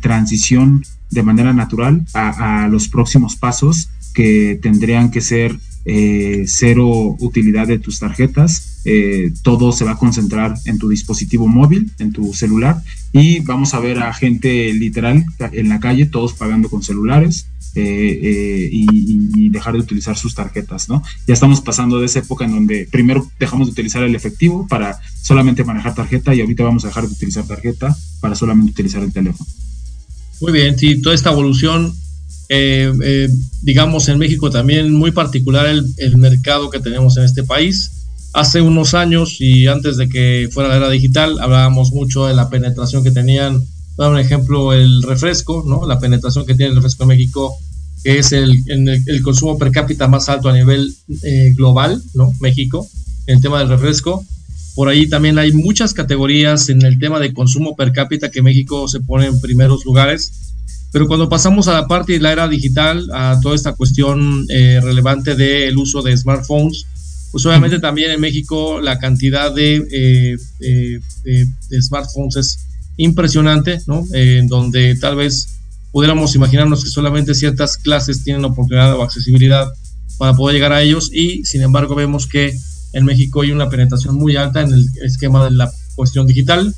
transición 0.00 0.82
de 1.10 1.22
manera 1.22 1.52
natural 1.52 2.04
a, 2.14 2.68
los 2.70 2.88
próximos 2.88 3.36
pasos 3.36 3.88
que 4.14 4.58
tendrían 4.60 5.10
que 5.10 5.20
ser 5.20 5.58
eh, 5.84 6.44
cero 6.46 7.16
utilidad 7.20 7.66
de 7.66 7.78
tus 7.78 7.98
tarjetas, 7.98 8.80
eh, 8.84 9.32
todo 9.42 9.72
se 9.72 9.84
va 9.84 9.92
a 9.92 9.98
concentrar 9.98 10.54
en 10.64 10.78
tu 10.78 10.88
dispositivo 10.88 11.46
móvil, 11.46 11.90
en 11.98 12.12
tu 12.12 12.34
celular, 12.34 12.82
y 13.12 13.40
vamos 13.40 13.74
a 13.74 13.80
ver 13.80 13.98
a 13.98 14.12
gente 14.12 14.72
literal 14.72 15.24
en 15.52 15.68
la 15.68 15.80
calle, 15.80 16.06
todos 16.06 16.34
pagando 16.34 16.68
con 16.68 16.82
celulares. 16.82 17.46
Eh, 17.74 18.70
y, 18.72 19.50
dejar 19.50 19.74
de 19.74 19.80
utilizar 19.80 20.16
sus 20.16 20.34
tarjetas, 20.34 20.88
¿no? 20.88 21.02
Ya 21.26 21.34
estamos 21.34 21.60
pasando 21.60 22.00
de 22.00 22.06
esa 22.06 22.18
época 22.18 22.44
en 22.44 22.52
donde 22.52 22.88
primero 22.90 23.30
dejamos 23.38 23.68
de 23.68 23.72
utilizar 23.72 24.02
el 24.02 24.14
efectivo 24.14 24.66
para 24.66 24.98
solamente 25.22 25.64
manejar 25.64 25.94
tarjeta 25.94 26.34
y 26.34 26.40
ahorita 26.40 26.64
vamos 26.64 26.84
a 26.84 26.88
dejar 26.88 27.06
de 27.06 27.12
utilizar 27.12 27.46
tarjeta 27.46 27.96
para 28.20 28.34
solamente 28.34 28.72
utilizar 28.72 29.02
el 29.02 29.12
teléfono. 29.12 29.48
Muy 30.40 30.52
bien, 30.52 30.78
sí, 30.78 31.00
toda 31.00 31.14
esta 31.14 31.30
evolución, 31.30 31.92
eh, 32.48 32.90
eh, 33.04 33.28
digamos 33.62 34.08
en 34.08 34.18
México 34.18 34.50
también 34.50 34.92
muy 34.92 35.10
particular 35.10 35.66
el, 35.66 35.84
el, 35.98 36.16
mercado 36.16 36.70
que 36.70 36.80
tenemos 36.80 37.16
en 37.16 37.24
este 37.24 37.42
país. 37.42 37.92
Hace 38.32 38.60
unos 38.60 38.94
años 38.94 39.40
y 39.40 39.66
antes 39.66 39.96
de 39.96 40.08
que 40.08 40.48
fuera 40.50 40.70
la 40.70 40.76
era 40.76 40.90
digital, 40.90 41.38
hablábamos 41.40 41.92
mucho 41.92 42.26
de 42.26 42.34
la 42.34 42.48
penetración 42.48 43.04
que 43.04 43.10
tenían, 43.10 43.62
dar 43.96 44.10
un 44.10 44.18
ejemplo, 44.18 44.72
el 44.72 45.02
refresco, 45.02 45.64
¿no? 45.66 45.86
La 45.86 45.98
penetración 45.98 46.46
que 46.46 46.54
tiene 46.54 46.70
el 46.70 46.76
refresco 46.76 47.02
en 47.02 47.08
México, 47.08 47.54
que 48.02 48.18
es 48.18 48.32
el, 48.32 48.62
el, 48.66 49.22
consumo 49.22 49.58
per 49.58 49.72
cápita 49.72 50.08
más 50.08 50.28
alto 50.28 50.48
a 50.48 50.52
nivel 50.52 50.94
eh, 51.22 51.52
global, 51.56 52.02
¿no? 52.14 52.32
México, 52.40 52.86
en 53.26 53.36
el 53.36 53.42
tema 53.42 53.58
del 53.58 53.68
refresco. 53.68 54.24
Por 54.74 54.88
ahí 54.88 55.08
también 55.08 55.38
hay 55.38 55.52
muchas 55.52 55.92
categorías 55.92 56.68
en 56.68 56.82
el 56.82 56.98
tema 56.98 57.18
de 57.18 57.34
consumo 57.34 57.74
per 57.74 57.92
cápita 57.92 58.30
que 58.30 58.42
México 58.42 58.86
se 58.86 59.00
pone 59.00 59.26
en 59.26 59.40
primeros 59.40 59.84
lugares. 59.84 60.47
Pero 60.90 61.06
cuando 61.06 61.28
pasamos 61.28 61.68
a 61.68 61.74
la 61.74 61.86
parte 61.86 62.14
de 62.14 62.20
la 62.20 62.32
era 62.32 62.48
digital, 62.48 63.08
a 63.12 63.38
toda 63.42 63.54
esta 63.54 63.74
cuestión 63.74 64.46
eh, 64.48 64.80
relevante 64.82 65.34
del 65.34 65.76
uso 65.76 66.02
de 66.02 66.16
smartphones, 66.16 66.86
pues 67.30 67.44
obviamente 67.44 67.78
también 67.78 68.10
en 68.10 68.20
México 68.20 68.80
la 68.80 68.98
cantidad 68.98 69.54
de, 69.54 69.86
eh, 69.90 71.00
de, 71.24 71.82
smartphones 71.82 72.36
es 72.36 72.58
impresionante, 72.96 73.80
¿no? 73.86 74.04
en 74.12 74.48
donde 74.48 74.96
tal 74.96 75.16
vez 75.16 75.58
pudiéramos 75.92 76.34
imaginarnos 76.34 76.84
que 76.84 76.90
solamente 76.90 77.34
ciertas 77.34 77.76
clases 77.76 78.24
tienen 78.24 78.44
oportunidad 78.44 78.94
o 78.94 79.02
accesibilidad 79.02 79.68
para 80.16 80.34
poder 80.34 80.54
llegar 80.54 80.72
a 80.72 80.82
ellos 80.82 81.10
y 81.12 81.44
sin 81.44 81.62
embargo 81.62 81.94
vemos 81.94 82.26
que 82.26 82.56
en 82.92 83.04
México 83.04 83.42
hay 83.42 83.52
una 83.52 83.68
penetración 83.68 84.14
muy 84.14 84.36
alta 84.36 84.62
en 84.62 84.72
el 84.72 84.86
esquema 85.02 85.44
de 85.44 85.52
la 85.52 85.70
cuestión 85.94 86.26
digital, 86.26 86.74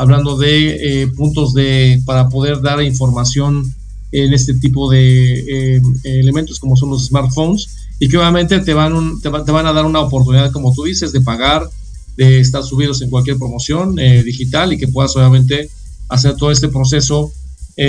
hablando 0.00 0.38
de 0.38 1.02
eh, 1.02 1.08
puntos 1.08 1.52
de 1.52 2.00
para 2.06 2.30
poder 2.30 2.62
dar 2.62 2.82
información 2.82 3.74
en 4.12 4.32
este 4.32 4.54
tipo 4.54 4.90
de 4.90 5.76
eh, 5.76 5.82
elementos 6.04 6.58
como 6.58 6.74
son 6.74 6.88
los 6.88 7.04
smartphones 7.08 7.68
y 7.98 8.08
que 8.08 8.16
obviamente 8.16 8.58
te 8.60 8.72
van, 8.72 9.20
te, 9.20 9.28
van 9.28 9.66
a 9.66 9.74
dar 9.74 9.84
una 9.84 10.00
oportunidad, 10.00 10.52
como 10.52 10.72
tú 10.72 10.84
dices, 10.84 11.12
de 11.12 11.20
pagar, 11.20 11.68
de 12.16 12.40
estar 12.40 12.62
subidos 12.62 13.02
en 13.02 13.10
cualquier 13.10 13.36
promoción 13.36 13.98
eh, 13.98 14.22
digital 14.22 14.72
y 14.72 14.78
que 14.78 14.88
puedas 14.88 15.14
obviamente 15.16 15.68
hacer 16.08 16.34
todo 16.36 16.50
este 16.50 16.68
proceso 16.68 17.30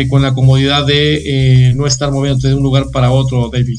con 0.09 0.21
la 0.21 0.33
comodidad 0.33 0.85
de 0.85 1.73
no 1.75 1.85
estar 1.85 2.13
moviéndote 2.13 2.47
de 2.47 2.55
un 2.55 2.63
lugar 2.63 2.91
para 2.93 3.11
otro, 3.11 3.49
David. 3.51 3.77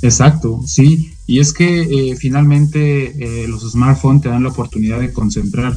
Exacto, 0.00 0.60
sí. 0.64 1.12
y 1.26 1.40
es 1.40 1.52
que 1.52 2.10
eh, 2.10 2.16
finalmente 2.16 3.46
los 3.48 3.68
smartphones 3.68 4.22
te 4.22 4.28
dan 4.28 4.44
la 4.44 4.50
oportunidad 4.50 5.00
de 5.00 5.12
concentrar 5.12 5.76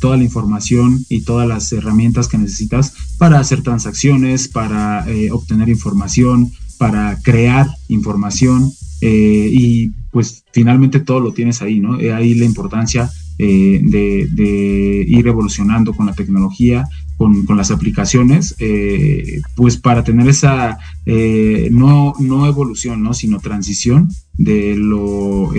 toda 0.00 0.16
la 0.16 0.22
información 0.22 1.04
y 1.08 1.22
todas 1.22 1.48
las 1.48 1.72
herramientas 1.72 2.28
que 2.28 2.38
necesitas 2.38 2.94
para 3.18 3.40
hacer 3.40 3.62
transacciones, 3.62 4.46
para 4.46 5.04
obtener 5.32 5.68
información, 5.68 6.52
para 6.78 7.18
crear 7.22 7.66
información 7.88 8.70
y 9.00 9.88
pues 10.12 10.44
finalmente 10.52 11.00
todo 11.00 11.20
lo 11.20 11.32
tienes 11.32 11.60
ahí, 11.60 11.80
¿no? 11.80 11.94
ahí 11.94 12.34
la 12.34 12.44
importancia 12.44 13.10
eh, 13.40 13.80
de, 13.84 15.04
ir 15.06 15.28
evolucionando 15.28 15.92
con 15.92 16.06
la 16.06 16.12
tecnología, 16.12 16.88
con, 17.16 17.46
las 17.56 17.70
aplicaciones, 17.70 18.56
eh, 18.58 19.40
pues 19.54 19.76
para 19.76 20.02
tener 20.02 20.26
esa 20.26 20.78
eh, 21.06 21.68
no, 21.70 22.14
no 22.18 22.48
evolución, 22.48 23.00
¿no? 23.00 23.14
sino 23.14 23.38
transición 23.38 24.08
de 24.36 24.76
lo 24.76 25.52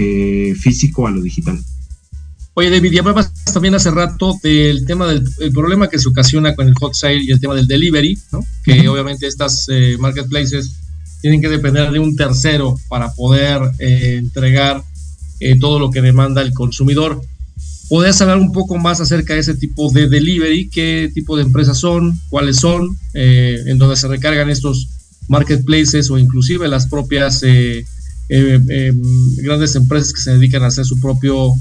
físico 0.58 1.08
a 1.08 1.12
lo 1.12 1.22
digital. 1.22 1.58
Oye, 2.54 2.70
David, 2.70 2.92
ya 2.92 3.00
hablabas 3.02 3.32
también 3.54 3.76
hace 3.76 3.92
rato 3.92 4.38
del 4.44 4.86
tema 4.86 5.08
del 5.08 5.24
problema 5.54 5.88
que 5.88 6.00
se 6.00 6.10
ocasiona 6.10 6.56
con 6.56 6.68
el 6.68 6.74
hot 6.76 6.94
sale 6.94 7.24
y 7.24 7.32
el 7.32 7.40
tema 7.40 7.56
del 7.56 7.68
delivery, 7.68 8.18
¿no? 8.32 8.46
que 8.66 8.88
obviamente 8.90 9.28
estas 9.28 9.68
marketplaces 9.98 10.72
tienen 11.22 11.42
que 11.42 11.48
depender 11.48 11.90
de 11.92 12.00
un 12.00 12.16
tercero 12.16 12.76
para 12.90 13.14
poder 13.14 13.62
entregar 13.80 14.84
todo 15.62 15.80
lo 15.80 15.90
que 15.90 16.02
demanda 16.02 16.42
el 16.42 16.54
consumidor. 16.54 17.22
¿Podrías 17.90 18.22
hablar 18.22 18.38
un 18.38 18.52
poco 18.52 18.78
más 18.78 19.02
acerca 19.02 19.34
de 19.34 19.40
ese 19.40 19.56
tipo 19.56 19.92
de 19.92 20.08
delivery? 20.08 20.70
¿Qué 20.70 21.10
tipo 21.12 21.36
de 21.36 21.42
empresas 21.42 21.80
son? 21.80 22.20
¿Cuáles 22.30 22.58
son? 22.58 22.96
Eh, 23.16 23.64
¿En 23.66 23.80
dónde 23.80 23.96
se 23.96 24.08
recargan 24.08 24.48
estos 24.52 24.88
marketplaces 25.28 26.12
o 26.12 26.20
inclusive 26.20 26.68
las 26.68 26.86
propias 26.86 27.42
eh, 27.42 27.84
eh, 28.30 28.94
grandes 29.38 29.76
empresas 29.76 30.14
que 30.14 30.22
se 30.22 30.34
dedican 30.34 30.62
a 30.62 30.68
hacer 30.68 30.86
su 30.86 31.00
propio 31.00 31.52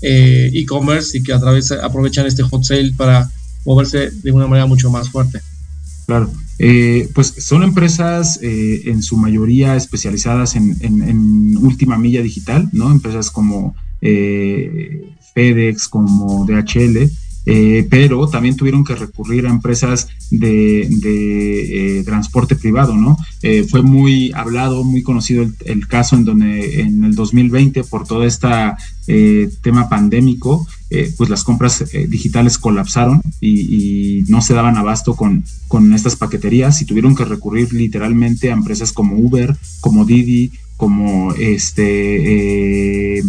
e-commerce 0.00 1.18
y 1.18 1.22
que 1.22 1.32
a 1.32 1.40
través 1.40 1.72
aprovechan 1.72 2.26
este 2.26 2.42
hot 2.42 2.62
sale 2.64 2.92
para 2.96 3.30
moverse 3.64 4.10
de 4.10 4.32
una 4.32 4.46
manera 4.46 4.66
mucho 4.66 4.90
más 4.90 5.10
fuerte? 5.10 5.40
Claro, 6.06 6.32
pues 7.14 7.34
son 7.38 7.62
empresas 7.62 8.38
en 8.42 9.02
su 9.02 9.16
mayoría 9.16 9.76
especializadas 9.76 10.56
en, 10.56 11.56
última 11.58 11.98
milla 11.98 12.22
digital, 12.22 12.68
¿no? 12.72 12.90
Empresas 12.90 13.30
como 13.30 13.74
FedEx, 14.00 15.88
como 15.88 16.46
DHL, 16.46 17.10
eh, 17.50 17.86
pero 17.88 18.28
también 18.28 18.56
tuvieron 18.56 18.84
que 18.84 18.94
recurrir 18.94 19.46
a 19.46 19.50
empresas 19.50 20.08
de, 20.30 20.82
eh, 20.82 22.02
transporte 22.04 22.56
privado, 22.56 22.94
¿no? 22.94 23.16
Eh, 23.42 23.64
fue 23.66 23.80
muy 23.80 24.30
hablado, 24.34 24.84
muy 24.84 25.02
conocido 25.02 25.46
el, 25.64 25.88
caso 25.88 26.16
en 26.16 26.26
donde 26.26 26.82
en 26.82 27.04
el 27.04 27.14
2020, 27.14 27.84
por 27.84 28.06
todo 28.06 28.24
este 29.08 29.56
tema 29.62 29.88
pandémico, 29.88 30.66
pues 31.16 31.30
las 31.30 31.42
compras 31.42 31.84
digitales 32.08 32.58
colapsaron 32.58 33.22
y, 33.40 34.24
no 34.28 34.42
se 34.42 34.54
daban 34.54 34.76
abasto 34.76 35.14
con, 35.14 35.44
con 35.68 35.94
estas 35.94 36.16
paqueterías 36.16 36.82
y 36.82 36.84
tuvieron 36.84 37.14
que 37.14 37.24
recurrir 37.24 37.72
literalmente 37.72 38.50
a 38.50 38.54
empresas 38.54 38.92
como 38.92 39.16
Uber, 39.16 39.56
como 39.80 40.04
Didi, 40.04 40.52
como 40.78 41.34
este 41.34 43.18
eh, 43.18 43.22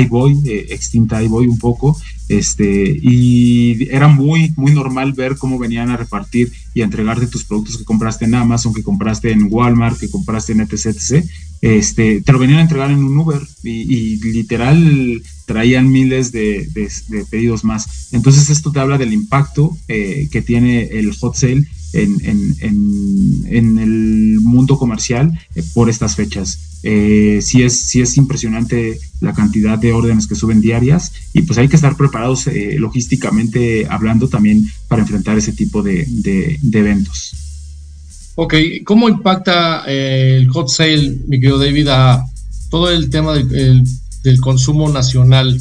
iBoy, 0.00 0.38
eh, 0.46 0.68
extinta 0.70 1.22
iBoy 1.22 1.46
un 1.46 1.58
poco, 1.58 1.94
este, 2.30 2.98
y 3.02 3.88
era 3.90 4.08
muy, 4.08 4.54
muy 4.56 4.72
normal 4.72 5.12
ver 5.12 5.36
cómo 5.36 5.58
venían 5.58 5.90
a 5.90 5.98
repartir 5.98 6.50
y 6.72 6.80
a 6.80 6.84
entregarte 6.84 7.26
tus 7.26 7.44
productos 7.44 7.76
que 7.76 7.84
compraste 7.84 8.24
en 8.24 8.36
Amazon, 8.36 8.72
que 8.72 8.82
compraste 8.82 9.32
en 9.32 9.48
Walmart, 9.50 9.98
que 9.98 10.10
compraste 10.10 10.52
en 10.52 10.62
etc, 10.62 10.86
etc. 10.86 11.26
Este, 11.60 12.22
te 12.22 12.32
lo 12.32 12.38
venían 12.38 12.60
a 12.60 12.62
entregar 12.62 12.90
en 12.90 13.04
un 13.04 13.18
Uber 13.18 13.42
y, 13.62 14.16
literal 14.32 15.07
traían 15.46 15.90
miles 15.90 16.30
de, 16.30 16.68
pedidos 17.30 17.64
más. 17.64 18.12
Entonces 18.12 18.50
esto 18.50 18.70
te 18.70 18.80
habla 18.80 18.98
del 18.98 19.12
impacto 19.12 19.76
eh, 19.88 20.28
que 20.30 20.42
tiene 20.42 20.84
el 20.98 21.12
hot 21.14 21.34
sale 21.34 21.66
en, 21.94 22.20
el 23.50 24.40
mundo 24.42 24.78
comercial 24.78 25.38
eh, 25.54 25.62
por 25.74 25.88
estas 25.88 26.16
fechas. 26.16 26.80
Eh, 26.84 27.40
sí, 27.42 27.62
es, 27.62 27.80
sí 27.80 28.00
es 28.00 28.16
impresionante 28.16 29.00
la 29.20 29.32
cantidad 29.32 29.78
de 29.78 29.92
órdenes 29.92 30.28
que 30.28 30.36
suben 30.36 30.60
diarias 30.60 31.12
y 31.32 31.42
pues 31.42 31.58
hay 31.58 31.68
que 31.68 31.74
estar 31.74 31.96
preparados 31.96 32.48
logísticamente 32.76 33.86
hablando 33.90 34.28
también 34.28 34.64
para 34.86 35.02
enfrentar 35.02 35.36
ese 35.38 35.52
tipo 35.52 35.82
de, 35.82 36.06
eventos. 36.72 37.34
Ok, 38.36 38.54
¿cómo 38.84 39.08
impacta 39.08 39.82
el 39.86 40.48
hot 40.50 40.68
sale, 40.68 41.18
mi 41.26 41.40
querido 41.40 41.58
David, 41.58 41.88
a 41.88 42.24
todo 42.70 42.90
el 42.90 43.10
tema 43.10 43.34
del, 43.34 43.82
consumo 44.40 44.88
nacional? 44.88 45.60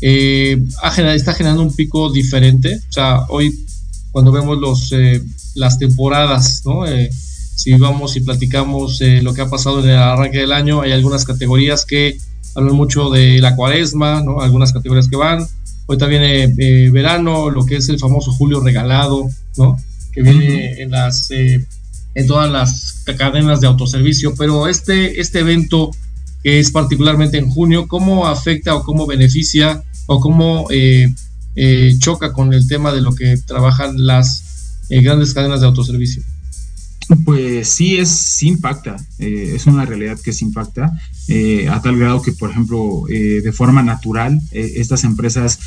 está 0.00 1.32
generando 1.32 1.62
un 1.62 1.74
pico 1.74 2.10
diferente. 2.12 2.80
O 2.88 2.92
sea, 2.92 3.20
hoy 3.28 3.64
cuando 4.10 4.32
vemos 4.32 4.58
los 4.58 4.92
las 5.54 5.78
temporadas, 5.78 6.62
¿no? 6.64 6.86
Eh, 6.86 7.10
si 7.12 7.72
vamos 7.74 8.16
y 8.16 8.20
platicamos 8.20 9.00
eh, 9.00 9.20
lo 9.22 9.34
que 9.34 9.42
ha 9.42 9.50
pasado 9.50 9.82
en 9.82 9.90
el 9.90 9.96
arranque 9.96 10.38
del 10.38 10.52
año, 10.52 10.80
hay 10.80 10.92
algunas 10.92 11.24
categorías 11.24 11.84
que 11.84 12.16
hablan 12.54 12.74
mucho 12.74 13.10
de 13.10 13.38
la 13.40 13.54
cuaresma, 13.54 14.22
¿no? 14.22 14.40
Algunas 14.40 14.72
categorías 14.72 15.08
que 15.08 15.16
van. 15.16 15.46
Hoy 15.86 15.98
también 15.98 16.22
eh, 16.24 16.90
verano, 16.90 17.50
lo 17.50 17.66
que 17.66 17.76
es 17.76 17.88
el 17.88 17.98
famoso 17.98 18.32
julio 18.32 18.60
regalado, 18.60 19.28
¿no? 19.56 19.76
Que 20.12 20.22
viene 20.22 20.80
en 20.80 20.90
las 20.90 21.30
en 21.30 22.26
todas 22.26 22.50
las 22.50 23.04
cadenas 23.16 23.62
de 23.62 23.66
autoservicio, 23.66 24.34
pero 24.36 24.68
este, 24.68 25.18
este 25.20 25.40
evento 25.40 25.90
que 26.42 26.58
es 26.58 26.70
particularmente 26.70 27.38
en 27.38 27.48
junio, 27.48 27.88
¿cómo 27.88 28.26
afecta 28.26 28.74
o 28.74 28.82
cómo 28.82 29.06
beneficia 29.06 29.82
o 30.06 30.20
cómo 30.20 30.68
choca 31.98 32.32
con 32.32 32.54
el 32.54 32.66
tema 32.66 32.92
de 32.92 33.02
lo 33.02 33.14
que 33.14 33.36
trabajan 33.46 33.94
las 34.04 34.78
grandes 34.88 35.34
cadenas 35.34 35.60
de 35.60 35.66
autoservicio? 35.66 36.22
Pues 37.24 37.68
sí, 37.68 37.96
es, 37.96 38.08
sí 38.08 38.48
impacta, 38.48 38.96
eh, 39.18 39.52
es 39.54 39.66
una 39.66 39.84
realidad 39.84 40.18
que 40.18 40.32
sí 40.32 40.44
impacta, 40.44 40.98
eh, 41.28 41.68
a 41.68 41.82
tal 41.82 41.98
grado 41.98 42.22
que, 42.22 42.32
por 42.32 42.50
ejemplo, 42.50 43.04
eh, 43.08 43.40
de 43.42 43.52
forma 43.52 43.82
natural, 43.82 44.40
estas 44.52 45.04
empresas 45.04 45.58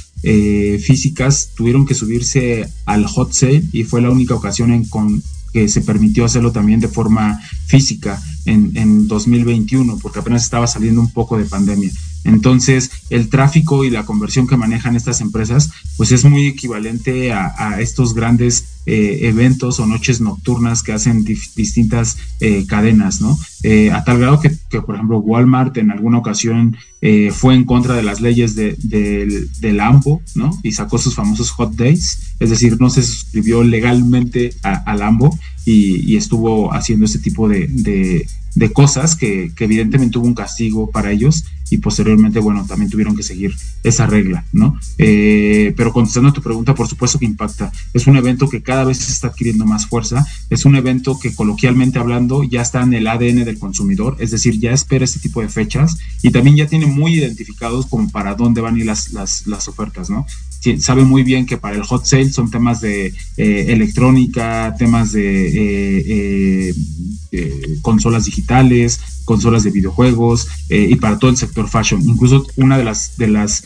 físicas 0.84 1.52
tuvieron 1.56 1.86
que 1.86 1.94
subirse 1.94 2.68
al 2.86 3.06
hot 3.06 3.32
sale 3.32 3.62
y 3.72 3.84
fue 3.84 4.02
la 4.02 4.10
única 4.10 4.34
ocasión 4.34 4.72
en 4.72 4.86
con, 4.86 5.22
que 5.56 5.70
se 5.70 5.80
permitió 5.80 6.26
hacerlo 6.26 6.52
también 6.52 6.82
de 6.82 6.90
forma 6.90 7.40
física 7.66 8.22
en, 8.44 8.76
en 8.76 9.08
2021, 9.08 10.00
porque 10.02 10.20
apenas 10.20 10.44
estaba 10.44 10.68
saliendo 10.68 11.00
un 11.00 11.12
poco 11.12 11.38
de 11.38 11.46
pandemia. 11.46 11.92
Entonces, 12.26 12.92
el 13.12 13.30
tráfico 13.30 13.86
y 13.86 13.92
la 13.92 14.04
conversión 14.04 14.48
que 14.48 14.58
manejan 14.58 14.96
estas 14.96 15.22
empresas, 15.22 15.70
pues 15.96 16.12
es 16.12 16.26
muy 16.26 16.48
equivalente 16.48 17.32
a, 17.32 17.80
estos 17.80 18.14
grandes 18.14 18.82
eh, 18.88 19.20
eventos 19.24 19.80
o 19.80 19.86
noches 19.86 20.22
nocturnas 20.22 20.84
que 20.84 20.92
hacen 20.92 21.24
distintas 21.24 22.18
eh, 22.40 22.66
cadenas, 22.68 23.22
¿no? 23.22 23.38
Eh, 23.64 23.92
a 23.92 24.04
tal 24.04 24.20
grado 24.20 24.42
que, 24.42 24.50
por 24.82 24.96
ejemplo, 24.96 25.20
Walmart 25.20 25.78
en 25.78 25.92
alguna 25.92 26.18
ocasión 26.18 26.76
fue 27.32 27.54
en 27.54 27.66
contra 27.66 27.94
de 27.94 28.02
las 28.02 28.20
leyes 28.20 28.56
de, 28.56 28.76
del 29.60 29.80
AMBO, 29.80 30.24
¿no? 30.34 30.60
Y 30.64 30.72
sacó 30.72 30.98
sus 30.98 31.14
famosos 31.14 31.52
hot 31.52 31.76
days, 31.76 32.34
es 32.40 32.50
decir, 32.50 32.82
no 32.82 32.90
se 32.90 33.04
suscribió 33.04 33.64
legalmente 33.64 34.56
al 34.64 35.04
AMBO 35.04 35.38
y, 35.66 36.18
estuvo 36.18 36.74
haciendo 36.74 37.06
ese 37.06 37.20
tipo 37.20 37.48
de 37.48 38.26
cosas 38.74 39.16
que, 39.16 39.52
evidentemente 39.60 40.18
hubo 40.18 40.28
un 40.28 40.34
castigo 40.34 40.90
para 40.90 41.12
ellos 41.12 41.46
y 41.70 41.78
posteriormente, 41.78 42.40
bueno, 42.40 42.66
también 42.66 42.92
tuvieron 42.92 43.16
que 43.16 43.24
seguir 43.24 43.56
esa 43.84 44.06
regla, 44.06 44.46
¿no? 44.54 44.80
Eh, 44.98 45.74
pero 45.76 45.92
contestando 45.92 46.30
a 46.30 46.34
tu 46.34 46.42
pregunta, 46.42 46.76
por 46.76 46.88
supuesto 46.88 47.18
que 47.18 47.26
impacta. 47.26 47.72
Es 47.94 48.08
un 48.08 48.18
evento 48.18 48.48
que 48.48 48.62
cada 48.62 48.84
vez 48.84 49.10
está 49.10 49.28
adquiriendo 49.28 49.66
más 49.66 49.88
fuerza, 49.88 50.26
es 50.50 50.66
un 50.66 50.76
evento 50.76 51.20
que 51.20 51.34
coloquialmente 51.34 52.00
hablando 52.00 52.44
ya 52.44 52.62
está 52.62 52.84
en 52.84 52.94
el 52.94 53.08
ADN 53.08 53.46
del 53.46 53.60
consumidor, 53.60 54.16
es 54.20 54.32
decir, 54.32 54.60
ya 54.60 54.72
espera 54.72 55.06
este 55.06 55.20
tipo 55.20 55.42
de 55.42 55.50
fechas 55.50 55.98
y 56.22 56.32
también 56.32 56.56
ya 56.56 56.68
tiene 56.68 56.86
muy 56.86 57.16
identificados 57.16 57.88
como 57.88 58.10
para 58.10 58.36
dónde 58.36 58.62
van 58.62 58.76
a 58.76 58.80
ir 58.80 58.86
las, 58.86 59.12
las, 59.12 59.48
las 59.48 59.68
ofertas, 59.68 60.10
¿no? 60.10 60.26
sabe 60.80 61.04
muy 61.04 61.24
bien 61.24 61.46
que 61.46 61.58
para 61.58 61.76
el 61.76 61.84
hot 61.84 62.06
sale 62.06 62.32
son 62.32 62.50
temas 62.50 62.82
de 62.82 63.14
eh, 63.38 63.66
electrónica, 63.70 64.76
temas 64.78 65.12
de 65.12 66.70
eh, 66.70 66.74
consolas 67.82 68.26
digitales, 68.26 69.00
consolas 69.26 69.64
de 69.64 69.72
videojuegos 69.72 70.48
y 70.70 70.96
para 70.96 71.18
todo 71.18 71.32
el 71.32 71.38
sector 71.38 71.70
fashion. 71.70 72.02
Incluso 72.08 72.46
una 72.58 72.78
de 72.78 72.84
las, 72.84 73.18
de 73.18 73.28
las 73.28 73.64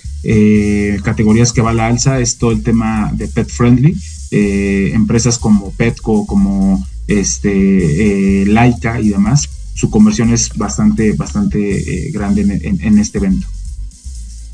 categorías 1.04 1.54
que 1.54 1.62
va 1.62 1.72
a 1.72 1.74
la 1.74 1.88
alza 1.88 2.20
es 2.20 2.38
todo 2.38 2.52
el 2.52 2.64
tema 2.64 3.12
de 3.14 3.28
pet 3.28 3.50
friendly. 3.50 3.96
empresas 4.32 5.38
como 5.38 5.72
Petco, 5.72 6.26
como 6.26 6.86
este, 7.08 8.46
Laika 8.46 9.02
y 9.02 9.10
demás, 9.10 9.50
su 9.74 9.90
conversión 9.90 10.34
es 10.34 10.50
bastante, 10.56 11.14
bastante 11.14 12.12
grande 12.12 12.42
en 12.62 13.00
este 13.00 13.18
evento. 13.18 13.48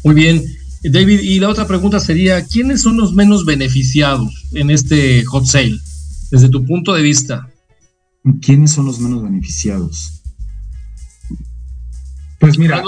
Muy 0.04 0.16
bien. 0.16 0.44
David, 0.84 1.22
y 1.22 1.40
la 1.40 1.50
otra 1.50 1.66
pregunta 1.66 2.00
sería, 2.00 2.46
¿quiénes 2.46 2.84
son 2.84 2.98
los 2.98 3.12
menos 3.12 3.44
beneficiados 3.44 4.46
en 4.54 4.70
este 4.70 5.26
hot 5.26 5.46
sale, 5.48 5.80
desde 6.30 6.48
tu 6.48 6.64
punto 6.64 6.94
de 6.94 7.02
vista? 7.02 7.50
¿Quiénes 8.42 8.72
son 8.72 8.86
los 8.86 9.00
menos 9.00 9.22
beneficiados? 9.22 10.22
Pues 12.40 12.58
mira, 12.58 12.82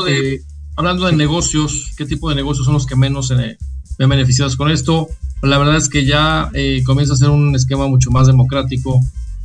hablando 0.76 1.06
de, 1.06 1.16
negocios, 1.16 1.94
¿qué 1.98 2.06
tipo 2.06 2.30
de 2.30 2.36
negocios 2.36 2.66
son 2.66 2.74
los 2.74 2.86
que 2.86 2.96
menos 2.96 3.28
se 3.28 3.36
ven 3.36 4.10
beneficiados 4.10 4.56
con 4.56 4.70
esto? 4.70 5.08
La 5.42 5.58
verdad 5.58 5.78
es 5.78 5.90
que 5.90 6.06
ya 6.06 6.52
comienza 6.86 7.14
a 7.14 7.18
ser 7.18 7.30
un 7.30 7.56
esquema 7.56 7.88
mucho 7.88 8.10
más 8.12 8.28
democrático 8.28 9.00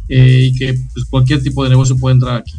y 0.09 0.55
que 0.55 0.79
pues, 0.93 1.05
cualquier 1.07 1.43
tipo 1.43 1.63
de 1.65 1.71
negocio 1.71 1.97
puede 1.97 2.15
entrar 2.15 2.37
aquí. 2.37 2.55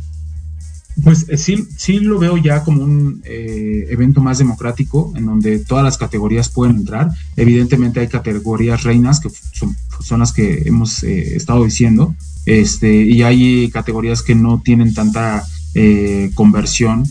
Pues 1.04 1.28
eh, 1.30 1.38
sí, 1.38 1.68
sí 1.76 2.00
lo 2.00 2.20
veo 2.20 2.38
ya 2.38 2.64
como 2.64 2.84
un 2.84 3.24
eh, 3.26 3.88
evento 3.90 4.22
más 4.22 4.38
democrático 4.38 5.12
en 5.16 5.26
donde 5.26 5.60
todas 5.60 5.84
las 5.84 5.98
categorías 5.98 6.50
pueden 6.50 6.78
entrar. 6.78 7.10
Evidentemente 7.36 8.00
hay 8.00 8.08
categorías 8.08 8.84
reinas 8.84 9.20
que 9.20 9.30
son, 9.54 9.76
son 10.02 10.20
las 10.20 10.34
que 10.34 10.64
hemos 10.66 11.04
eh, 11.04 11.36
estado 11.36 11.64
diciendo 11.64 12.16
este, 12.46 13.04
y 13.04 13.24
hay 13.24 13.70
categorías 13.70 14.22
que 14.22 14.36
no 14.36 14.62
tienen 14.64 14.94
tanta 14.94 15.44
conversión 16.36 17.04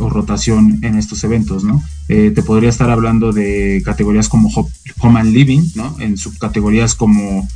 o 0.00 0.10
rotación 0.10 0.80
en 0.82 0.98
estos 0.98 1.22
eventos, 1.22 1.62
¿no? 1.62 1.80
te 2.08 2.42
podría 2.42 2.68
estar 2.68 2.90
hablando 2.90 3.32
de 3.32 3.80
categorías 3.84 4.28
como 4.28 4.50
Home 4.98 5.20
and 5.20 5.32
Living, 5.32 5.62
¿no? 5.76 5.94
En 6.00 6.16
subcategorías 6.16 6.96
como 6.96 7.46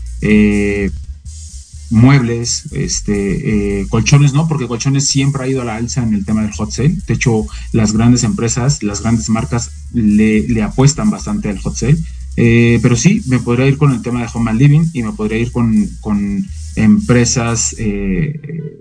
muebles, 1.92 2.64
este, 2.72 3.80
eh, 3.80 3.86
colchones 3.88 4.32
no, 4.32 4.48
porque 4.48 4.66
colchones 4.66 5.06
siempre 5.06 5.44
ha 5.44 5.46
ido 5.46 5.62
a 5.62 5.64
la 5.64 5.76
alza 5.76 6.02
en 6.02 6.14
el 6.14 6.24
tema 6.24 6.42
del 6.42 6.52
hot 6.52 6.70
sale. 6.70 6.96
De 7.06 7.14
hecho, 7.14 7.46
las 7.72 7.92
grandes 7.92 8.24
empresas, 8.24 8.82
las 8.82 9.02
grandes 9.02 9.28
marcas 9.28 9.70
le, 9.92 10.62
apuestan 10.62 11.10
bastante 11.10 11.50
al 11.50 11.58
hot 11.58 11.76
sale. 11.76 11.98
Eh, 12.36 12.80
pero 12.82 12.96
sí, 12.96 13.22
me 13.26 13.38
podría 13.38 13.66
ir 13.66 13.76
con 13.76 13.92
el 13.92 14.00
tema 14.00 14.20
de 14.20 14.28
home 14.32 14.50
and 14.50 14.60
living 14.60 14.84
y 14.94 15.02
me 15.02 15.12
podría 15.12 15.38
ir 15.38 15.52
con, 15.52 16.48
empresas 16.76 17.74
eh, 17.78 18.78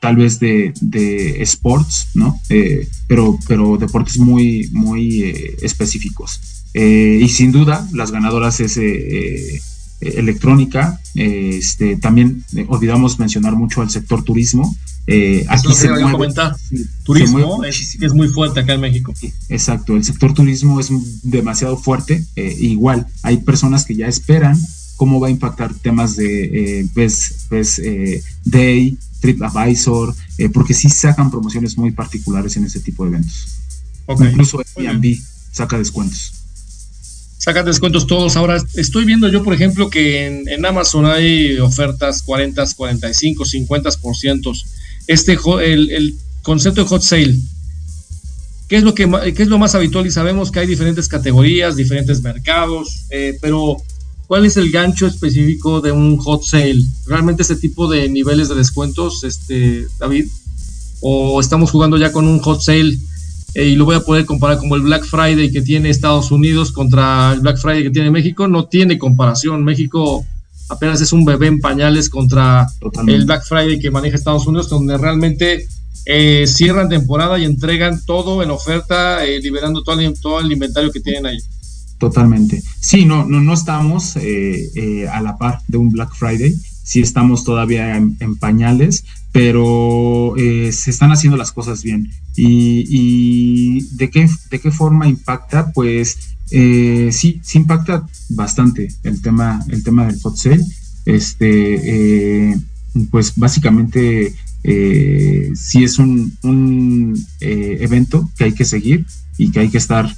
tal 0.00 0.16
vez 0.16 0.38
de, 0.38 0.72
sports, 1.42 2.08
¿no? 2.14 2.40
pero, 3.08 3.38
pero 3.48 3.76
deportes 3.76 4.18
muy, 4.18 4.68
muy 4.72 5.24
específicos. 5.60 6.40
y 6.74 7.28
sin 7.28 7.50
duda, 7.50 7.86
las 7.92 8.12
ganadoras 8.12 8.60
es 8.60 8.78
eh, 10.00 10.14
electrónica. 10.18 11.00
Eh, 11.16 11.56
este, 11.58 11.96
también 11.96 12.44
eh, 12.54 12.64
olvidamos 12.68 13.18
mencionar 13.18 13.56
mucho 13.56 13.80
al 13.82 13.90
sector 13.90 14.22
turismo. 14.22 14.76
aquí 15.48 15.74
se 15.74 15.88
mueve, 15.90 16.34
turismo 17.02 17.64
es, 17.64 18.12
muy 18.14 18.28
fuerte 18.28 18.60
acá 18.60 18.74
en 18.74 18.80
México. 18.80 19.12
Exacto, 19.48 19.96
el 19.96 20.04
sector 20.04 20.34
turismo 20.34 20.78
es 20.78 20.90
demasiado 21.22 21.76
fuerte. 21.76 22.24
igual, 22.36 23.08
hay 23.24 23.38
personas 23.38 23.84
que 23.84 23.96
ya 23.96 24.06
esperan 24.06 24.56
cómo 24.98 25.18
va 25.18 25.28
a 25.28 25.30
impactar 25.30 25.72
temas 25.72 26.16
de 26.16 26.86
Best, 26.94 27.48
Day, 28.44 28.98
TripAdvisor, 29.20 30.14
porque 30.52 30.74
sí 30.74 30.90
sacan 30.90 31.30
promociones 31.30 31.78
muy 31.78 31.92
particulares 31.92 32.54
en 32.58 32.64
ese 32.64 32.80
tipo 32.80 33.04
de 33.04 33.12
eventos. 33.12 33.56
Incluso 34.08 34.60
Airbnb 34.76 35.16
saca 35.52 35.78
descuentos 35.78 36.34
sacan 37.38 37.64
descuentos 37.64 38.06
todos. 38.06 38.36
Ahora 38.36 38.62
estoy 38.74 39.06
viendo 39.06 39.26
yo, 39.28 39.42
por 39.42 39.54
ejemplo, 39.54 39.88
que 39.88 40.26
en, 40.26 40.66
Amazon 40.66 41.06
hay 41.06 41.58
ofertas 41.58 42.22
40, 42.22 42.62
45, 42.76 43.44
50%. 43.44 44.64
Este, 45.06 45.38
el, 45.62 45.90
el 45.90 46.14
concepto 46.42 46.82
de 46.82 46.88
hot 46.88 47.00
sale, 47.00 47.38
¿qué 48.68 48.76
es, 48.76 48.82
lo 48.82 48.94
que, 48.94 49.08
qué 49.34 49.42
es 49.42 49.48
lo 49.48 49.58
más 49.58 49.74
habitual? 49.74 50.06
Y 50.06 50.10
sabemos 50.10 50.50
que 50.50 50.60
hay 50.60 50.66
diferentes 50.66 51.08
categorías, 51.08 51.74
diferentes 51.74 52.20
mercados, 52.22 53.04
eh, 53.10 53.38
pero 53.40 53.78
¿cuál 54.28 54.44
es 54.44 54.56
el 54.56 54.70
gancho 54.70 55.06
específico 55.06 55.80
de 55.80 55.90
un 55.90 56.18
hot 56.18 56.44
sale? 56.44 56.84
¿Realmente 57.06 57.42
ese 57.42 57.56
tipo 57.56 57.88
de 57.88 58.08
niveles 58.08 58.48
de 58.48 58.54
descuentos, 58.54 59.24
este, 59.24 59.88
David? 59.98 60.26
¿O 61.00 61.40
estamos 61.40 61.70
jugando 61.70 61.96
ya 61.96 62.12
con 62.12 62.28
un 62.28 62.38
hot 62.40 62.60
sale 62.60 62.96
eh, 63.54 63.64
y 63.64 63.76
lo 63.76 63.86
voy 63.86 63.96
a 63.96 64.00
poder 64.00 64.26
comparar 64.26 64.58
como 64.58 64.76
el 64.76 64.82
Black 64.82 65.04
Friday 65.04 65.50
que 65.50 65.62
tiene 65.62 65.88
Estados 65.88 66.30
Unidos 66.30 66.70
contra 66.70 67.32
el 67.32 67.40
Black 67.40 67.58
Friday 67.58 67.82
que 67.82 67.90
tiene 67.90 68.10
México, 68.10 68.46
no 68.46 68.66
tiene 68.66 68.98
comparación. 68.98 69.64
México 69.64 70.24
apenas 70.68 71.00
es 71.00 71.12
un 71.12 71.24
bebé 71.24 71.46
en 71.46 71.60
pañales 71.60 72.10
contra 72.10 72.68
el 73.06 73.24
Black 73.24 73.44
Friday 73.46 73.78
que 73.78 73.90
maneja 73.90 74.16
Estados 74.16 74.46
Unidos, 74.46 74.68
donde 74.68 74.98
realmente 74.98 75.66
eh, 76.04 76.44
cierran 76.46 76.90
temporada 76.90 77.38
y 77.38 77.46
entregan 77.46 78.04
todo 78.04 78.42
en 78.42 78.50
oferta, 78.50 79.24
eh, 79.24 79.40
liberando 79.40 79.82
todo 79.82 79.98
el, 79.98 80.20
todo 80.20 80.40
el 80.40 80.52
inventario 80.52 80.92
que 80.92 81.00
tienen 81.00 81.24
ahí. 81.24 81.38
Totalmente. 81.98 82.62
Sí, 82.80 83.04
no, 83.04 83.26
no, 83.26 83.40
no 83.40 83.54
estamos 83.54 84.16
a 84.16 85.20
la 85.20 85.36
par 85.36 85.60
de 85.66 85.78
un 85.78 85.90
Black 85.90 86.14
Friday, 86.14 86.54
sí 86.84 87.00
estamos 87.00 87.44
todavía 87.44 87.96
en 87.96 88.36
pañales, 88.36 89.04
pero 89.32 90.36
eh, 90.36 90.72
se 90.72 90.90
están 90.90 91.12
haciendo 91.12 91.36
las 91.36 91.52
cosas 91.52 91.82
bien. 91.82 92.10
¿Y, 92.36 93.84
de, 93.96 94.10
qué, 94.10 94.28
de 94.50 94.58
qué 94.58 94.70
forma 94.70 95.08
impacta? 95.08 95.72
Pues 95.72 96.18
eh, 96.50 97.10
sí, 97.12 97.40
sí 97.42 97.58
impacta 97.58 98.06
bastante 98.30 98.88
el 99.02 99.20
tema, 99.20 99.64
el 99.68 99.82
tema 99.82 100.06
del 100.06 100.20
hot 100.20 100.36
sale. 100.36 100.64
Este, 101.04 102.50
eh, 102.52 102.58
pues 103.10 103.34
básicamente 103.36 104.34
sí 105.54 105.84
es 105.84 105.98
un 105.98 107.26
evento 107.40 108.28
que 108.36 108.44
hay 108.44 108.52
que 108.52 108.64
seguir 108.64 109.06
y 109.36 109.50
que 109.50 109.60
hay 109.60 109.68
que 109.68 109.78
estar 109.78 110.14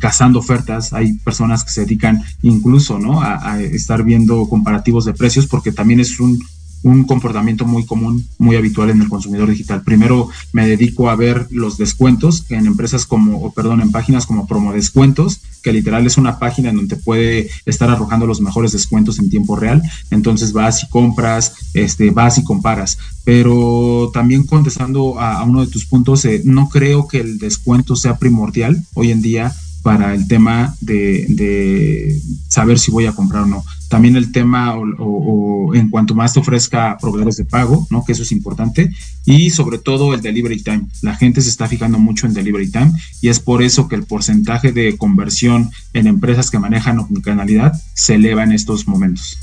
cazando 0.00 0.38
ofertas. 0.38 0.92
Hay 0.92 1.14
personas 1.14 1.64
que 1.64 1.70
se 1.70 1.82
dedican 1.82 2.22
incluso 2.42 2.98
¿no? 2.98 3.22
a, 3.22 3.60
estar 3.60 4.02
viendo 4.02 4.48
comparativos 4.48 5.04
de 5.04 5.14
precios 5.14 5.46
porque 5.46 5.72
también 5.72 6.00
es 6.00 6.20
un, 6.20 6.38
un 6.86 7.02
comportamiento 7.02 7.64
muy 7.64 7.84
común, 7.84 8.24
muy 8.38 8.54
habitual 8.54 8.90
en 8.90 9.02
el 9.02 9.08
consumidor 9.08 9.50
digital. 9.50 9.82
Primero 9.82 10.28
me 10.52 10.68
dedico 10.68 11.10
a 11.10 11.16
ver 11.16 11.48
los 11.50 11.78
descuentos 11.78 12.44
en 12.48 12.66
empresas 12.66 13.06
como, 13.06 13.42
o 13.42 13.52
perdón, 13.52 13.80
en 13.80 13.90
páginas 13.90 14.24
como 14.24 14.46
Promo 14.46 14.72
Descuentos, 14.72 15.40
que 15.64 15.72
literal 15.72 16.06
es 16.06 16.16
una 16.16 16.38
página 16.38 16.70
en 16.70 16.76
donde 16.76 16.94
puede 16.94 17.50
estar 17.64 17.90
arrojando 17.90 18.24
los 18.24 18.40
mejores 18.40 18.70
descuentos 18.70 19.18
en 19.18 19.30
tiempo 19.30 19.56
real. 19.56 19.82
Entonces 20.12 20.52
vas 20.52 20.84
y 20.84 20.88
compras, 20.88 21.54
este, 21.74 22.10
vas 22.10 22.38
y 22.38 22.44
comparas. 22.44 22.98
Pero 23.24 24.12
también 24.14 24.44
contestando 24.44 25.18
a, 25.18 25.42
uno 25.42 25.62
de 25.62 25.72
tus 25.72 25.86
puntos, 25.86 26.24
eh, 26.24 26.42
no 26.44 26.68
creo 26.68 27.08
que 27.08 27.18
el 27.18 27.38
descuento 27.38 27.96
sea 27.96 28.16
primordial 28.16 28.80
hoy 28.94 29.10
en 29.10 29.22
día 29.22 29.52
para 29.86 30.16
el 30.16 30.26
tema 30.26 30.74
de, 30.80 32.20
saber 32.48 32.76
si 32.76 32.90
voy 32.90 33.06
a 33.06 33.12
comprar 33.12 33.44
o 33.44 33.46
no. 33.46 33.64
También 33.88 34.16
el 34.16 34.32
tema 34.32 34.74
o, 34.76 35.72
en 35.76 35.90
cuanto 35.90 36.12
más 36.12 36.32
te 36.32 36.40
ofrezca 36.40 36.98
proveedores 37.00 37.36
de 37.36 37.44
pago, 37.44 37.86
¿no? 37.88 38.04
Que 38.04 38.10
eso 38.10 38.24
es 38.24 38.32
importante. 38.32 38.90
Y 39.26 39.50
sobre 39.50 39.78
todo 39.78 40.12
el 40.12 40.22
delivery 40.22 40.60
time. 40.60 40.86
La 41.02 41.14
gente 41.14 41.40
se 41.40 41.50
está 41.50 41.68
fijando 41.68 42.00
mucho 42.00 42.26
en 42.26 42.34
delivery 42.34 42.68
time 42.68 42.90
y 43.22 43.28
es 43.28 43.38
por 43.38 43.62
eso 43.62 43.86
que 43.86 43.94
el 43.94 44.02
porcentaje 44.02 44.72
de 44.72 44.96
conversión 44.96 45.70
en 45.92 46.08
empresas 46.08 46.50
que 46.50 46.58
manejan 46.58 46.98
omnicanalidad 46.98 47.80
se 47.94 48.16
eleva 48.16 48.42
en 48.42 48.50
estos 48.50 48.88
momentos. 48.88 49.38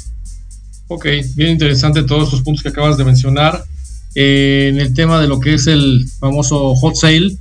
Ok, 0.90 1.06
bien 1.38 1.52
interesante 1.52 2.04
todos 2.04 2.26
estos 2.26 2.42
puntos 2.42 2.64
que 2.64 2.68
acabas 2.68 2.98
de 2.98 3.06
mencionar. 3.06 3.64
Eh, 4.14 4.68
en 4.74 4.82
el 4.82 4.94
tema 4.94 5.22
de 5.22 5.30
lo 5.30 5.40
que 5.40 5.54
es 5.54 5.68
el 5.68 6.06
famoso 6.20 6.76
hot 6.76 6.96
sale, 6.96 7.38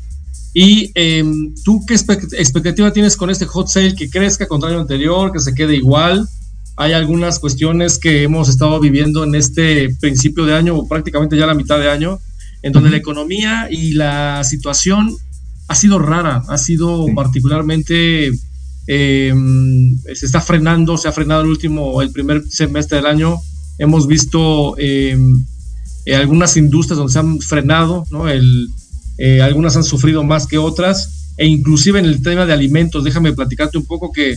¿Y 0.55 0.91
em, 0.95 1.55
tú 1.65 1.85
qué 1.87 1.95
expectativa 1.95 2.93
tienes 2.93 3.17
con 3.17 3.31
este 3.31 3.47
hot 3.47 3.69
sale 3.69 3.95
que 3.95 4.11
crezca 4.11 4.47
contra 4.47 4.71
el 4.71 4.79
anterior, 4.79 5.33
que 5.33 5.41
se 5.41 5.55
quede 5.55 5.77
igual? 5.77 6.29
Hay 6.77 6.93
algunas 6.93 7.39
cuestiones 7.39 7.99
que 7.99 8.23
hemos 8.23 8.49
estado 8.49 8.79
viviendo 8.81 9.25
en 9.25 9.35
este 9.35 9.95
principio 10.01 10.45
de 10.45 10.55
año 10.55 10.77
o 10.77 10.89
prácticamente 10.89 11.37
ya 11.37 11.47
la 11.47 11.55
mitad 11.55 11.79
de 11.79 11.91
año, 11.91 12.19
en 12.63 12.73
donde 12.73 12.91
la 12.91 12.97
economía 12.99 13.69
y 13.71 13.93
la 13.93 14.45
situación 14.45 15.17
ha 15.69 15.75
sido 15.75 15.99
rara, 15.99 16.43
ha 16.49 16.59
sido 16.59 17.07
particularmente, 17.15 18.31
em, 18.87 19.99
se 20.15 20.27
está 20.27 20.41
frenando, 20.41 20.99
se 20.99 21.09
ha 21.09 21.13
frenado 21.13 21.43
el 21.43 21.49
último, 21.49 22.03
el 22.03 22.11
primer 22.11 22.43
semestre 22.49 22.99
del 22.99 23.07
año. 23.07 23.39
Hemos 23.79 24.07
visto 24.07 24.77
em, 24.79 25.45
eh, 26.05 26.15
algunas 26.15 26.57
industrias 26.59 26.99
donde 26.99 27.13
se 27.13 27.19
han 27.19 27.41
frenado, 27.41 28.05
¿no? 28.11 28.29
El, 28.29 28.69
eh, 29.19 29.43
algunas 29.43 29.77
han 29.77 29.85
sufrido 29.85 30.23
más 30.25 30.47
que 30.47 30.59
otras, 30.59 31.35
e 31.37 31.47
inclusive 31.47 31.99
en 31.99 32.07
el 32.07 32.23
tema 32.23 32.47
de 32.47 32.53
alimentos, 32.53 33.05
déjame 33.05 33.33
platicarte 33.33 33.79
un 33.79 33.87
poco 33.87 34.13
que 34.13 34.37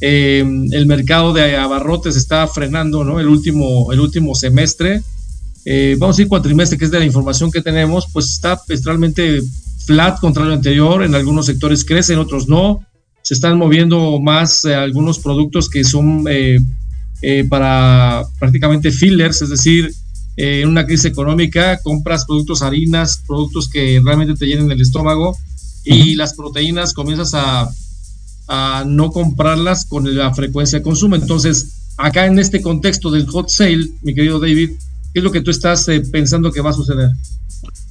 eh, 0.00 0.44
el 0.72 0.86
mercado 0.86 1.32
de 1.32 1.56
abarrotes 1.56 2.16
está 2.16 2.46
frenando, 2.46 3.04
¿no? 3.04 3.20
El 3.20 3.28
último, 3.28 3.92
el 3.92 4.00
último 4.00 4.34
semestre, 4.34 5.02
eh, 5.64 5.96
vamos 5.98 6.16
a 6.16 6.18
decir 6.18 6.28
cuatrimestre, 6.28 6.76
que 6.78 6.84
es 6.84 6.90
de 6.90 6.98
la 6.98 7.04
información 7.04 7.50
que 7.50 7.62
tenemos, 7.62 8.06
pues 8.12 8.30
está 8.30 8.60
realmente 8.84 9.40
flat 9.86 10.18
contra 10.20 10.44
lo 10.44 10.52
anterior, 10.52 11.02
en 11.02 11.14
algunos 11.14 11.46
sectores 11.46 11.84
crecen, 11.84 12.18
otros 12.18 12.48
no, 12.48 12.84
se 13.22 13.34
están 13.34 13.56
moviendo 13.56 14.20
más 14.20 14.64
algunos 14.66 15.18
productos 15.18 15.70
que 15.70 15.84
son 15.84 16.24
para 17.48 18.22
prácticamente 18.38 18.90
fillers, 18.90 19.40
es 19.40 19.48
decir, 19.48 19.94
eh, 20.36 20.60
en 20.62 20.68
una 20.68 20.86
crisis 20.86 21.06
económica, 21.06 21.78
compras 21.82 22.24
productos 22.24 22.62
harinas, 22.62 23.22
productos 23.26 23.68
que 23.68 24.00
realmente 24.04 24.34
te 24.34 24.46
llenen 24.46 24.70
el 24.70 24.80
estómago 24.80 25.36
y 25.84 26.14
las 26.14 26.34
proteínas 26.34 26.92
comienzas 26.94 27.34
a, 27.34 27.70
a 28.48 28.84
no 28.86 29.10
comprarlas 29.10 29.84
con 29.84 30.16
la 30.16 30.34
frecuencia 30.34 30.78
de 30.78 30.82
consumo. 30.82 31.16
Entonces, 31.16 31.92
acá 31.96 32.26
en 32.26 32.38
este 32.38 32.62
contexto 32.62 33.10
del 33.10 33.26
hot 33.26 33.48
sale, 33.48 33.90
mi 34.02 34.14
querido 34.14 34.40
David, 34.40 34.70
¿Qué 35.14 35.20
es 35.20 35.24
lo 35.24 35.30
que 35.30 35.42
tú 35.42 35.52
estás 35.52 35.86
eh, 35.88 36.00
pensando 36.00 36.50
que 36.50 36.60
va 36.60 36.70
a 36.70 36.72
suceder? 36.72 37.08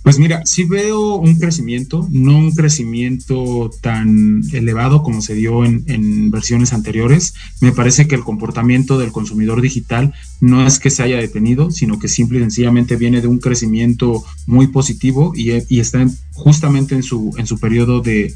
Pues 0.03 0.19
mira, 0.19 0.45
sí 0.45 0.65
veo 0.65 1.15
un 1.15 1.39
crecimiento, 1.39 2.07
no 2.11 2.38
un 2.38 2.51
crecimiento 2.51 3.71
tan 3.82 4.41
elevado 4.51 5.01
como 5.01 5.21
se 5.21 5.34
dio 5.34 5.63
en, 5.63 6.30
versiones 6.30 6.74
anteriores. 6.74 7.34
Me 7.61 7.71
parece 7.71 8.05
que 8.05 8.15
el 8.15 8.24
comportamiento 8.24 8.97
del 8.97 9.13
consumidor 9.13 9.61
digital 9.61 10.13
no 10.41 10.67
es 10.67 10.78
que 10.78 10.89
se 10.89 11.03
haya 11.03 11.17
detenido, 11.17 11.71
sino 11.71 11.99
que 11.99 12.09
simple 12.09 12.39
y 12.39 12.41
sencillamente 12.41 12.97
viene 12.97 13.21
de 13.21 13.28
un 13.28 13.39
crecimiento 13.39 14.24
muy 14.45 14.67
positivo 14.67 15.32
y, 15.36 15.51
está 15.80 16.05
justamente 16.34 16.95
en 16.95 17.03
su, 17.03 17.34
en 17.38 17.47
su 17.47 17.57
periodo 17.59 18.01
de, 18.01 18.36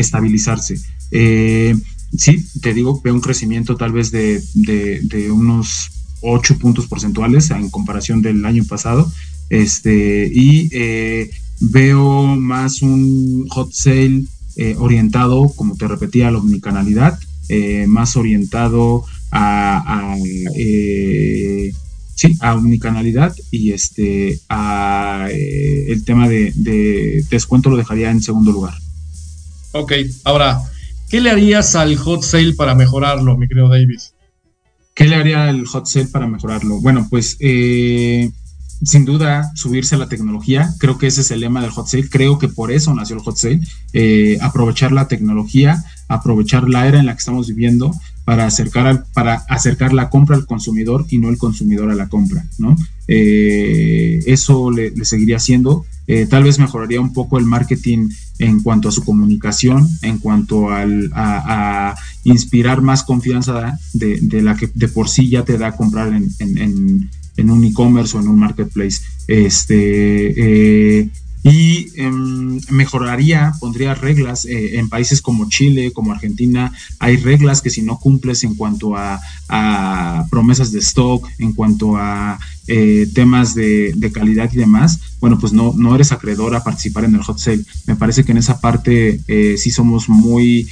estabilizarse. 0.00 0.80
Eh, 1.10 1.76
sí, 2.16 2.46
te 2.62 2.72
digo, 2.72 3.02
veo 3.02 3.12
un 3.12 3.20
crecimiento 3.20 3.76
tal 3.76 3.92
vez 3.92 4.10
de, 4.10 4.42
de 4.54 5.30
unos 5.30 5.90
8 6.22 6.58
puntos 6.58 6.86
porcentuales 6.86 7.50
en 7.50 7.70
comparación 7.70 8.22
del 8.22 8.44
año 8.44 8.64
pasado 8.64 9.10
este, 9.50 10.30
y 10.32 10.70
eh, 10.72 11.30
veo 11.58 12.36
más 12.36 12.80
un 12.82 13.46
hot 13.50 13.72
sale 13.72 14.24
eh, 14.56 14.76
orientado, 14.78 15.52
como 15.54 15.76
te 15.76 15.88
repetía, 15.88 16.28
a 16.28 16.30
la 16.30 16.38
omnicanalidad, 16.38 17.18
eh, 17.48 17.86
más 17.86 18.16
orientado 18.16 19.04
a, 19.32 20.16
sí, 22.14 22.36
a 22.40 22.54
omnicanalidad 22.54 23.34
y 23.50 23.72
este 23.72 24.40
a 24.48 25.28
el 25.30 26.04
tema 26.04 26.28
de, 26.28 26.52
de, 26.54 27.24
descuento 27.30 27.70
lo 27.70 27.76
dejaría 27.76 28.10
en 28.10 28.22
segundo 28.22 28.52
lugar. 28.52 28.74
Ok, 29.72 29.92
ahora, 30.24 30.60
¿qué 31.08 31.20
le 31.20 31.30
harías 31.30 31.74
al 31.74 31.96
hot 31.96 32.22
sale 32.22 32.54
para 32.54 32.74
mejorarlo, 32.74 33.36
mi 33.36 33.48
querido 33.48 33.68
David? 33.68 34.00
¿Qué 34.94 35.06
le 35.06 35.16
haría 35.16 35.48
al 35.48 35.64
hot 35.66 35.86
sale 35.86 36.06
para 36.06 36.26
mejorarlo? 36.26 36.80
Bueno, 36.80 37.06
pues 37.08 37.36
eh, 37.40 38.30
sin 38.82 39.04
duda 39.04 39.52
subirse 39.54 39.94
a 39.94 39.98
la 39.98 40.08
tecnología. 40.08 40.72
Creo 40.78 40.98
que 40.98 41.06
ese 41.06 41.20
es 41.20 41.30
el 41.30 41.40
lema 41.40 41.60
del 41.60 41.70
hot 41.70 41.86
sale. 41.86 42.08
Creo 42.08 42.38
que 42.38 42.48
por 42.48 42.72
eso 42.72 42.94
nació 42.94 43.16
el 43.16 43.22
hot 43.22 43.36
sale. 43.36 43.60
Eh, 43.92 44.38
aprovechar 44.40 44.92
la 44.92 45.08
tecnología, 45.08 45.84
aprovechar 46.08 46.68
la 46.68 46.86
era 46.86 46.98
en 46.98 47.06
la 47.06 47.12
que 47.12 47.18
estamos 47.18 47.48
viviendo 47.48 47.94
para 48.24 48.46
acercar, 48.46 49.04
para 49.12 49.34
acercar 49.48 49.92
la 49.92 50.08
compra 50.08 50.36
al 50.36 50.46
consumidor 50.46 51.06
y 51.10 51.18
no 51.18 51.28
el 51.28 51.38
consumidor 51.38 51.90
a 51.90 51.94
la 51.94 52.08
compra, 52.08 52.44
¿no? 52.58 52.76
Eh, 53.08 54.20
eso 54.26 54.70
le, 54.70 54.92
seguiría 55.04 55.36
haciendo. 55.36 55.84
Eh, 56.06 56.26
tal 56.26 56.44
vez 56.44 56.58
mejoraría 56.58 57.00
un 57.00 57.12
poco 57.12 57.38
el 57.38 57.44
marketing 57.44 58.08
en 58.38 58.60
cuanto 58.62 58.88
a 58.88 58.92
su 58.92 59.04
comunicación, 59.04 59.88
en 60.02 60.18
cuanto 60.18 60.70
al, 60.70 61.10
a, 61.12 61.94
inspirar 62.24 62.82
más 62.82 63.02
confianza 63.02 63.78
de, 63.92 64.42
la 64.42 64.56
que 64.56 64.70
de 64.74 64.88
por 64.88 65.08
sí 65.08 65.28
ya 65.28 65.44
te 65.44 65.58
da 65.58 65.72
comprar 65.72 66.08
en 66.08 66.30
en 66.38 67.10
un 67.48 67.64
e-commerce 67.64 68.16
o 68.16 68.20
en 68.20 68.28
un 68.28 68.38
marketplace. 68.38 69.00
Este, 69.28 70.98
eh, 71.00 71.08
y 71.42 71.86
em, 71.94 72.60
mejoraría, 72.68 73.52
pondría 73.60 73.94
reglas 73.94 74.44
eh, 74.44 74.78
en 74.78 74.90
países 74.90 75.22
como 75.22 75.48
Chile, 75.48 75.92
como 75.92 76.12
Argentina, 76.12 76.70
hay 76.98 77.16
reglas 77.16 77.62
que 77.62 77.70
si 77.70 77.80
no 77.80 77.98
cumples 77.98 78.44
en 78.44 78.56
cuanto 78.56 78.94
a, 78.96 79.18
promesas 80.30 80.70
de 80.70 80.80
stock, 80.80 81.26
en 81.38 81.52
cuanto 81.54 81.96
a 81.96 82.38
eh, 82.66 83.08
temas 83.14 83.54
de, 83.54 84.10
calidad 84.12 84.50
y 84.52 84.56
demás, 84.58 85.00
bueno, 85.20 85.38
pues 85.38 85.52
no, 85.52 85.72
no 85.74 85.94
eres 85.94 86.12
acreedor 86.12 86.54
a 86.54 86.62
participar 86.62 87.04
en 87.04 87.14
el 87.14 87.22
hot 87.22 87.38
sale. 87.38 87.64
Me 87.86 87.96
parece 87.96 88.22
que 88.24 88.32
en 88.32 88.38
esa 88.38 88.60
parte 88.60 89.20
sí 89.56 89.70
somos 89.70 90.08
muy, 90.08 90.68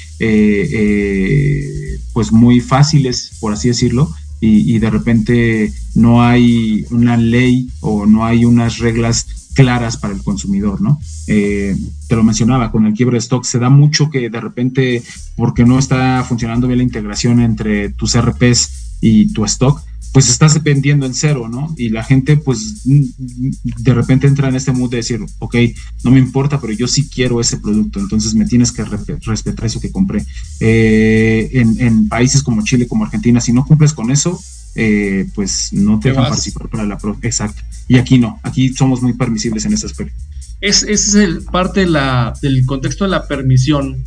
pues 2.12 2.30
muy 2.30 2.60
fáciles, 2.60 3.32
por 3.40 3.52
así 3.52 3.68
decirlo, 3.68 4.12
y, 4.40 4.78
de 4.78 4.90
repente 4.90 5.72
no 5.94 6.22
hay 6.22 6.84
una 6.90 7.16
ley 7.16 7.68
o 7.80 8.06
no 8.06 8.24
hay 8.24 8.44
unas 8.44 8.78
reglas 8.78 9.26
claras 9.54 9.96
para 9.96 10.14
el 10.14 10.22
consumidor, 10.22 10.80
¿no? 10.80 11.00
Eh, 11.26 11.76
te 12.06 12.14
lo 12.14 12.22
mencionaba, 12.22 12.70
con 12.70 12.86
el 12.86 12.94
quiebre 12.94 13.14
de 13.14 13.18
stock 13.18 13.44
se 13.44 13.58
da 13.58 13.68
mucho 13.68 14.08
que 14.10 14.30
de 14.30 14.40
repente, 14.40 15.02
porque 15.36 15.64
no 15.64 15.78
está 15.78 16.24
funcionando 16.28 16.68
bien 16.68 16.78
la 16.78 16.84
integración 16.84 17.40
entre 17.40 17.88
tus 17.90 18.16
RPs 18.16 18.98
y 19.00 19.32
tu 19.32 19.44
stock, 19.44 19.82
pues 20.12 20.30
estás 20.30 20.54
dependiendo 20.54 21.06
en 21.06 21.14
cero, 21.14 21.48
¿no? 21.48 21.74
Y 21.76 21.90
la 21.90 22.02
gente, 22.02 22.36
pues, 22.36 22.82
de 22.84 23.94
repente 23.94 24.26
entra 24.26 24.48
en 24.48 24.56
este 24.56 24.72
mood 24.72 24.90
de 24.90 24.98
decir, 24.98 25.20
ok, 25.38 25.56
no 26.02 26.10
me 26.10 26.18
importa, 26.18 26.60
pero 26.60 26.72
yo 26.72 26.88
sí 26.88 27.08
quiero 27.08 27.40
ese 27.40 27.58
producto, 27.58 28.00
entonces 28.00 28.34
me 28.34 28.46
tienes 28.46 28.72
que 28.72 28.84
respetar 28.84 29.66
eso 29.66 29.80
que 29.80 29.92
compré. 29.92 30.24
Eh, 30.60 31.50
en, 31.52 32.08
países 32.08 32.42
como 32.42 32.62
Chile, 32.62 32.88
como 32.88 33.04
Argentina, 33.04 33.40
si 33.40 33.52
no 33.52 33.66
cumples 33.66 33.92
con 33.92 34.10
eso, 34.10 34.40
eh, 34.74 35.28
pues 35.34 35.72
no 35.72 36.00
te, 36.00 36.12
van 36.12 36.26
a 36.26 36.28
participar 36.28 36.68
para 36.68 36.84
la 36.84 36.98
pro. 36.98 37.18
Exacto. 37.22 37.62
Y 37.86 37.98
aquí 37.98 38.18
no, 38.18 38.40
aquí 38.42 38.72
somos 38.72 39.02
muy 39.02 39.12
permisibles 39.12 39.64
en 39.66 39.74
ese 39.74 39.86
aspecto. 39.86 40.14
Es, 40.60 40.82
ese 40.82 40.92
es 40.92 41.14
el, 41.14 41.42
parte 41.42 41.80
de 41.80 41.86
la, 41.86 42.34
del 42.40 42.64
contexto 42.64 43.04
de 43.04 43.10
la 43.10 43.28
permisión 43.28 44.04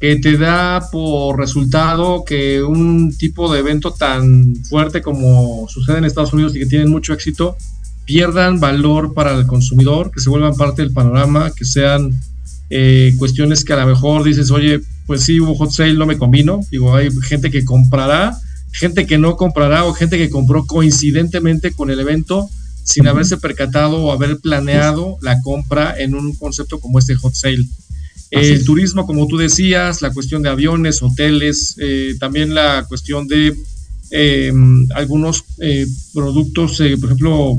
que 0.00 0.16
te 0.16 0.36
da 0.36 0.88
por 0.92 1.38
resultado 1.38 2.24
que 2.24 2.62
un 2.62 3.16
tipo 3.16 3.52
de 3.52 3.60
evento 3.60 3.92
tan 3.92 4.54
fuerte 4.68 5.02
como 5.02 5.66
sucede 5.68 5.98
en 5.98 6.04
Estados 6.04 6.32
Unidos 6.32 6.54
y 6.54 6.60
que 6.60 6.66
tienen 6.66 6.90
mucho 6.90 7.12
éxito, 7.12 7.56
pierdan 8.04 8.60
valor 8.60 9.12
para 9.12 9.34
el 9.34 9.46
consumidor, 9.46 10.10
que 10.12 10.20
se 10.20 10.30
vuelvan 10.30 10.54
parte 10.54 10.82
del 10.82 10.92
panorama, 10.92 11.50
que 11.50 11.64
sean 11.64 12.18
eh, 12.70 13.12
cuestiones 13.18 13.64
que 13.64 13.72
a 13.72 13.76
lo 13.76 13.86
mejor 13.86 14.22
dices, 14.22 14.50
oye, 14.50 14.80
pues 15.06 15.22
sí, 15.22 15.40
hubo 15.40 15.54
hot 15.56 15.72
sale, 15.72 15.94
no 15.94 16.06
me 16.06 16.16
combino. 16.16 16.60
Digo, 16.70 16.94
hay 16.94 17.10
gente 17.22 17.50
que 17.50 17.64
comprará, 17.64 18.36
gente 18.72 19.06
que 19.06 19.18
no 19.18 19.36
comprará 19.36 19.84
o 19.84 19.94
gente 19.94 20.16
que 20.16 20.30
compró 20.30 20.64
coincidentemente 20.64 21.72
con 21.72 21.90
el 21.90 21.98
evento 21.98 22.48
sin 22.84 23.06
haberse 23.06 23.36
percatado 23.36 24.02
o 24.02 24.12
haber 24.12 24.38
planeado 24.38 25.18
la 25.20 25.42
compra 25.42 25.94
en 25.98 26.14
un 26.14 26.34
concepto 26.36 26.78
como 26.78 26.98
este 26.98 27.14
hot 27.16 27.34
sale 27.34 27.66
el 28.30 28.64
turismo, 28.64 29.06
como 29.06 29.26
tú 29.26 29.36
decías, 29.36 30.02
la 30.02 30.12
cuestión 30.12 30.42
de 30.42 30.50
aviones, 30.50 31.02
hoteles, 31.02 31.76
eh, 31.78 32.14
también 32.18 32.54
la 32.54 32.84
cuestión 32.86 33.26
de 33.26 33.54
eh, 34.10 34.52
algunos 34.94 35.44
eh, 35.60 35.86
productos, 36.12 36.76
por 36.76 37.04
ejemplo, 37.04 37.58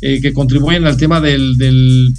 que 0.00 0.32
contribuyen 0.32 0.86
al 0.86 0.96
tema 0.96 1.20
del, 1.20 1.58
del 1.58 2.14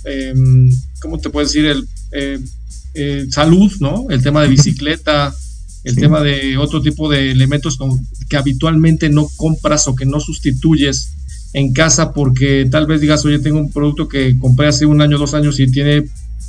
¿cómo 1.02 1.18
te 1.18 1.32
puedo 1.32 1.48
decir? 1.48 1.66
El 1.66 3.32
salud, 3.32 3.72
¿no? 3.80 4.06
El 4.10 4.22
tema 4.22 4.44
de 4.44 4.50
bicicleta, 4.50 5.36
el 5.84 5.96
tema 5.96 6.22
de 6.22 6.58
otro 6.58 6.82
tipo 6.82 7.10
de 7.10 7.32
elementos 7.32 7.80
que 8.30 8.38
habitualmente 8.38 9.10
no 9.10 9.28
compras 9.36 9.88
o 9.88 9.96
que 9.96 10.06
no 10.06 10.20
sustituyes 10.20 11.14
en 11.54 11.74
casa 11.74 12.14
porque 12.14 12.68
tal 12.70 12.86
vez 12.86 13.02
digas, 13.02 13.26
oye, 13.26 13.39
tengo 13.39 13.58
un 13.60 13.72
producto 13.72 14.08
que 14.08 14.38
compré 14.38 14.68
hace 14.68 14.86
un 14.86 15.02
año, 15.02 15.18
dos 15.18 15.34
años 15.34 15.60
y 15.60 15.72
tiene 15.72 16.06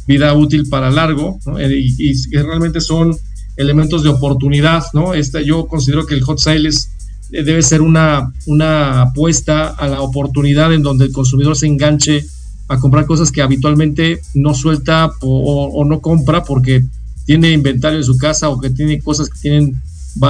vida 0.07 0.33
útil 0.35 0.69
para 0.69 0.91
largo, 0.91 1.39
eh, 1.59 1.71
y, 1.99 2.15
realmente 2.37 2.81
son 2.81 3.17
elementos 3.57 4.03
de 4.03 4.09
oportunidad, 4.09 4.85
¿no? 4.93 5.15
Este, 5.15 5.45
yo 5.45 5.67
considero 5.67 6.07
que 6.07 6.15
el 6.15 6.23
hot 6.23 6.39
sale 6.39 6.69
eh, 6.69 7.43
debe 7.43 7.63
ser 7.63 7.83
una, 7.83 8.33
una 8.47 9.03
apuesta 9.03 9.69
a 9.69 9.87
la 9.87 10.01
oportunidad 10.01 10.73
en 10.73 10.83
donde 10.83 11.07
el 11.07 11.13
consumidor 11.13 11.57
se 11.57 11.67
enganche 11.67 12.25
a 12.69 12.79
comprar 12.79 13.07
cosas 13.07 13.31
que 13.31 13.43
habitualmente 13.43 14.21
no 14.35 14.55
suelta 14.55 15.11
o, 15.21 15.85
no 15.85 16.01
compra 16.01 16.43
porque 16.43 16.83
tiene 17.27 17.53
inventario 17.53 17.99
en 17.99 18.05
su 18.05 18.17
casa 18.17 18.49
o 18.49 18.59
que 18.59 18.71
tiene 18.71 19.01
cosas 19.01 19.29
que 19.29 19.39
tienen 19.41 19.81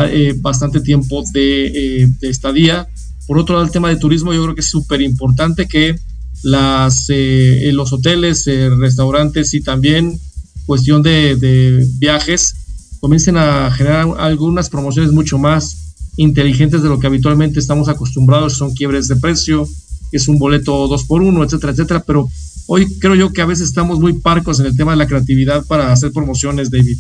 eh, 0.09 0.35
bastante 0.39 0.81
tiempo 0.81 1.23
de, 1.33 2.09
de, 2.20 2.29
estadía. 2.29 2.89
Por 3.27 3.39
otro 3.39 3.55
lado, 3.55 3.64
el 3.64 3.73
tema 3.73 3.89
de 3.89 3.97
turismo 3.97 4.33
yo 4.33 4.43
creo 4.43 4.55
que 4.55 4.61
es 4.61 4.68
súper 4.68 5.01
importante 5.03 5.66
que 5.66 5.95
las, 6.43 7.07
eh, 7.09 7.70
los 7.72 7.93
hoteles, 7.93 8.47
eh, 8.47 8.70
restaurantes 8.70 9.55
y 9.55 9.61
también 9.61 10.18
cuestión 10.66 11.03
de, 11.03 11.86
viajes 11.99 12.55
comiencen 13.01 13.36
a 13.36 13.70
generar 13.70 14.07
algunas 14.18 14.68
promociones 14.68 15.12
mucho 15.12 15.38
más 15.38 15.95
inteligentes 16.16 16.82
de 16.82 16.88
lo 16.88 16.99
que 16.99 17.07
habitualmente 17.07 17.59
estamos 17.59 17.88
acostumbrados, 17.88 18.55
son 18.55 18.74
quiebres 18.74 19.09
de 19.09 19.16
precio, 19.16 19.66
es 20.12 20.28
un 20.28 20.38
boleto 20.38 20.86
dos 20.86 21.05
por 21.05 21.22
uno, 21.22 21.43
etcétera, 21.43 21.72
etcétera, 21.72 22.05
pero 22.07 22.28
hoy 22.66 22.86
creo 22.99 23.14
yo 23.14 23.32
que 23.32 23.43
a 23.43 23.47
veces 23.47 23.68
estamos 23.68 23.99
muy 23.99 24.12
parcos 24.14 24.61
en 24.61 24.66
el 24.66 24.76
tema 24.76 24.93
de 24.93 24.99
la 24.99 25.07
creatividad 25.07 25.64
para 25.66 25.93
hacer 25.93 26.12
promociones, 26.12 26.70
David. 26.70 26.99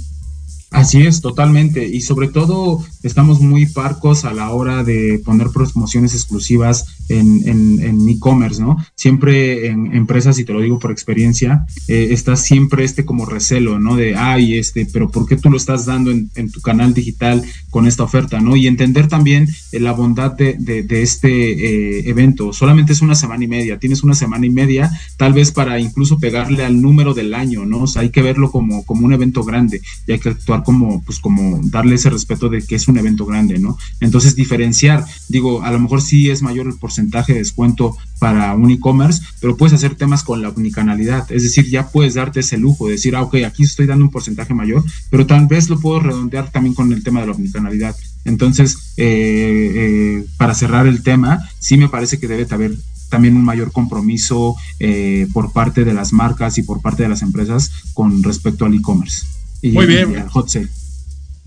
Así 0.72 1.02
es, 1.02 1.20
totalmente. 1.20 1.86
Y 1.86 2.00
sobre 2.00 2.28
todo 2.28 2.82
estamos 3.02 3.40
muy 3.40 3.66
parcos 3.66 4.24
a 4.24 4.32
la 4.32 4.50
hora 4.50 4.82
de 4.82 5.20
poner 5.24 5.48
promociones 5.50 6.14
exclusivas 6.14 6.86
en, 7.08 7.46
en, 7.46 8.08
e-commerce, 8.08 8.60
¿no? 8.60 8.78
Siempre 8.94 9.66
en 9.68 9.94
empresas, 9.94 10.38
y 10.38 10.44
te 10.44 10.52
lo 10.52 10.60
digo 10.60 10.78
por 10.78 10.90
experiencia, 10.90 11.66
eh, 11.88 12.08
está 12.10 12.36
siempre 12.36 12.84
este 12.84 13.04
como 13.04 13.26
recelo, 13.26 13.78
¿no? 13.78 13.96
De, 13.96 14.16
ay, 14.16 14.56
este, 14.56 14.86
pero 14.86 15.10
¿por 15.10 15.26
qué 15.26 15.36
tú 15.36 15.50
lo 15.50 15.56
estás 15.56 15.84
dando 15.84 16.10
en, 16.10 16.30
tu 16.50 16.60
canal 16.60 16.94
digital 16.94 17.42
con 17.70 17.86
esta 17.86 18.02
oferta, 18.02 18.40
¿no? 18.40 18.56
Y 18.56 18.66
entender 18.66 19.08
también 19.08 19.48
eh, 19.72 19.80
la 19.80 19.92
bondad 19.92 20.32
de, 20.32 20.54
de, 20.54 21.02
este 21.02 21.28
eh, 21.28 22.08
evento. 22.08 22.52
Solamente 22.52 22.92
es 22.92 23.02
una 23.02 23.14
semana 23.14 23.44
y 23.44 23.48
media, 23.48 23.78
tienes 23.78 24.02
una 24.02 24.14
semana 24.14 24.46
y 24.46 24.50
media, 24.50 24.90
tal 25.16 25.32
vez 25.32 25.52
para 25.52 25.78
incluso 25.78 26.18
pegarle 26.18 26.64
al 26.64 26.80
número 26.80 27.14
del 27.14 27.34
año, 27.34 27.66
¿no? 27.66 27.82
O 27.82 27.86
sea, 27.86 28.02
hay 28.02 28.10
que 28.10 28.22
verlo 28.22 28.50
como, 28.50 28.84
como 28.84 29.04
un 29.04 29.12
evento 29.12 29.44
grande 29.44 29.82
y 30.06 30.12
hay 30.12 30.18
que 30.18 30.30
actuar 30.30 30.61
como, 30.62 31.02
pues 31.02 31.18
como 31.18 31.60
darle 31.64 31.96
ese 31.96 32.10
respeto 32.10 32.48
de 32.48 32.62
que 32.62 32.74
es 32.74 32.88
un 32.88 32.98
evento 32.98 33.26
grande, 33.26 33.58
¿no? 33.58 33.76
Entonces 34.00 34.36
diferenciar, 34.36 35.04
digo, 35.28 35.62
a 35.62 35.70
lo 35.70 35.78
mejor 35.78 36.02
sí 36.02 36.30
es 36.30 36.42
mayor 36.42 36.66
el 36.66 36.78
porcentaje 36.78 37.32
de 37.32 37.40
descuento 37.40 37.96
para 38.18 38.54
un 38.54 38.70
e-commerce, 38.70 39.22
pero 39.40 39.56
puedes 39.56 39.74
hacer 39.74 39.94
temas 39.94 40.22
con 40.22 40.42
la 40.42 40.50
unicanalidad, 40.50 41.30
es 41.30 41.42
decir, 41.42 41.68
ya 41.68 41.88
puedes 41.88 42.14
darte 42.14 42.40
ese 42.40 42.56
lujo 42.56 42.86
de 42.86 42.92
decir, 42.92 43.16
ah, 43.16 43.22
ok, 43.22 43.36
aquí 43.46 43.64
estoy 43.64 43.86
dando 43.86 44.04
un 44.04 44.10
porcentaje 44.10 44.54
mayor, 44.54 44.84
pero 45.10 45.26
tal 45.26 45.46
vez 45.46 45.68
lo 45.68 45.80
puedo 45.80 46.00
redondear 46.00 46.50
también 46.50 46.74
con 46.74 46.92
el 46.92 47.02
tema 47.02 47.20
de 47.20 47.26
la 47.26 47.32
unicanalidad. 47.32 47.96
Entonces, 48.24 48.92
eh, 48.96 49.72
eh, 49.74 50.26
para 50.36 50.54
cerrar 50.54 50.86
el 50.86 51.02
tema, 51.02 51.40
sí 51.58 51.76
me 51.76 51.88
parece 51.88 52.18
que 52.18 52.28
debe 52.28 52.46
haber 52.50 52.76
también 53.12 53.36
un 53.36 53.44
mayor 53.44 53.72
compromiso 53.72 54.56
eh, 54.80 55.28
por 55.34 55.52
parte 55.52 55.84
de 55.84 55.92
las 55.92 56.12
marcas 56.12 56.56
y 56.56 56.62
por 56.62 56.80
parte 56.80 57.02
de 57.02 57.10
las 57.10 57.20
empresas 57.22 57.70
con 57.92 58.22
respecto 58.22 58.64
al 58.64 58.74
e-commerce. 58.74 59.26
Muy 59.62 59.86
bien. 59.86 60.16
al 60.16 60.28
hot 60.28 60.48
sale. 60.48 60.68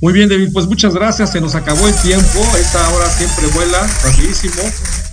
Muy 0.01 0.13
bien, 0.13 0.28
David, 0.28 0.49
pues 0.53 0.68
muchas 0.68 0.93
gracias. 0.93 1.32
Se 1.32 1.41
nos 1.41 1.55
acabó 1.55 1.88
el 1.88 1.95
tiempo. 1.95 2.39
Esta 2.59 2.89
hora 2.93 3.09
siempre 3.09 3.47
vuela 3.53 3.88
rapidísimo. 4.03 4.61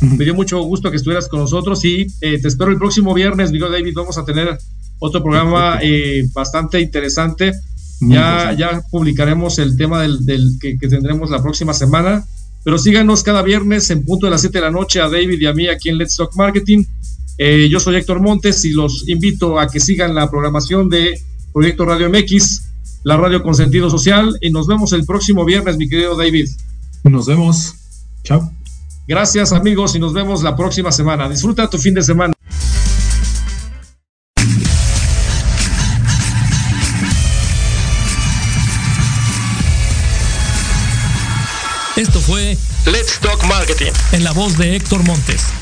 Me 0.01 0.25
dio 0.25 0.35
mucho 0.35 0.61
gusto 0.63 0.91
que 0.91 0.97
estuvieras 0.97 1.29
con 1.29 1.41
nosotros 1.41 1.85
y 1.85 2.07
eh, 2.21 2.41
te 2.41 2.49
espero 2.49 2.71
el 2.71 2.79
próximo 2.79 3.15
viernes, 3.15 3.53
digo 3.53 3.71
David. 3.71 3.95
Vamos 3.95 4.19
a 4.19 4.25
tener 4.25 4.59
otro 4.99 5.23
programa 5.23 5.79
eh, 5.81 6.25
bastante 6.33 6.81
interesante. 6.81 7.53
Ya, 8.01 8.53
ya 8.59 8.83
publicaremos 8.91 9.61
el 9.61 9.77
tema 9.77 10.03
del, 10.03 10.59
que, 10.61 10.77
que, 10.77 10.89
tendremos 10.89 11.31
la 11.31 11.41
próxima 11.41 11.73
semana. 11.73 12.25
Pero 12.65 12.79
síganos 12.79 13.23
cada 13.23 13.43
viernes 13.43 13.91
en 13.91 14.05
punto 14.05 14.27
de 14.27 14.31
las 14.31 14.41
7 14.41 14.59
de 14.59 14.65
la 14.65 14.71
noche 14.71 15.01
a 15.01 15.09
David 15.09 15.41
y 15.41 15.47
a 15.47 15.53
mí 15.53 15.69
aquí 15.69 15.89
en 15.89 15.99
Let's 15.99 16.17
Talk 16.17 16.35
Marketing. 16.37 16.85
Eh, 17.39 17.69
yo 17.71 17.81
soy 17.81 17.97
Héctor 17.97 18.21
Montes 18.21 18.65
y 18.65 18.71
los 18.71 19.09
invito 19.09 19.59
a 19.59 19.67
que 19.67 19.81
sigan 19.81 20.15
la 20.15 20.31
programación 20.31 20.89
de 20.89 21.21
Proyecto 21.53 21.85
Radio 21.85 22.09
MX, 22.09 22.72
la 23.05 23.17
radio 23.17 23.43
con 23.43 23.55
sentido 23.55 23.91
social. 23.91 24.37
Y 24.41 24.51
nos 24.51 24.67
vemos 24.67 24.93
el 24.93 25.05
próximo 25.05 25.45
viernes, 25.45 25.77
mi 25.77 25.89
querido 25.89 26.17
David. 26.17 26.49
Nos 27.05 27.27
vemos. 27.27 27.75
Chao. 28.25 28.53
Gracias 29.07 29.53
amigos 29.53 29.95
y 29.97 29.99
nos 29.99 30.13
vemos 30.13 30.43
la 30.43 30.57
próxima 30.57 30.93
semana. 30.93 31.29
Disfruta 31.29 31.69
tu 31.69 31.79
fin 31.79 31.95
de 31.95 32.03
semana. 32.03 32.33
Esto 41.97 42.21
fue 42.21 42.57
Let's 42.87 43.21
Talk 43.21 43.45
Marketing 43.45 43.93
en 44.13 44.25
la 44.25 44.33
voz 44.33 44.57
de 44.57 44.77
Héctor 44.77 45.05
Montes. 45.05 45.62